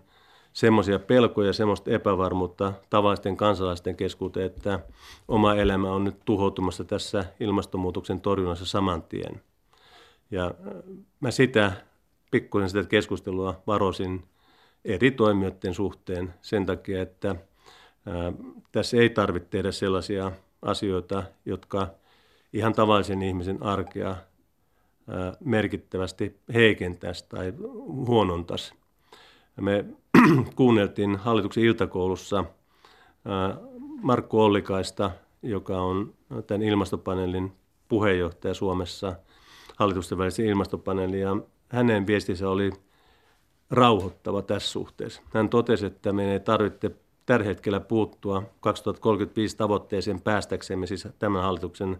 semmoisia 0.53 0.99
pelkoja, 0.99 1.53
semmoista 1.53 1.91
epävarmuutta 1.91 2.73
tavallisten 2.89 3.37
kansalaisten 3.37 3.95
keskuuteen, 3.95 4.45
että 4.45 4.79
oma 5.27 5.55
elämä 5.55 5.91
on 5.91 6.03
nyt 6.03 6.25
tuhoutumassa 6.25 6.83
tässä 6.83 7.25
ilmastonmuutoksen 7.39 8.21
torjunnassa 8.21 8.65
saman 8.65 9.03
tien. 9.03 9.41
Ja 10.31 10.45
äh, 10.45 10.53
mä 11.19 11.31
sitä 11.31 11.71
pikkuisen 12.31 12.69
sitä 12.69 12.83
keskustelua 12.83 13.61
varoisin 13.67 14.23
eri 14.85 15.11
toimijoiden 15.11 15.73
suhteen 15.73 16.33
sen 16.41 16.65
takia, 16.65 17.01
että 17.01 17.35
ää, 18.05 18.27
äh, 18.27 18.33
tässä 18.71 18.97
ei 18.97 19.09
tarvitse 19.09 19.49
tehdä 19.49 19.71
sellaisia 19.71 20.31
asioita, 20.61 21.23
jotka 21.45 21.87
ihan 22.53 22.73
tavallisen 22.73 23.21
ihmisen 23.21 23.63
arkea 23.63 24.09
ää, 24.09 25.27
äh, 25.27 25.35
merkittävästi 25.39 26.39
heikentäisi 26.53 27.25
tai 27.29 27.53
huonontaisi. 28.05 28.73
Me 29.61 29.85
kuunneltiin 30.55 31.15
hallituksen 31.15 31.63
iltakoulussa 31.63 32.45
Markku 34.01 34.41
Ollikaista, 34.41 35.11
joka 35.41 35.81
on 35.81 36.13
tämän 36.47 36.61
ilmastopaneelin 36.61 37.51
puheenjohtaja 37.87 38.53
Suomessa, 38.53 39.15
hallitusten 39.77 40.17
välisen 40.17 40.45
ilmastopaneelin, 40.45 41.19
ja 41.19 41.37
hänen 41.69 42.07
viestinsä 42.07 42.49
oli 42.49 42.71
rauhoittava 43.69 44.41
tässä 44.41 44.71
suhteessa. 44.71 45.21
Hän 45.33 45.49
totesi, 45.49 45.85
että 45.85 46.13
meidän 46.13 46.33
ei 46.33 46.39
tarvitse 46.39 46.91
tällä 47.25 47.45
hetkellä 47.45 47.79
puuttua 47.79 48.43
2035 48.59 49.57
tavoitteeseen 49.57 50.21
päästäksemme, 50.21 50.87
siis 50.87 51.07
tämän 51.19 51.43
hallituksen 51.43 51.99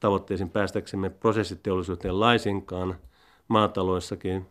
tavoitteeseen 0.00 0.50
päästäksemme 0.50 1.10
prosessiteollisuuteen 1.10 2.20
laisinkaan. 2.20 2.94
Maataloissakin 3.48 4.46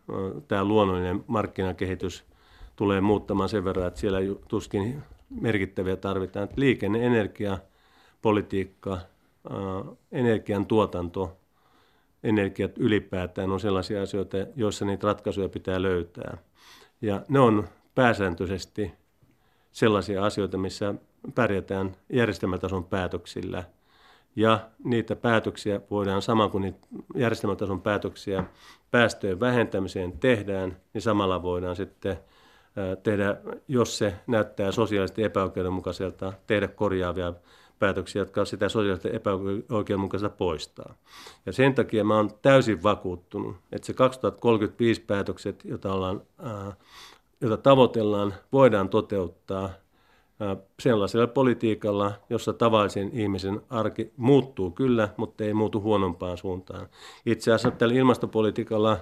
tämä 0.47 0.63
luonnollinen 0.63 1.23
markkinakehitys 1.27 2.30
tulee 2.75 3.01
muuttamaan 3.01 3.49
sen 3.49 3.63
verran, 3.63 3.87
että 3.87 3.99
siellä 3.99 4.19
tuskin 4.47 5.03
merkittäviä 5.29 5.95
tarvitaan. 5.95 6.49
Liikenne, 6.55 7.05
energia, 7.05 7.57
politiikka, 8.21 8.97
energian 10.11 10.65
tuotanto, 10.65 11.37
energiat 12.23 12.77
ylipäätään 12.77 13.51
on 13.51 13.59
sellaisia 13.59 14.01
asioita, 14.01 14.37
joissa 14.55 14.85
niitä 14.85 15.07
ratkaisuja 15.07 15.49
pitää 15.49 15.81
löytää. 15.81 16.37
Ja 17.01 17.21
ne 17.29 17.39
on 17.39 17.67
pääsääntöisesti 17.95 18.93
sellaisia 19.71 20.25
asioita, 20.25 20.57
missä 20.57 20.93
pärjätään 21.35 21.95
järjestelmätason 22.13 22.83
päätöksillä. 22.83 23.63
Ja 24.35 24.59
niitä 24.83 25.15
päätöksiä 25.15 25.81
voidaan, 25.91 26.21
sama 26.21 26.47
kuin 26.49 26.61
niitä 26.61 26.87
järjestelmätason 27.15 27.81
päätöksiä 27.81 28.43
päästöjen 28.91 29.39
vähentämiseen 29.39 30.19
tehdään, 30.19 30.77
niin 30.93 31.01
samalla 31.01 31.41
voidaan 31.41 31.75
sitten 31.75 32.17
tehdä, 33.03 33.37
jos 33.67 33.97
se 33.97 34.13
näyttää 34.27 34.71
sosiaalisesti 34.71 35.23
epäoikeudenmukaiselta, 35.23 36.33
tehdä 36.47 36.67
korjaavia 36.67 37.33
päätöksiä, 37.79 38.21
jotka 38.21 38.45
sitä 38.45 38.69
sosiaalisesti 38.69 39.15
epäoikeudenmukaista 39.15 40.29
poistaa. 40.29 40.95
Ja 41.45 41.53
sen 41.53 41.73
takia 41.73 42.03
mä 42.03 42.17
olen 42.17 42.31
täysin 42.41 42.83
vakuuttunut, 42.83 43.55
että 43.71 43.85
se 43.85 43.93
2035 43.93 45.01
päätökset, 45.01 45.65
joita, 45.65 45.93
ollaan, 45.93 46.21
joita 47.41 47.57
tavoitellaan, 47.57 48.33
voidaan 48.51 48.89
toteuttaa 48.89 49.69
sellaisella 50.79 51.27
politiikalla, 51.27 52.11
jossa 52.29 52.53
tavallisen 52.53 53.09
ihmisen 53.13 53.61
arki 53.69 54.13
muuttuu 54.17 54.71
kyllä, 54.71 55.09
mutta 55.17 55.43
ei 55.43 55.53
muutu 55.53 55.81
huonompaan 55.81 56.37
suuntaan. 56.37 56.87
Itse 57.25 57.53
asiassa 57.53 57.71
tällä 57.77 57.95
ilmastopolitiikalla 57.95 58.97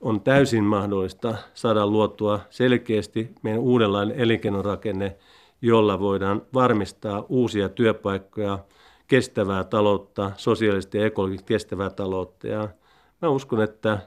on 0.00 0.20
täysin 0.20 0.64
mahdollista 0.64 1.34
saada 1.54 1.86
luotua 1.86 2.40
selkeästi 2.50 3.30
meidän 3.42 3.60
uudenlainen 3.60 4.20
elinkeinorakenne, 4.20 5.16
jolla 5.62 6.00
voidaan 6.00 6.42
varmistaa 6.54 7.24
uusia 7.28 7.68
työpaikkoja, 7.68 8.58
kestävää 9.06 9.64
taloutta, 9.64 10.30
sosiaalisesti 10.36 10.98
ja 10.98 11.06
ekologisesti 11.06 11.48
kestävää 11.48 11.90
taloutta. 11.90 12.46
Ja 12.48 12.68
mä 13.22 13.28
uskon, 13.28 13.62
että 13.62 13.98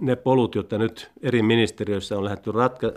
ne 0.00 0.16
polut, 0.16 0.54
joita 0.54 0.78
nyt 0.78 1.10
eri 1.22 1.42
ministeriöissä 1.42 2.18
on 2.18 2.24
lähdetty 2.24 2.52
ratka- 2.52 2.92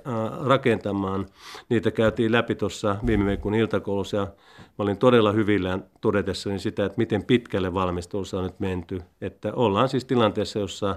rakentamaan, 0.46 1.26
niitä 1.70 1.92
käytiin 1.92 2.32
läpi 2.32 2.56
tuossa 2.56 2.96
viime 3.06 3.26
viikon 3.26 3.56
iltakoulussa. 3.56 4.18
Ja 4.18 4.28
mä 4.58 4.84
olin 4.84 4.98
todella 4.98 5.32
hyvillään 5.32 5.86
todetessani 6.02 6.60
sitä, 6.60 6.86
että 6.86 6.98
miten 6.98 7.24
pitkälle 7.24 7.74
valmistelussa 7.74 8.38
on 8.38 8.44
nyt 8.44 8.60
menty. 8.60 9.02
Että 9.22 9.54
ollaan 9.54 9.90
siis 9.90 10.06
tilanteessa, 10.06 10.60
jossa 10.60 10.96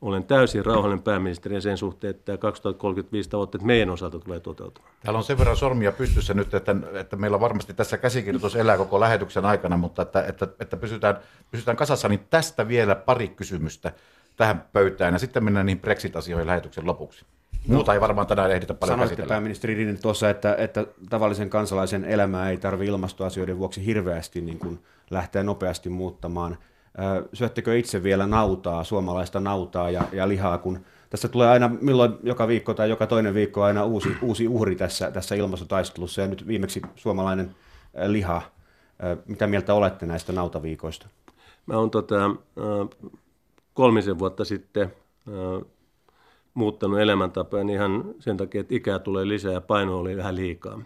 olen 0.00 0.24
täysin 0.24 0.64
rauhallinen 0.66 1.02
pääministeri 1.02 1.60
sen 1.60 1.78
suhteen, 1.78 2.10
että 2.10 2.38
2035 2.38 3.30
tavoitteet 3.30 3.64
meidän 3.64 3.90
osalta 3.90 4.18
tulee 4.18 4.40
toteutumaan. 4.40 4.94
Täällä 5.02 5.18
on 5.18 5.24
sen 5.24 5.38
verran 5.38 5.56
sormia 5.56 5.92
pystyssä 5.92 6.34
nyt, 6.34 6.54
että, 6.54 6.76
että 6.92 7.16
meillä 7.16 7.40
varmasti 7.40 7.74
tässä 7.74 7.98
käsikirjoitus 7.98 8.56
elää 8.56 8.76
koko 8.76 9.00
lähetyksen 9.00 9.44
aikana, 9.44 9.76
mutta 9.76 10.02
että, 10.02 10.24
että, 10.26 10.48
että 10.60 10.76
pysytään, 10.76 11.18
pysytään 11.50 11.76
kasassa, 11.76 12.08
niin 12.08 12.20
tästä 12.30 12.68
vielä 12.68 12.94
pari 12.94 13.28
kysymystä 13.28 13.92
tähän 14.36 14.64
pöytään 14.72 15.14
ja 15.14 15.18
sitten 15.18 15.44
mennään 15.44 15.66
niihin 15.66 15.80
Brexit-asioihin 15.80 16.46
lähetyksen 16.46 16.86
lopuksi. 16.86 17.24
Muuta 17.66 17.92
no, 17.92 17.94
ei 17.94 18.00
varmaan 18.00 18.26
tänään 18.26 18.50
ehditä 18.50 18.74
paljon 18.74 18.94
Sanoitte 18.94 19.16
käsitellä. 19.16 19.34
pääministeri 19.34 19.74
Rinne 19.74 19.94
tuossa, 19.94 20.30
että, 20.30 20.54
että 20.54 20.86
tavallisen 21.10 21.50
kansalaisen 21.50 22.04
elämää 22.04 22.50
ei 22.50 22.56
tarvitse 22.56 22.90
ilmastoasioiden 22.90 23.58
vuoksi 23.58 23.86
hirveästi 23.86 24.40
niin 24.40 24.58
kuin 24.58 24.78
lähteä 25.10 25.42
nopeasti 25.42 25.88
muuttamaan– 25.88 26.58
syöttekö 27.32 27.78
itse 27.78 28.02
vielä 28.02 28.26
nautaa, 28.26 28.84
suomalaista 28.84 29.40
nautaa 29.40 29.90
ja, 29.90 30.02
ja 30.12 30.28
lihaa, 30.28 30.58
kun 30.58 30.80
tässä 31.10 31.28
tulee 31.28 31.48
aina 31.48 31.70
milloin 31.80 32.12
joka 32.22 32.48
viikko 32.48 32.74
tai 32.74 32.90
joka 32.90 33.06
toinen 33.06 33.34
viikko 33.34 33.62
aina 33.62 33.84
uusi, 33.84 34.08
uusi 34.22 34.48
uhri 34.48 34.76
tässä, 34.76 35.10
tässä 35.10 35.34
ilmastotaistelussa 35.34 36.20
ja 36.20 36.26
nyt 36.26 36.46
viimeksi 36.46 36.82
suomalainen 36.96 37.54
liha. 38.06 38.42
Mitä 39.26 39.46
mieltä 39.46 39.74
olette 39.74 40.06
näistä 40.06 40.32
nautaviikoista? 40.32 41.08
Mä 41.66 41.76
oon 41.76 41.90
tota, 41.90 42.30
kolmisen 43.74 44.18
vuotta 44.18 44.44
sitten 44.44 44.92
muuttanut 46.54 47.00
elämäntapaa 47.00 47.60
ihan 47.60 48.04
sen 48.18 48.36
takia, 48.36 48.60
että 48.60 48.74
ikää 48.74 48.98
tulee 48.98 49.28
lisää 49.28 49.52
ja 49.52 49.60
paino 49.60 49.98
oli 49.98 50.16
vähän 50.16 50.36
liikaa. 50.36 50.82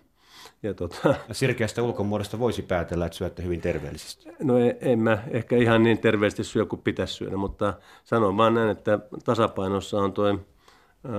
Ja 0.62 0.74
tota... 0.74 1.14
Sirkeästä 1.32 1.82
ulkomuodosta 1.82 2.38
voisi 2.38 2.62
päätellä, 2.62 3.06
että 3.06 3.18
syötte 3.18 3.42
hyvin 3.42 3.60
terveellisesti. 3.60 4.28
No 4.42 4.58
en, 4.58 4.76
en 4.80 4.98
mä 4.98 5.18
ehkä 5.30 5.56
ihan 5.56 5.82
niin 5.82 5.98
terveellisesti 5.98 6.44
syö 6.44 6.66
kuin 6.66 6.82
pitäisi 6.82 7.14
syödä, 7.14 7.36
mutta 7.36 7.74
sanon 8.04 8.36
vaan 8.36 8.54
näin, 8.54 8.70
että 8.70 8.98
tasapainossa 9.24 9.98
on 9.98 10.12
tuo 10.12 10.38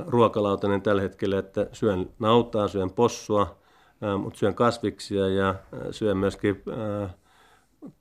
ruokalautainen 0.07 0.81
tällä 0.81 1.01
hetkellä, 1.01 1.39
että 1.39 1.67
syön 1.71 2.09
nautaa, 2.19 2.67
syön 2.67 2.91
possua, 2.91 3.57
mutta 4.17 4.39
syön 4.39 4.55
kasviksia 4.55 5.27
ja 5.27 5.55
syön 5.91 6.17
myöskin 6.17 6.63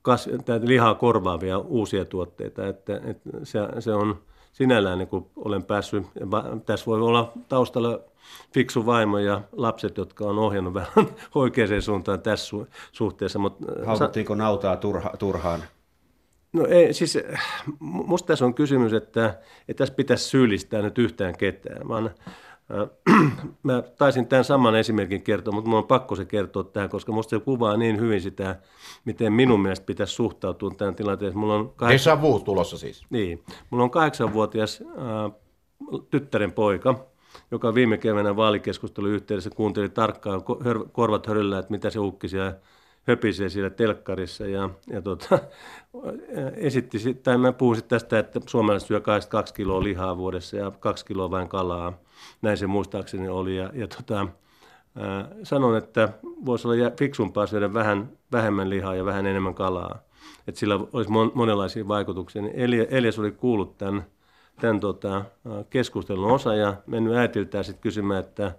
kas, 0.01 0.29
lihaa 0.61 0.95
korvaavia 0.95 1.57
uusia 1.57 2.05
tuotteita. 2.05 2.67
Että, 2.67 3.01
että 3.05 3.29
se, 3.43 3.59
se 3.79 3.93
on 3.93 4.21
sinällään 4.53 4.97
niin 4.97 5.07
kuin 5.07 5.25
olen 5.35 5.63
päässyt, 5.63 6.03
tässä 6.65 6.85
voi 6.85 7.01
olla 7.01 7.33
taustalla 7.49 7.99
fiksu 8.53 8.85
vaimo 8.85 9.19
ja 9.19 9.41
lapset, 9.51 9.97
jotka 9.97 10.25
on 10.25 10.39
ohjannut 10.39 10.73
vähän 10.73 10.91
oikeaan 11.35 11.81
suuntaan 11.81 12.21
tässä 12.21 12.57
suhteessa. 12.91 13.39
Mutta, 13.39 13.65
Haukuttiinko 13.85 14.35
nautaa 14.35 14.77
turha, 14.77 15.11
turhaan? 15.19 15.63
No 16.53 16.65
ei, 16.65 16.93
siis 16.93 17.17
musta 17.79 18.27
tässä 18.27 18.45
on 18.45 18.53
kysymys, 18.53 18.93
että, 18.93 19.39
että 19.67 19.81
tässä 19.81 19.93
pitäisi 19.93 20.25
syyllistää 20.25 20.81
nyt 20.81 20.97
yhtään 20.97 21.37
ketään, 21.37 21.87
vaan 21.87 22.05
äh, 22.05 22.35
mä 23.63 23.81
taisin 23.97 24.27
tämän 24.27 24.43
saman 24.43 24.75
esimerkin 24.75 25.21
kertoa, 25.21 25.53
mutta 25.53 25.69
mulla 25.69 25.81
on 25.81 25.87
pakko 25.87 26.15
se 26.15 26.25
kertoa 26.25 26.63
tähän, 26.63 26.89
koska 26.89 27.11
musta 27.11 27.29
se 27.29 27.39
kuvaa 27.39 27.77
niin 27.77 27.99
hyvin 27.99 28.21
sitä, 28.21 28.59
miten 29.05 29.33
minun 29.33 29.61
mielestä 29.61 29.85
pitäisi 29.85 30.13
suhtautua 30.13 30.71
tähän 30.77 30.95
tilanteeseen. 30.95 31.39
Mulla 31.39 31.55
on 31.55 31.73
kahdeksan... 31.75 32.21
Deja 32.21 32.39
tulossa 32.39 32.77
siis. 32.77 33.05
Niin. 33.09 33.43
Mulla 33.69 33.83
on 33.83 33.91
kahdeksanvuotias 33.91 34.81
äh, 34.81 35.31
tyttären 36.09 36.51
poika, 36.51 36.95
joka 37.51 37.73
viime 37.73 37.97
keväänä 37.97 38.35
vaalikeskustelun 38.35 39.09
yhteydessä 39.09 39.49
kuunteli 39.49 39.89
tarkkaan 39.89 40.41
korvat 40.91 41.27
höröllä, 41.27 41.59
että 41.59 41.71
mitä 41.71 41.89
se 41.89 41.99
ukki 41.99 42.27
siellä 42.27 42.59
höpisee 43.07 43.49
siellä 43.49 43.69
telkkarissa 43.69 44.47
ja, 44.47 44.69
ja 44.87 45.01
tota, 45.01 45.39
esitti, 46.55 47.13
tai 47.13 47.37
mä 47.37 47.51
puhun 47.51 47.77
tästä, 47.87 48.19
että 48.19 48.39
suomalaiset 48.45 48.87
syö 48.87 49.01
82 49.01 49.53
kiloa 49.53 49.83
lihaa 49.83 50.17
vuodessa 50.17 50.57
ja 50.57 50.71
2 50.71 51.05
kiloa 51.05 51.31
vain 51.31 51.49
kalaa. 51.49 51.93
Näin 52.41 52.57
se 52.57 52.67
muistaakseni 52.67 53.29
oli. 53.29 53.57
Ja, 53.57 53.69
ja 53.73 53.87
tota, 53.87 54.27
ää, 54.95 55.27
sanon, 55.43 55.77
että 55.77 56.09
voisi 56.23 56.67
olla 56.67 56.91
fiksumpaa 56.99 57.47
syödä 57.47 57.73
vähän 57.73 58.09
vähemmän 58.31 58.69
lihaa 58.69 58.95
ja 58.95 59.05
vähän 59.05 59.25
enemmän 59.25 59.53
kalaa. 59.53 59.99
Että 60.47 60.59
sillä 60.59 60.79
olisi 60.93 61.11
mon, 61.11 61.31
monenlaisia 61.35 61.87
vaikutuksia. 61.87 62.41
Niin 62.41 62.55
Elias 62.89 63.19
oli 63.19 63.31
kuullut 63.31 63.77
tämän, 63.77 64.05
tämän 64.61 64.79
tota, 64.79 65.25
keskustelun 65.69 66.31
osa 66.31 66.55
ja 66.55 66.73
mennyt 66.87 67.15
äitiltään 67.15 67.63
sitten 67.63 67.81
kysymään, 67.81 68.19
että 68.19 68.55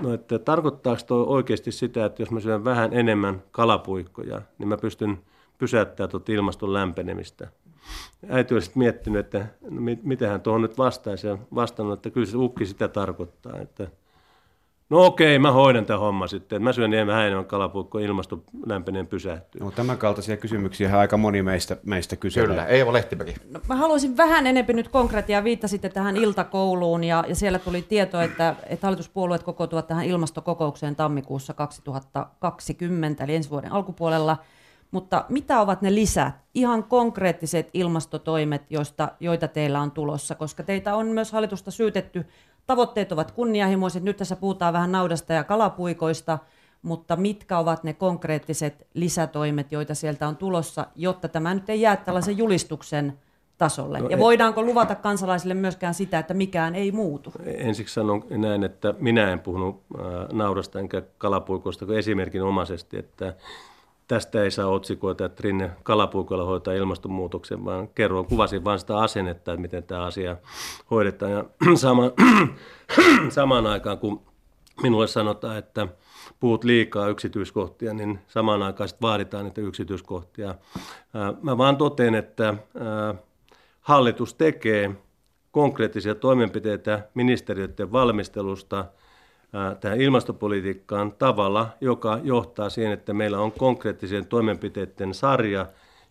No, 0.00 0.14
että 0.14 0.38
tarkoittaako 0.38 1.02
tuo 1.06 1.24
oikeasti 1.24 1.72
sitä, 1.72 2.04
että 2.04 2.22
jos 2.22 2.30
mä 2.30 2.40
syön 2.40 2.64
vähän 2.64 2.92
enemmän 2.92 3.42
kalapuikkoja, 3.50 4.42
niin 4.58 4.68
mä 4.68 4.76
pystyn 4.76 5.18
pysäyttämään 5.58 6.10
tuota 6.10 6.32
ilmaston 6.32 6.72
lämpenemistä. 6.72 7.48
Äiti 8.28 8.54
olisi 8.54 8.70
miettinyt, 8.74 9.26
että 9.26 9.46
no, 9.70 9.80
miten 10.02 10.28
hän 10.28 10.40
tuohon 10.40 10.62
nyt 10.62 10.78
vastaisi 10.78 11.26
ja 11.26 11.38
vastannut, 11.54 11.98
että 11.98 12.10
kyllä 12.10 12.26
se 12.26 12.36
ukki 12.36 12.66
sitä 12.66 12.88
tarkoittaa, 12.88 13.58
että– 13.58 13.90
No 14.90 15.06
okei, 15.06 15.38
mä 15.38 15.52
hoidan 15.52 15.86
tämän 15.86 16.00
homman 16.00 16.28
sitten. 16.28 16.62
Mä 16.62 16.72
syön 16.72 16.90
niin 16.90 17.06
vähän 17.06 17.26
enemmän 17.26 17.46
kalapuikkoa, 17.46 18.00
ilmasto 18.00 18.44
lämpeneen 18.66 19.06
pysähtyy. 19.06 19.60
No, 19.60 19.70
tämän 19.70 19.98
kaltaisia 19.98 20.36
kysymyksiä 20.36 20.98
aika 20.98 21.16
moni 21.16 21.42
meistä, 21.42 21.76
meistä 21.82 22.16
kysyy. 22.16 22.46
Kyllä, 22.46 22.66
Eeva 22.66 22.92
Lehtimäki. 22.92 23.34
No, 23.50 23.60
mä 23.68 23.76
haluaisin 23.76 24.16
vähän 24.16 24.46
enemmän 24.46 24.76
nyt 24.76 24.88
konkreettia. 24.88 25.44
Viittasitte 25.44 25.88
tähän 25.88 26.16
iltakouluun 26.16 27.04
ja, 27.04 27.24
ja 27.28 27.34
siellä 27.34 27.58
tuli 27.58 27.82
tieto, 27.82 28.20
että, 28.20 28.54
että 28.66 28.86
hallituspuolueet 28.86 29.42
kokoontuvat 29.42 29.86
tähän 29.86 30.04
ilmastokokoukseen 30.04 30.96
tammikuussa 30.96 31.54
2020, 31.54 33.24
eli 33.24 33.34
ensi 33.34 33.50
vuoden 33.50 33.72
alkupuolella. 33.72 34.36
Mutta 34.90 35.24
mitä 35.28 35.60
ovat 35.60 35.82
ne 35.82 35.94
lisät, 35.94 36.34
ihan 36.54 36.84
konkreettiset 36.84 37.70
ilmastotoimet, 37.74 38.62
joista, 38.70 39.08
joita 39.20 39.48
teillä 39.48 39.80
on 39.80 39.90
tulossa? 39.90 40.34
Koska 40.34 40.62
teitä 40.62 40.94
on 40.94 41.06
myös 41.06 41.32
hallitusta 41.32 41.70
syytetty 41.70 42.26
tavoitteet 42.66 43.12
ovat 43.12 43.30
kunnianhimoiset. 43.30 44.02
Nyt 44.02 44.16
tässä 44.16 44.36
puhutaan 44.36 44.72
vähän 44.72 44.92
naudasta 44.92 45.32
ja 45.32 45.44
kalapuikoista, 45.44 46.38
mutta 46.82 47.16
mitkä 47.16 47.58
ovat 47.58 47.84
ne 47.84 47.92
konkreettiset 47.92 48.86
lisätoimet, 48.94 49.72
joita 49.72 49.94
sieltä 49.94 50.28
on 50.28 50.36
tulossa, 50.36 50.86
jotta 50.96 51.28
tämä 51.28 51.54
nyt 51.54 51.70
ei 51.70 51.80
jää 51.80 51.96
tällaisen 51.96 52.38
julistuksen 52.38 53.18
tasolle? 53.58 54.00
No 54.00 54.08
ja 54.08 54.18
voidaanko 54.18 54.62
luvata 54.62 54.94
kansalaisille 54.94 55.54
myöskään 55.54 55.94
sitä, 55.94 56.18
että 56.18 56.34
mikään 56.34 56.74
ei 56.74 56.92
muutu? 56.92 57.32
Ensiksi 57.44 57.94
sanon 57.94 58.24
näin, 58.30 58.64
että 58.64 58.94
minä 58.98 59.32
en 59.32 59.40
puhunut 59.40 59.82
naudasta 60.32 60.78
enkä 60.78 61.02
kalapuikoista 61.18 61.86
kuin 61.86 61.98
esimerkinomaisesti, 61.98 62.98
että 62.98 63.34
tästä 64.12 64.42
ei 64.42 64.50
saa 64.50 64.66
otsikoita, 64.66 65.24
että 65.24 65.42
Rinne 65.44 65.70
kalapuikolla 65.82 66.44
hoitaa 66.44 66.74
ilmastonmuutoksen, 66.74 67.64
vaan 67.64 67.88
kerron, 67.88 68.26
kuvasin 68.26 68.64
vain 68.64 68.78
sitä 68.78 68.98
asennetta, 68.98 69.52
että 69.52 69.62
miten 69.62 69.82
tämä 69.82 70.02
asia 70.04 70.36
hoidetaan. 70.90 71.32
Ja 71.32 71.44
sama, 71.74 72.02
samaan 73.28 73.66
aikaan, 73.66 73.98
kun 73.98 74.22
minulle 74.82 75.06
sanotaan, 75.06 75.58
että 75.58 75.88
puhut 76.40 76.64
liikaa 76.64 77.08
yksityiskohtia, 77.08 77.94
niin 77.94 78.18
samaan 78.28 78.62
aikaan 78.62 78.88
vaaditaan 79.02 79.44
niitä 79.44 79.60
yksityiskohtia. 79.60 80.54
Mä 81.42 81.58
vaan 81.58 81.76
totean, 81.76 82.14
että 82.14 82.54
hallitus 83.80 84.34
tekee 84.34 84.90
konkreettisia 85.50 86.14
toimenpiteitä 86.14 87.08
ministeriöiden 87.14 87.92
valmistelusta– 87.92 88.84
tähän 89.80 90.00
ilmastopolitiikkaan 90.00 91.12
tavalla, 91.12 91.68
joka 91.80 92.20
johtaa 92.22 92.70
siihen, 92.70 92.92
että 92.92 93.12
meillä 93.14 93.40
on 93.40 93.52
konkreettisen 93.52 94.26
toimenpiteiden 94.26 95.14
sarja, 95.14 95.66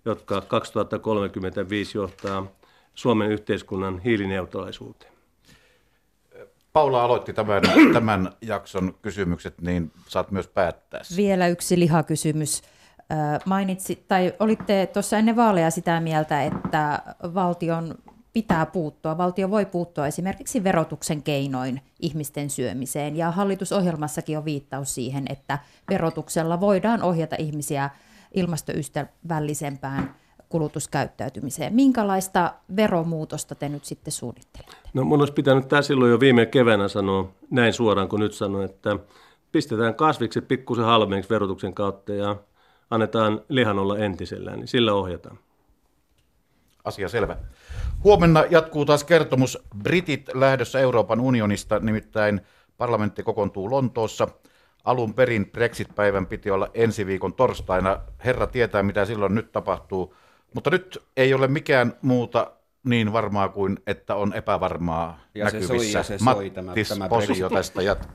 jotka 0.06 0.42
2035 0.42 1.98
johtaa 1.98 2.48
Suomen 2.94 3.32
yhteiskunnan 3.32 4.00
hiilineutraalisuuteen. 4.00 5.12
Paula 6.74 7.04
aloitti 7.04 7.34
tämän, 7.34 7.62
tämän 7.94 8.32
jakson 8.42 8.94
kysymykset, 9.02 9.62
niin 9.62 9.92
saat 10.08 10.32
myös 10.32 10.48
päättää. 10.48 11.02
Vielä 11.18 11.48
yksi 11.48 11.80
lihakysymys. 11.80 12.62
Mainitsi, 13.46 14.06
tai 14.08 14.34
olitte 14.39 14.89
tuossa 14.94 15.18
ennen 15.18 15.36
vaaleja 15.36 15.72
sitä 15.72 16.00
mieltä, 16.00 16.44
että 16.44 17.02
valtion 17.34 17.96
pitää 18.34 18.66
puuttua. 18.66 19.18
Valtio 19.18 19.50
voi 19.50 19.66
puuttua 19.66 20.08
esimerkiksi 20.08 20.64
verotuksen 20.64 21.24
keinoin 21.24 21.82
ihmisten 22.00 22.50
syömiseen, 22.50 23.16
ja 23.16 23.32
hallitusohjelmassakin 23.32 24.38
on 24.38 24.46
viittaus 24.46 24.96
siihen, 24.96 25.26
että 25.30 25.60
verotuksella 25.90 26.60
voidaan 26.60 27.04
ohjata 27.04 27.36
ihmisiä 27.40 27.90
ilmastoystävällisempään 28.34 30.16
kulutuskäyttäytymiseen. 30.50 31.74
Minkälaista 31.74 32.54
veromuutosta 32.76 33.56
te 33.56 33.70
nyt 33.70 33.86
sitten 33.86 34.12
suunnittelette? 34.12 34.76
No 34.94 35.04
mun 35.04 35.20
olisi 35.20 35.34
pitänyt 35.34 35.68
tämä 35.68 35.82
silloin 35.82 36.12
jo 36.12 36.20
viime 36.20 36.46
keväänä 36.46 36.88
sanoa 36.88 37.32
näin 37.50 37.74
suoraan 37.74 38.10
kuin 38.10 38.20
nyt 38.20 38.34
sanon, 38.34 38.64
että 38.64 38.98
pistetään 39.52 39.96
kasviksi 39.96 40.42
pikkusen 40.42 40.86
halvemmaksi 40.86 41.30
verotuksen 41.30 41.74
kautta 41.74 42.14
ja 42.14 42.36
annetaan 42.90 43.42
lihan 43.50 43.80
olla 43.80 43.98
entisellään, 43.98 44.60
niin 44.60 44.68
sillä 44.68 44.94
ohjataan. 44.94 45.40
Asia 46.84 47.10
selvä. 47.10 47.38
Huomenna 48.04 48.43
jatkuu 48.49 48.86
taas 48.86 49.04
kertomus 49.04 49.64
Britit 49.84 50.30
lähdössä 50.34 50.80
Euroopan 50.80 51.20
unionista, 51.20 51.80
nimittäin 51.80 52.41
parlamentti 52.78 53.24
kokoontuu 53.24 53.72
Lontoossa. 53.72 54.28
Alun 54.84 55.14
perin 55.14 55.52
Brexit-päivän 55.52 56.26
piti 56.26 56.52
olla 56.52 56.68
ensi 56.74 57.06
viikon 57.06 57.34
torstaina. 57.34 57.99
Herra 58.26 58.47
tietää, 58.47 58.84
mitä 58.84 59.06
silloin 59.06 59.36
nyt 59.36 59.52
tapahtuu. 59.52 60.16
Mutta 60.54 60.70
nyt 60.70 61.04
ei 61.18 61.34
ole 61.34 61.47
mikään 61.47 61.93
muuta 62.02 62.52
niin 62.84 63.14
varmaa 63.14 63.49
kuin, 63.49 63.78
että 63.88 64.16
on 64.16 64.34
epävarmaa 64.34 65.20
ja 65.36 65.45
näkyvissä. 65.45 65.68
Se 65.68 65.78
soi, 65.78 65.91
ja 65.91 66.04
se 66.04 66.18
soi, 66.18 66.49
tämä, 66.49 66.74
tämä 66.89 67.10
Posio 67.10 67.49
tästä 67.49 67.82
jat... 67.82 68.10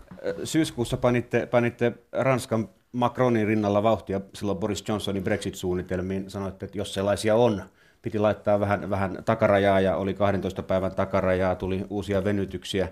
Syyskuussa 0.44 0.96
panitte, 0.96 1.46
panitte 1.46 1.92
Ranskan 2.12 2.68
Macronin 2.92 3.46
rinnalla 3.46 3.82
vauhtia 3.82 4.20
silloin 4.34 4.58
Boris 4.58 4.84
Johnsonin 4.88 5.24
Brexit-suunnitelmiin. 5.24 6.30
Sanoitte, 6.30 6.66
että 6.66 6.78
jos 6.78 6.94
sellaisia 6.94 7.34
on, 7.34 7.62
piti 8.06 8.18
laittaa 8.18 8.60
vähän, 8.60 8.90
vähän 8.90 9.18
takarajaa 9.24 9.80
ja 9.80 9.96
oli 9.96 10.14
12 10.14 10.62
päivän 10.62 10.94
takarajaa, 10.94 11.54
tuli 11.54 11.84
uusia 11.90 12.24
venytyksiä 12.24 12.88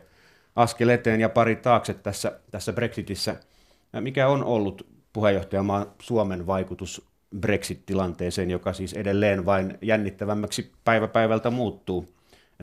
askel 0.56 0.88
eteen 0.88 1.20
ja 1.20 1.28
pari 1.28 1.56
taakse 1.56 1.94
tässä, 1.94 2.40
tässä 2.50 2.72
Brexitissä. 2.72 3.36
Mikä 4.00 4.28
on 4.28 4.44
ollut 4.44 4.86
puheenjohtajamaan 5.12 5.86
Suomen 5.98 6.46
vaikutus 6.46 7.06
Brexit-tilanteeseen, 7.40 8.50
joka 8.50 8.72
siis 8.72 8.92
edelleen 8.92 9.46
vain 9.46 9.78
jännittävämmäksi 9.82 10.72
päivä 10.84 11.08
päivältä 11.08 11.50
muuttuu? 11.50 12.14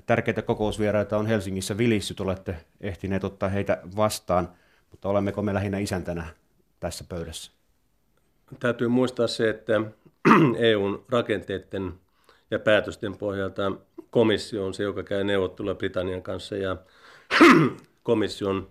Tärkeitä 0.06 0.42
kokousvieraita 0.42 1.18
on 1.18 1.28
Helsingissä 1.28 1.78
vilissyt, 1.78 2.20
olette 2.20 2.56
ehtineet 2.82 3.24
ottaa 3.24 3.50
heitä 3.50 3.82
vastaan, 3.96 4.50
mutta 4.92 5.10
olemmeko 5.10 5.42
me 5.42 5.54
lähinnä 5.54 5.78
isäntänä 5.78 6.28
tässä 6.80 7.06
pöydässä? 7.10 7.52
Täytyy 8.60 8.88
muistaa 8.88 9.28
se, 9.28 9.50
että 9.50 9.82
EUn 10.70 11.06
rakenteiden 11.10 11.94
ja 12.52 12.60
päätösten 12.60 13.18
pohjalta 13.18 13.72
komissio 14.10 14.66
on 14.66 14.74
se, 14.74 14.84
joka 14.84 15.04
käy 15.04 15.24
neuvottelua 15.24 15.76
Britannian 15.76 16.22
kanssa 16.22 16.56
ja 16.56 16.78
komission 18.04 18.70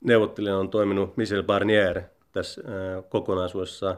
neuvottelijana 0.00 0.58
on 0.58 0.70
toiminut 0.70 1.16
Michel 1.16 1.42
Barnier 1.42 2.02
tässä 2.32 2.62
kokonaisuudessa. 3.08 3.96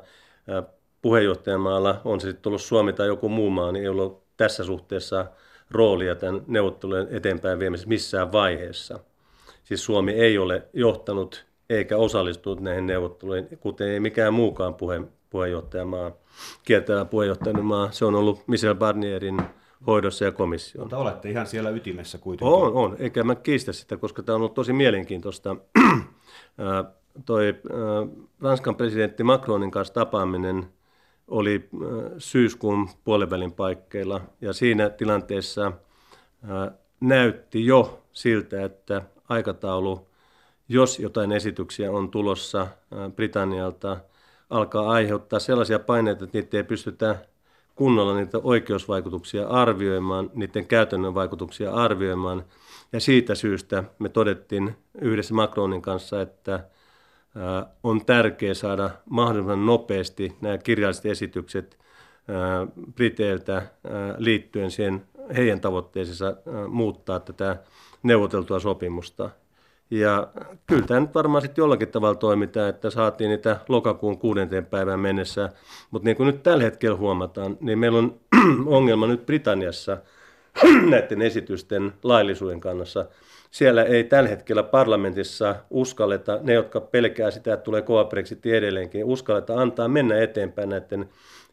Puheenjohtajamaalla 1.02 2.00
on 2.04 2.20
se 2.20 2.30
sitten 2.30 2.50
ollut 2.50 2.62
Suomi 2.62 2.92
tai 2.92 3.06
joku 3.06 3.28
muu 3.28 3.50
maa, 3.50 3.72
niin 3.72 3.82
ei 3.82 3.88
ollut 3.88 4.22
tässä 4.36 4.64
suhteessa 4.64 5.26
roolia 5.70 6.14
tämän 6.14 6.42
neuvottelujen 6.46 7.08
eteenpäin 7.10 7.58
viemisessä 7.58 7.88
missään 7.88 8.32
vaiheessa. 8.32 8.98
Siis 9.64 9.84
Suomi 9.84 10.12
ei 10.12 10.38
ole 10.38 10.68
johtanut 10.72 11.46
eikä 11.70 11.96
osallistunut 11.96 12.60
näihin 12.60 12.86
neuvotteluihin, 12.86 13.58
kuten 13.60 13.88
ei 13.88 14.00
mikään 14.00 14.34
muukaan 14.34 14.74
puhe, 14.74 15.00
puheenjohtajamaa, 15.32 16.12
kiertävä 16.64 17.04
puheenjohtajamaa. 17.04 17.90
Se 17.90 18.04
on 18.04 18.14
ollut 18.14 18.48
Michel 18.48 18.74
Barnierin 18.74 19.42
hoidossa 19.86 20.24
ja 20.24 20.32
komissio. 20.32 20.80
Mutta 20.80 20.98
olette 20.98 21.30
ihan 21.30 21.46
siellä 21.46 21.70
ytimessä 21.70 22.18
kuitenkin. 22.18 22.54
On, 22.54 22.72
on. 22.72 22.96
Eikä 22.98 23.24
mä 23.24 23.34
kiistä 23.34 23.72
sitä, 23.72 23.96
koska 23.96 24.22
tämä 24.22 24.34
on 24.34 24.40
ollut 24.40 24.54
tosi 24.54 24.72
mielenkiintoista. 24.72 25.56
toi 27.26 27.54
Ranskan 28.40 28.76
presidentti 28.76 29.24
Macronin 29.24 29.70
kanssa 29.70 29.94
tapaaminen 29.94 30.66
oli 31.28 31.68
syyskuun 32.18 32.88
puolivälin 33.04 33.52
paikkeilla 33.52 34.20
ja 34.40 34.52
siinä 34.52 34.90
tilanteessa 34.90 35.72
näytti 37.00 37.66
jo 37.66 38.02
siltä, 38.12 38.64
että 38.64 39.02
aikataulu, 39.28 40.08
jos 40.68 40.98
jotain 40.98 41.32
esityksiä 41.32 41.92
on 41.92 42.10
tulossa 42.10 42.66
Britannialta, 43.16 43.96
alkaa 44.53 44.90
aiheuttaa 44.90 45.38
sellaisia 45.38 45.78
paineita, 45.78 46.24
että 46.24 46.38
niitä 46.38 46.57
ei 46.57 46.64
pystytä 46.64 47.16
kunnolla 47.74 48.16
niitä 48.16 48.38
oikeusvaikutuksia 48.42 49.48
arvioimaan, 49.48 50.30
niiden 50.34 50.66
käytännön 50.66 51.14
vaikutuksia 51.14 51.72
arvioimaan. 51.72 52.44
Ja 52.92 53.00
siitä 53.00 53.34
syystä 53.34 53.84
me 53.98 54.09
todettiin 54.09 54.76
yhdessä 55.00 55.34
Macronin 55.34 55.82
kanssa, 55.82 56.22
että 56.22 56.64
on 57.82 58.05
tärkeää 58.05 58.55
saada 58.55 58.90
mahdollisimman 59.11 59.66
nopeasti 59.66 60.36
nämä 60.40 60.59
kirjalliset 60.59 61.07
esitykset 61.07 61.78
Briteiltä 62.94 63.66
liittyen 64.18 64.70
siihen 64.70 65.07
heidän 65.36 65.61
tavoitteeseensa 65.61 66.36
muuttaa 66.68 67.20
tätä 67.20 67.57
neuvoteltua 68.03 68.61
sopimusta. 68.61 69.30
Ja 69.90 70.28
kyllä 70.66 70.86
tämä 70.86 71.00
nyt 71.00 71.14
varmaan 71.14 71.42
sitten 71.42 71.62
jollakin 71.62 71.88
tavalla 71.88 72.14
toimitaan, 72.14 72.68
että 72.68 72.90
saatiin 72.90 73.30
niitä 73.30 73.60
lokakuun 73.68 74.18
kuudenteen 74.18 74.66
päivän 74.66 75.00
mennessä. 75.00 75.48
Mutta 75.90 76.06
niin 76.06 76.16
kuin 76.16 76.26
nyt 76.26 76.42
tällä 76.42 76.64
hetkellä 76.64 76.96
huomataan, 76.96 77.56
niin 77.60 77.78
meillä 77.78 77.98
on 77.98 78.20
ongelma 78.66 79.06
nyt 79.06 79.26
Britanniassa 79.26 79.96
näiden 80.90 81.22
esitysten 81.22 81.92
laillisuuden 82.02 82.60
kannassa. 82.60 83.06
Siellä 83.50 83.82
ei 83.82 84.04
tällä 84.04 84.28
hetkellä 84.28 84.62
parlamentissa 84.62 85.56
uskalleta, 85.70 86.38
ne 86.42 86.52
jotka 86.52 86.80
pelkää 86.80 87.30
sitä, 87.30 87.52
että 87.54 87.64
tulee 87.64 87.82
kova 87.82 88.04
Brexit 88.04 88.46
edelleenkin, 88.46 89.04
uskalleta 89.04 89.60
antaa 89.60 89.88
mennä 89.88 90.18
eteenpäin 90.18 90.68
näiden 90.68 91.08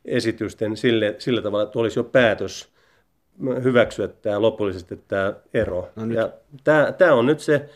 esitysten 0.05 0.77
sille, 0.77 1.15
sillä 1.17 1.41
tavalla, 1.41 1.63
että 1.63 1.79
olisi 1.79 1.99
jo 1.99 2.03
päätös 2.03 2.69
hyväksyä 3.63 4.07
tämä 4.07 4.41
lopullisesti 4.41 5.03
tämä 5.07 5.33
ero. 5.53 5.89
No 5.95 6.13
ja 6.13 6.29
tämä, 6.63 6.91
tämä 6.91 7.13
on 7.13 7.25
nyt 7.25 7.39
se 7.39 7.69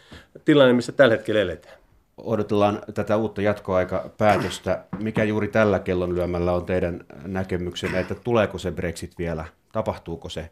tilanne, 0.45 0.73
missä 0.73 0.91
tällä 0.91 1.15
hetkellä 1.15 1.41
eletään. 1.41 1.77
Odotellaan 2.17 2.81
tätä 2.93 3.17
uutta 3.17 3.41
jatkoaikapäätöstä. 3.41 4.83
Mikä 4.99 5.23
juuri 5.23 5.47
tällä 5.47 5.79
kellonlyömällä 5.79 6.51
on 6.53 6.65
teidän 6.65 7.05
näkemyksenne, 7.25 7.99
että 7.99 8.15
tuleeko 8.15 8.57
se 8.57 8.71
Brexit 8.71 9.17
vielä? 9.17 9.45
Tapahtuuko 9.71 10.29
se 10.29 10.49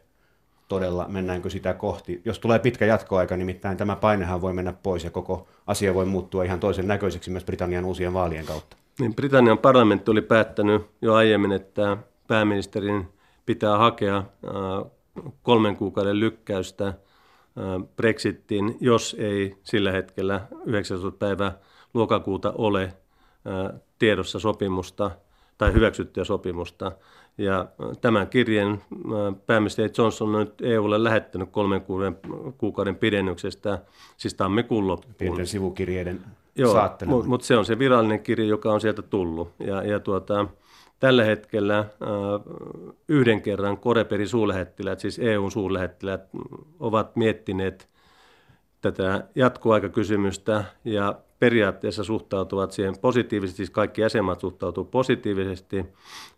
todella? 0.68 1.08
Mennäänkö 1.08 1.50
sitä 1.50 1.74
kohti? 1.74 2.22
Jos 2.24 2.38
tulee 2.38 2.58
pitkä 2.58 2.86
jatkoaika, 2.86 3.36
nimittäin 3.36 3.76
tämä 3.76 3.96
painehan 3.96 4.40
voi 4.40 4.52
mennä 4.52 4.74
pois 4.82 5.04
ja 5.04 5.10
koko 5.10 5.48
asia 5.66 5.94
voi 5.94 6.04
muuttua 6.04 6.44
ihan 6.44 6.60
toisen 6.60 6.88
näköiseksi 6.88 7.30
myös 7.30 7.44
Britannian 7.44 7.84
uusien 7.84 8.14
vaalien 8.14 8.46
kautta. 8.46 8.76
Niin, 9.00 9.14
Britannian 9.14 9.58
parlamentti 9.58 10.10
oli 10.10 10.22
päättänyt 10.22 10.86
jo 11.02 11.14
aiemmin, 11.14 11.52
että 11.52 11.96
pääministerin 12.28 13.08
pitää 13.46 13.78
hakea 13.78 14.24
kolmen 15.42 15.76
kuukauden 15.76 16.20
lykkäystä 16.20 16.94
Brexittiin, 17.96 18.76
jos 18.80 19.16
ei 19.18 19.56
sillä 19.62 19.92
hetkellä 19.92 20.40
19. 20.64 21.18
päivä 21.18 21.52
lokakuuta 21.94 22.52
ole 22.58 22.94
tiedossa 23.98 24.38
sopimusta 24.38 25.10
tai 25.58 25.72
hyväksyttyä 25.72 26.24
sopimusta. 26.24 26.92
Ja 27.38 27.68
tämän 28.00 28.26
kirjeen 28.26 28.82
pääministeri 29.46 29.92
Johnson 29.98 30.34
on 30.34 30.40
nyt 30.40 30.60
EUlle 30.62 31.04
lähettänyt 31.04 31.50
kolmen 31.50 31.82
kuukauden 32.58 32.96
pidennyksestä, 32.96 33.78
siis 34.16 34.34
tammikuun 34.34 34.88
loppuun. 34.88 35.14
Pienten 35.18 35.46
sivukirjeiden 35.46 36.20
Joo, 36.56 36.76
mutta 37.06 37.28
mut 37.28 37.42
se 37.42 37.56
on 37.56 37.64
se 37.64 37.78
virallinen 37.78 38.20
kirja, 38.20 38.46
joka 38.46 38.72
on 38.72 38.80
sieltä 38.80 39.02
tullut. 39.02 39.52
Ja, 39.58 39.82
ja 39.82 40.00
tuota, 40.00 40.46
tällä 41.02 41.24
hetkellä 41.24 41.78
äh, 41.78 41.86
yhden 43.08 43.42
kerran 43.42 43.78
Koreperin 43.78 44.28
suurlähettiläät, 44.28 45.00
siis 45.00 45.18
EUn 45.18 45.50
suurlähettiläät, 45.50 46.28
ovat 46.80 47.16
miettineet 47.16 47.88
tätä 48.80 49.24
jatkoaikakysymystä 49.34 50.64
ja 50.84 51.18
periaatteessa 51.38 52.04
suhtautuvat 52.04 52.72
siihen 52.72 52.94
positiivisesti, 53.00 53.56
siis 53.56 53.70
kaikki 53.70 54.00
jäsenmaat 54.00 54.40
suhtautuvat 54.40 54.90
positiivisesti. 54.90 55.84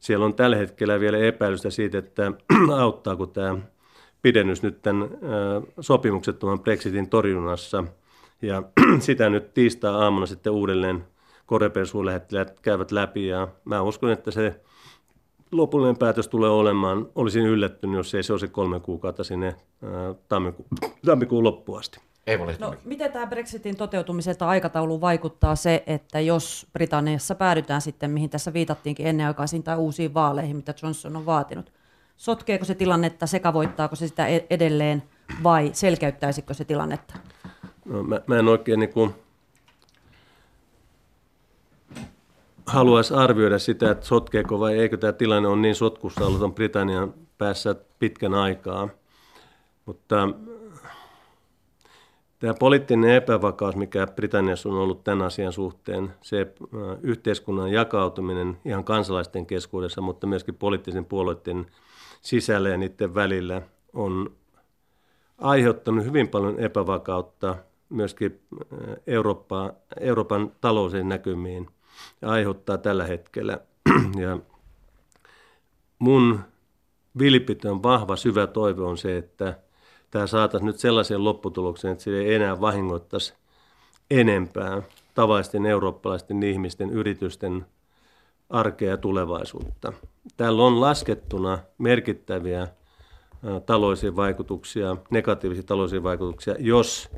Siellä 0.00 0.24
on 0.24 0.34
tällä 0.34 0.56
hetkellä 0.56 1.00
vielä 1.00 1.18
epäilystä 1.18 1.70
siitä, 1.70 1.98
että 1.98 2.32
auttaako 2.84 3.26
tämä 3.26 3.58
pidennys 4.22 4.62
nyt 4.62 4.82
tämän 4.82 5.02
äh, 5.02 5.10
sopimuksettoman 5.80 6.60
Brexitin 6.60 7.10
torjunnassa. 7.10 7.84
Ja 8.42 8.62
sitä 8.98 9.30
nyt 9.30 9.54
tiistaa-aamuna 9.54 10.26
sitten 10.26 10.52
uudelleen 10.52 11.04
Koreper 11.47 11.86
suurlähettiläät 11.86 12.61
käyvät 12.61 12.90
läpi 12.90 13.26
ja 13.26 13.49
mä 13.64 13.82
uskon, 13.82 14.11
että 14.11 14.30
se 14.30 14.61
lopullinen 15.53 15.99
päätös 15.99 16.28
tulee 16.28 16.51
olemaan, 16.51 17.07
olisin 17.14 17.47
yllättynyt, 17.47 17.97
jos 17.97 18.14
ei 18.14 18.22
se 18.22 18.32
olisi 18.32 18.49
kolme 18.49 18.80
kuukautta 18.80 19.24
sinne 19.24 19.55
tammikuun, 20.28 20.68
tammikuun 21.07 21.45
loppuun 21.45 21.78
asti. 21.78 22.01
Ei 22.26 22.38
no, 22.59 22.74
miten 22.84 23.12
tämä 23.12 23.26
Brexitin 23.26 23.76
toteutumisen 23.76 24.36
tai 24.36 24.49
aikatauluun 24.49 25.01
vaikuttaa 25.01 25.57
se, 25.57 25.82
että 25.86 26.20
jos 26.20 26.66
Britanniassa 26.72 27.34
päädytään 27.34 27.80
sitten, 27.80 28.11
mihin 28.11 28.30
tässä 28.30 28.53
viitattiinkin 28.53 29.07
ennenaikaisiin 29.07 29.62
tai 29.62 29.76
uusiin 29.76 30.14
vaaleihin, 30.14 30.57
mitä 30.57 30.74
Johnson 30.82 31.16
on 31.16 31.26
vaatinut, 31.26 31.72
sotkeeko 32.16 32.64
se 32.64 32.74
tilannetta, 32.74 33.26
sekavoittaako 33.26 33.97
se 33.97 34.09
sitä 34.09 34.26
e- 34.26 34.47
edelleen 34.51 35.03
vai 35.42 35.70
selkeyttäisikö 35.72 36.55
se 36.55 36.64
tilannetta? 36.64 37.14
No, 37.84 38.03
mä, 38.03 38.20
mä 38.26 38.38
en 38.38 38.49
oikein 38.49 38.80
niin 38.80 38.92
kuin 38.92 39.14
haluaisi 42.66 43.14
arvioida 43.14 43.58
sitä, 43.58 43.90
että 43.90 44.06
sotkeeko 44.06 44.60
vai 44.60 44.78
eikö 44.78 44.96
tämä 44.96 45.12
tilanne 45.12 45.48
on 45.48 45.62
niin 45.62 45.74
sotkussa 45.74 46.26
ollut 46.26 46.42
on 46.42 46.54
Britannian 46.54 47.14
päässä 47.38 47.74
pitkän 47.98 48.34
aikaa. 48.34 48.88
Mutta 49.86 50.28
tämä 52.38 52.54
poliittinen 52.58 53.10
epävakaus, 53.10 53.76
mikä 53.76 54.06
Britanniassa 54.06 54.68
on 54.68 54.74
ollut 54.74 55.04
tämän 55.04 55.26
asian 55.26 55.52
suhteen, 55.52 56.14
se 56.22 56.40
äh, 56.40 56.98
yhteiskunnan 57.02 57.72
jakautuminen 57.72 58.58
ihan 58.64 58.84
kansalaisten 58.84 59.46
keskuudessa, 59.46 60.00
mutta 60.00 60.26
myöskin 60.26 60.54
poliittisen 60.54 61.04
puolueiden 61.04 61.66
sisällä 62.20 62.68
ja 62.68 62.76
niiden 62.76 63.14
välillä 63.14 63.62
on 63.92 64.32
aiheuttanut 65.38 66.04
hyvin 66.04 66.28
paljon 66.28 66.60
epävakautta 66.60 67.56
myöskin 67.88 68.40
äh, 68.52 68.78
Eurooppa, 69.06 69.72
Euroopan 70.00 70.52
talousen 70.60 71.08
näkymiin 71.08 71.68
aiheuttaa 72.22 72.78
tällä 72.78 73.05
hetkellä. 73.05 73.59
Ja 74.20 74.38
mun 75.99 76.40
vilpitön, 77.18 77.82
vahva, 77.82 78.16
syvä 78.16 78.47
toive 78.47 78.82
on 78.82 78.99
se, 78.99 79.16
että 79.16 79.59
tämä 80.11 80.26
saataisiin 80.26 80.66
nyt 80.66 80.78
sellaiseen 80.78 81.24
lopputulokseen, 81.24 81.92
että 81.92 82.05
se 82.05 82.18
ei 82.18 82.34
enää 82.34 82.61
vahingoittaisi 82.61 83.34
enempää 84.11 84.82
tavallisten 85.14 85.66
eurooppalaisten 85.66 86.42
ihmisten, 86.42 86.90
yritysten 86.90 87.66
arkea 88.51 88.90
ja 88.90 88.97
tulevaisuutta. 88.97 89.92
Täällä 90.36 90.62
on 90.62 90.80
laskettuna 90.80 91.59
merkittäviä 91.78 92.68
taloudellisia 93.66 94.16
vaikutuksia, 94.16 94.97
negatiivisia 95.11 95.62
taloudellisia 95.62 96.03
vaikutuksia, 96.03 96.55
jos, 96.59 97.09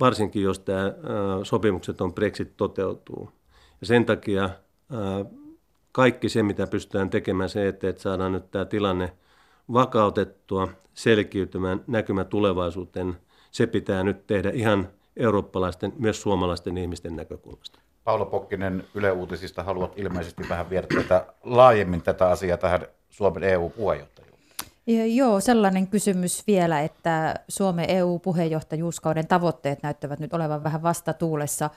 varsinkin 0.00 0.42
jos 0.42 0.58
tämä 0.58 0.92
sopimukset 1.42 2.00
on 2.00 2.14
Brexit 2.14 2.56
toteutuu. 2.56 3.30
Ja 3.82 3.86
sen 3.86 4.04
takia 4.04 4.50
kaikki 5.92 6.28
se, 6.28 6.42
mitä 6.42 6.66
pystytään 6.66 7.10
tekemään 7.10 7.48
se, 7.48 7.68
että 7.68 7.92
saadaan 7.96 8.32
nyt 8.32 8.50
tämä 8.50 8.64
tilanne 8.64 9.12
vakautettua, 9.72 10.68
selkiytymään, 10.94 11.84
näkymä 11.86 12.24
tulevaisuuteen, 12.24 13.16
se 13.50 13.66
pitää 13.66 14.02
nyt 14.02 14.26
tehdä 14.26 14.50
ihan 14.50 14.88
eurooppalaisten, 15.16 15.92
myös 15.98 16.22
suomalaisten 16.22 16.78
ihmisten 16.78 17.16
näkökulmasta. 17.16 17.78
Paula 18.04 18.24
Pokkinen 18.24 18.84
Yle 18.94 19.12
Uutisista 19.12 19.62
haluat 19.62 19.98
ilmeisesti 19.98 20.48
vähän 20.48 20.70
viedä 20.70 20.86
tätä, 20.94 21.26
laajemmin 21.42 22.02
tätä 22.02 22.28
asiaa 22.28 22.56
tähän 22.56 22.86
Suomen 23.10 23.42
EU-puheenjohtajuuteen. 23.42 25.16
Joo, 25.16 25.40
sellainen 25.40 25.86
kysymys 25.86 26.46
vielä, 26.46 26.80
että 26.80 27.34
Suomen 27.48 27.90
EU-puheenjohtajuuskauden 27.90 29.26
tavoitteet 29.26 29.82
näyttävät 29.82 30.20
nyt 30.20 30.34
olevan 30.34 30.64
vähän 30.64 30.82
vastatuulessa 30.82 31.70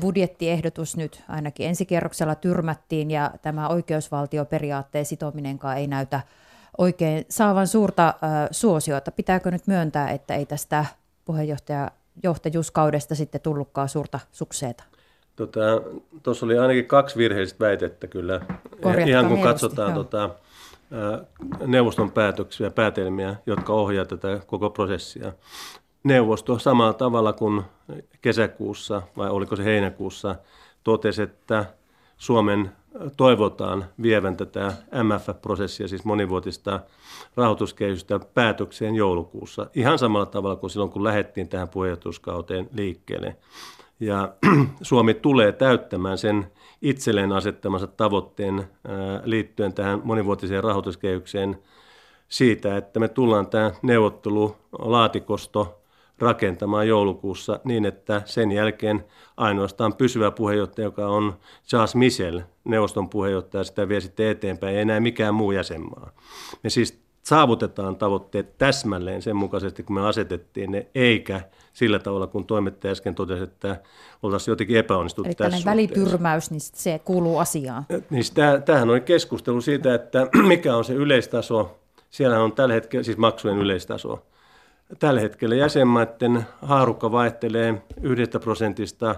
budjettiehdotus 0.00 0.96
nyt 0.96 1.22
ainakin 1.28 1.66
ensikierroksella 1.66 2.34
tyrmättiin 2.34 3.10
ja 3.10 3.30
tämä 3.42 3.68
oikeusvaltioperiaatteen 3.68 5.04
sitominenkaan 5.04 5.78
ei 5.78 5.86
näytä 5.86 6.20
oikein 6.78 7.24
saavan 7.28 7.66
suurta 7.66 8.14
suosiota. 8.50 9.10
Pitääkö 9.10 9.50
nyt 9.50 9.66
myöntää, 9.66 10.10
että 10.10 10.34
ei 10.34 10.46
tästä 10.46 10.84
puheenjohtajuuskaudesta 11.24 13.14
sitten 13.14 13.40
tullutkaan 13.40 13.88
suurta 13.88 14.20
sukseeta? 14.32 14.84
Tuossa 15.36 15.80
tota, 16.22 16.46
oli 16.46 16.58
ainakin 16.58 16.86
kaksi 16.86 17.16
virheistä 17.16 17.64
väitettä 17.64 18.06
kyllä. 18.06 18.40
Korjatkaa 18.82 19.06
Ihan 19.06 19.28
kun 19.28 19.42
katsotaan 19.42 19.94
tota, 19.94 20.30
neuvoston 21.66 22.12
päätöksiä 22.12 22.66
ja 22.66 22.70
päätelmiä, 22.70 23.36
jotka 23.46 23.72
ohjaavat 23.72 24.08
tätä 24.08 24.40
koko 24.46 24.70
prosessia. 24.70 25.32
Neuvosto 26.04 26.58
samalla 26.58 26.92
tavalla 26.92 27.32
kuin 27.32 27.62
kesäkuussa, 28.20 29.02
vai 29.16 29.30
oliko 29.30 29.56
se 29.56 29.64
heinäkuussa, 29.64 30.34
totesi, 30.84 31.22
että 31.22 31.64
Suomen 32.16 32.72
toivotaan 33.16 33.84
vievän 34.02 34.36
tätä 34.36 34.72
MF-prosessia, 35.02 35.88
siis 35.88 36.04
monivuotista 36.04 36.80
rahoituskehystä 37.36 38.20
päätökseen 38.34 38.94
joulukuussa. 38.94 39.66
Ihan 39.74 39.98
samalla 39.98 40.26
tavalla 40.26 40.56
kuin 40.56 40.70
silloin, 40.70 40.90
kun 40.90 41.04
lähdettiin 41.04 41.48
tähän 41.48 41.68
puheenjohtajuuskauteen 41.68 42.68
liikkeelle. 42.72 43.36
Ja 44.00 44.34
Suomi 44.82 45.14
tulee 45.14 45.52
täyttämään 45.52 46.18
sen 46.18 46.52
itselleen 46.82 47.32
asettamansa 47.32 47.86
tavoitteen 47.86 48.68
liittyen 49.24 49.72
tähän 49.72 50.00
monivuotiseen 50.04 50.64
rahoituskehykseen 50.64 51.58
siitä, 52.28 52.76
että 52.76 53.00
me 53.00 53.08
tullaan 53.08 53.46
tämä 53.46 53.72
neuvottelulaatikosto 53.82 55.80
rakentamaan 56.20 56.88
joulukuussa 56.88 57.60
niin, 57.64 57.86
että 57.86 58.22
sen 58.24 58.52
jälkeen 58.52 59.04
ainoastaan 59.36 59.94
pysyvä 59.94 60.30
puheenjohtaja, 60.30 60.84
joka 60.84 61.06
on 61.06 61.38
Charles 61.68 61.94
Michel, 61.94 62.42
neuvoston 62.64 63.08
puheenjohtaja, 63.08 63.64
sitä 63.64 63.88
vie 63.88 64.00
sitten 64.00 64.26
eteenpäin, 64.26 64.76
ei 64.76 64.82
enää 64.82 65.00
mikään 65.00 65.34
muu 65.34 65.52
jäsenmaa. 65.52 66.10
Me 66.62 66.70
siis 66.70 67.00
saavutetaan 67.22 67.96
tavoitteet 67.96 68.58
täsmälleen 68.58 69.22
sen 69.22 69.36
mukaisesti, 69.36 69.82
kun 69.82 69.94
me 69.94 70.06
asetettiin 70.06 70.72
ne, 70.72 70.86
eikä 70.94 71.40
sillä 71.72 71.98
tavalla, 71.98 72.26
kun 72.26 72.46
toimittaja 72.46 72.92
äsken 72.92 73.14
totesi, 73.14 73.42
että 73.42 73.80
oltaisiin 74.22 74.52
jotenkin 74.52 74.76
epäonnistuttu 74.76 75.28
Eli 75.28 75.50
tässä 75.50 75.70
välityrmäys, 75.70 76.50
niin 76.50 76.60
se 76.60 77.00
kuuluu 77.04 77.38
asiaan. 77.38 77.86
Niin 78.10 78.24
tämähän 78.64 78.90
on 78.90 79.02
keskustelu 79.02 79.60
siitä, 79.60 79.94
että 79.94 80.26
mikä 80.48 80.76
on 80.76 80.84
se 80.84 80.92
yleistaso. 80.92 81.78
Siellä 82.10 82.42
on 82.42 82.52
tällä 82.52 82.74
hetkellä 82.74 83.02
siis 83.02 83.18
maksujen 83.18 83.58
yleistaso. 83.58 84.26
Tällä 84.98 85.20
hetkellä 85.20 85.54
jäsenmaiden 85.54 86.46
haarukka 86.62 87.12
vaihtelee 87.12 87.82
yhdestä 88.02 88.40
prosentista 88.40 89.14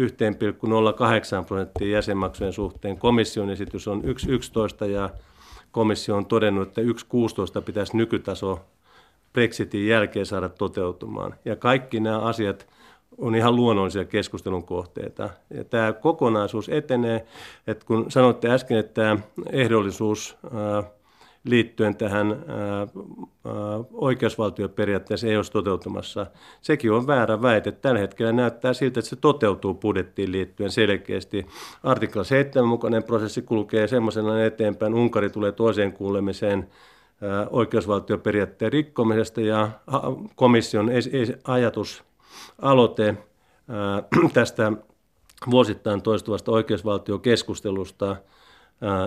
1,08 0.00 1.44
prosenttia 1.46 1.88
jäsenmaksujen 1.88 2.52
suhteen. 2.52 2.98
Komission 2.98 3.50
esitys 3.50 3.88
on 3.88 4.02
1,11 4.02 4.86
ja 4.86 5.10
komissio 5.70 6.16
on 6.16 6.26
todennut, 6.26 6.68
että 6.68 6.80
1,16 6.80 7.62
pitäisi 7.64 7.96
nykytaso 7.96 8.60
Brexitin 9.32 9.86
jälkeen 9.86 10.26
saada 10.26 10.48
toteutumaan. 10.48 11.34
Ja 11.44 11.56
kaikki 11.56 12.00
nämä 12.00 12.18
asiat 12.18 12.66
on 13.18 13.34
ihan 13.34 13.56
luonnollisia 13.56 14.04
keskustelun 14.04 14.64
kohteita. 14.64 15.30
Ja 15.50 15.64
tämä 15.64 15.92
kokonaisuus 15.92 16.68
etenee, 16.68 17.26
että 17.66 17.86
kun 17.86 18.10
sanoitte 18.10 18.50
äsken, 18.50 18.78
että 18.78 18.94
tämä 18.94 19.18
ehdollisuus 19.50 20.36
liittyen 21.44 21.96
tähän 21.96 22.44
oikeusvaltioperiaatteeseen 23.92 25.30
ei 25.30 25.36
olisi 25.36 25.52
toteutumassa. 25.52 26.26
Sekin 26.60 26.92
on 26.92 27.06
väärä 27.06 27.42
väite. 27.42 27.72
Tällä 27.72 28.00
hetkellä 28.00 28.32
näyttää 28.32 28.72
siltä, 28.72 29.00
että 29.00 29.08
se 29.08 29.16
toteutuu 29.16 29.74
budjettiin 29.74 30.32
liittyen 30.32 30.70
selkeästi. 30.70 31.46
Artikla 31.82 32.24
7 32.24 32.68
mukainen 32.68 33.04
prosessi 33.04 33.42
kulkee 33.42 33.88
semmoisena 33.88 34.44
eteenpäin. 34.44 34.94
Unkari 34.94 35.30
tulee 35.30 35.52
toiseen 35.52 35.92
kuulemiseen 35.92 36.68
oikeusvaltioperiaatteen 37.50 38.72
rikkomisesta 38.72 39.40
ja 39.40 39.68
komission 40.34 40.90
ajatus 41.44 42.04
aloite 42.62 43.16
tästä 44.34 44.72
vuosittain 45.50 46.02
toistuvasta 46.02 46.52
oikeusvaltiokeskustelusta, 46.52 48.16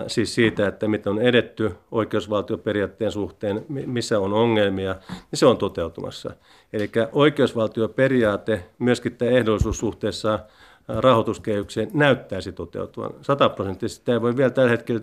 siis 0.07 0.35
siitä, 0.35 0.67
että 0.67 0.87
miten 0.87 1.13
on 1.13 1.21
edetty 1.21 1.71
oikeusvaltioperiaatteen 1.91 3.11
suhteen, 3.11 3.65
missä 3.69 4.19
on 4.19 4.33
ongelmia, 4.33 4.95
niin 5.09 5.23
se 5.33 5.45
on 5.45 5.57
toteutumassa. 5.57 6.31
Eli 6.73 6.91
oikeusvaltioperiaate 7.11 8.65
myöskin 8.79 9.15
tämä 9.17 9.31
ehdollisuussuhteessa 9.31 10.39
rahoituskehykseen 10.87 11.89
näyttäisi 11.93 12.51
toteutuvan. 12.51 13.11
Sataprosenttisesti 13.21 13.99
sitä 13.99 14.11
ei 14.11 14.21
voi 14.21 14.37
vielä 14.37 14.49
tällä 14.49 14.69
hetkellä 14.69 15.01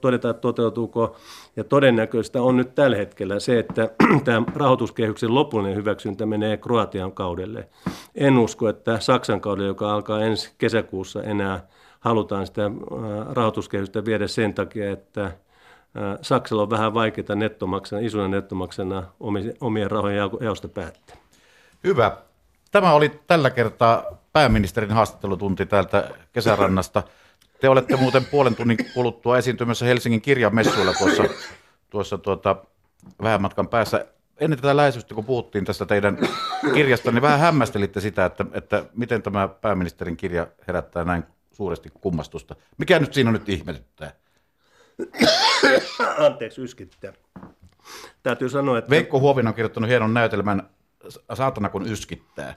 todeta, 0.00 0.30
että 0.30 0.40
toteutuuko. 0.40 1.16
Ja 1.56 1.64
todennäköistä 1.64 2.42
on 2.42 2.56
nyt 2.56 2.74
tällä 2.74 2.96
hetkellä 2.96 3.40
se, 3.40 3.58
että 3.58 3.90
tämä 4.24 4.42
rahoituskehyksen 4.54 5.34
lopullinen 5.34 5.76
hyväksyntä 5.76 6.26
menee 6.26 6.56
Kroatian 6.56 7.12
kaudelle. 7.12 7.68
En 8.14 8.38
usko, 8.38 8.68
että 8.68 9.00
Saksan 9.00 9.40
kaudelle, 9.40 9.68
joka 9.68 9.94
alkaa 9.94 10.20
ensi 10.20 10.52
kesäkuussa 10.58 11.22
enää, 11.22 11.66
halutaan 12.02 12.46
sitä 12.46 12.70
rahoituskehystä 13.30 14.04
viedä 14.04 14.26
sen 14.28 14.54
takia, 14.54 14.92
että 14.92 15.32
Saksalla 16.22 16.62
on 16.62 16.70
vähän 16.70 16.94
vaikeaa 16.94 17.34
nettomaksana, 17.34 18.02
isona 18.02 18.28
nettomaksana 18.28 19.02
omien 19.60 19.90
rahojen 19.90 20.30
jaosta 20.40 20.68
päättää. 20.68 21.16
Hyvä. 21.84 22.16
Tämä 22.70 22.92
oli 22.92 23.20
tällä 23.26 23.50
kertaa 23.50 24.04
pääministerin 24.32 24.90
haastattelutunti 24.90 25.66
täältä 25.66 26.10
kesärannasta. 26.32 27.02
Te 27.60 27.68
olette 27.68 27.96
muuten 27.96 28.24
puolen 28.24 28.56
tunnin 28.56 28.78
kuluttua 28.94 29.38
esiintymässä 29.38 29.84
Helsingin 29.84 30.20
kirjamessuilla 30.22 30.92
tuossa, 30.92 31.24
tuossa 31.90 32.18
tuota, 32.18 32.56
vähän 33.22 33.42
matkan 33.42 33.68
päässä. 33.68 34.06
Ennen 34.40 34.58
tätä 34.58 34.76
läheisyystä, 34.76 35.14
kun 35.14 35.24
puhuttiin 35.24 35.64
tästä 35.64 35.86
teidän 35.86 36.18
kirjasta, 36.74 37.10
niin 37.10 37.22
vähän 37.22 37.40
hämmästelitte 37.40 38.00
sitä, 38.00 38.24
että, 38.24 38.44
että 38.52 38.84
miten 38.96 39.22
tämä 39.22 39.48
pääministerin 39.48 40.16
kirja 40.16 40.46
herättää 40.66 41.04
näin 41.04 41.24
suuresti 41.52 41.90
kummastusta. 42.00 42.56
Mikä 42.78 42.98
nyt 42.98 43.14
siinä 43.14 43.32
nyt 43.32 43.48
ihmetyttää? 43.48 44.12
Anteeksi, 46.26 46.62
yskittää. 46.62 47.12
Täytyy 48.22 48.48
sanoa, 48.48 48.78
että... 48.78 48.90
Veikko 48.90 49.20
Huovinen 49.20 49.48
on 49.48 49.54
kirjoittanut 49.54 49.90
hienon 49.90 50.14
näytelmän 50.14 50.70
Saatana 51.34 51.68
kun 51.68 51.86
yskittää. 51.88 52.54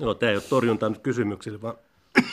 Joo, 0.00 0.14
tämä 0.14 0.30
ei 0.30 0.36
ole 0.36 0.42
torjunta 0.48 0.88
nyt 0.88 0.98
kysymyksille, 0.98 1.62
vaan... 1.62 1.74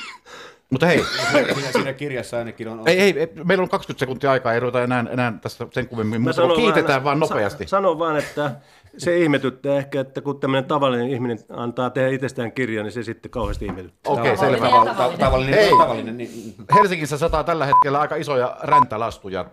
Mutta 0.70 0.86
hei. 0.86 1.06
Siinä, 1.32 1.72
siinä 1.72 1.94
kirjassa 1.94 2.38
ainakin 2.38 2.68
on... 2.68 2.88
Ei, 2.88 3.00
ei, 3.00 3.32
meillä 3.44 3.62
on 3.62 3.70
20 3.70 4.00
sekuntia 4.00 4.32
aikaa, 4.32 4.54
ei 4.54 4.60
ruveta 4.60 4.84
enää, 4.84 5.06
enää 5.10 5.34
tässä 5.42 5.68
sen 5.72 5.88
kummemmin, 5.88 6.22
mutta 6.22 6.42
kiitetään 6.56 7.04
vaan, 7.04 7.20
vaan 7.20 7.30
nopeasti. 7.30 7.68
Sanon 7.68 8.00
vaan, 8.00 8.18
että 8.18 8.52
se 8.98 9.18
ihmetyttää 9.18 9.78
ehkä, 9.78 10.02
että 10.02 10.22
kun 10.22 10.40
tämmöinen 10.40 10.66
tavallinen 10.66 11.10
ihminen 11.10 11.40
antaa 11.50 11.90
tehdä 11.90 12.10
itsestään 12.10 12.52
kirjan, 12.52 12.84
niin 12.84 12.92
se 12.94 13.04
sitten 13.04 13.32
kauheasti 13.32 13.66
ihmetyttää. 13.66 14.14
Okei, 14.14 14.34
okay, 14.34 14.38
selvä. 14.38 14.70
Tavallinen, 14.70 15.20
tavallinen, 15.20 15.56
Hei, 15.56 15.70
tavallinen, 15.70 16.18
niin... 16.18 16.56
Helsingissä 16.76 17.18
sataa 17.18 17.44
tällä 17.44 17.66
hetkellä 17.66 18.00
aika 18.00 18.16
isoja 18.16 18.58
räntälastuja. 18.62 19.46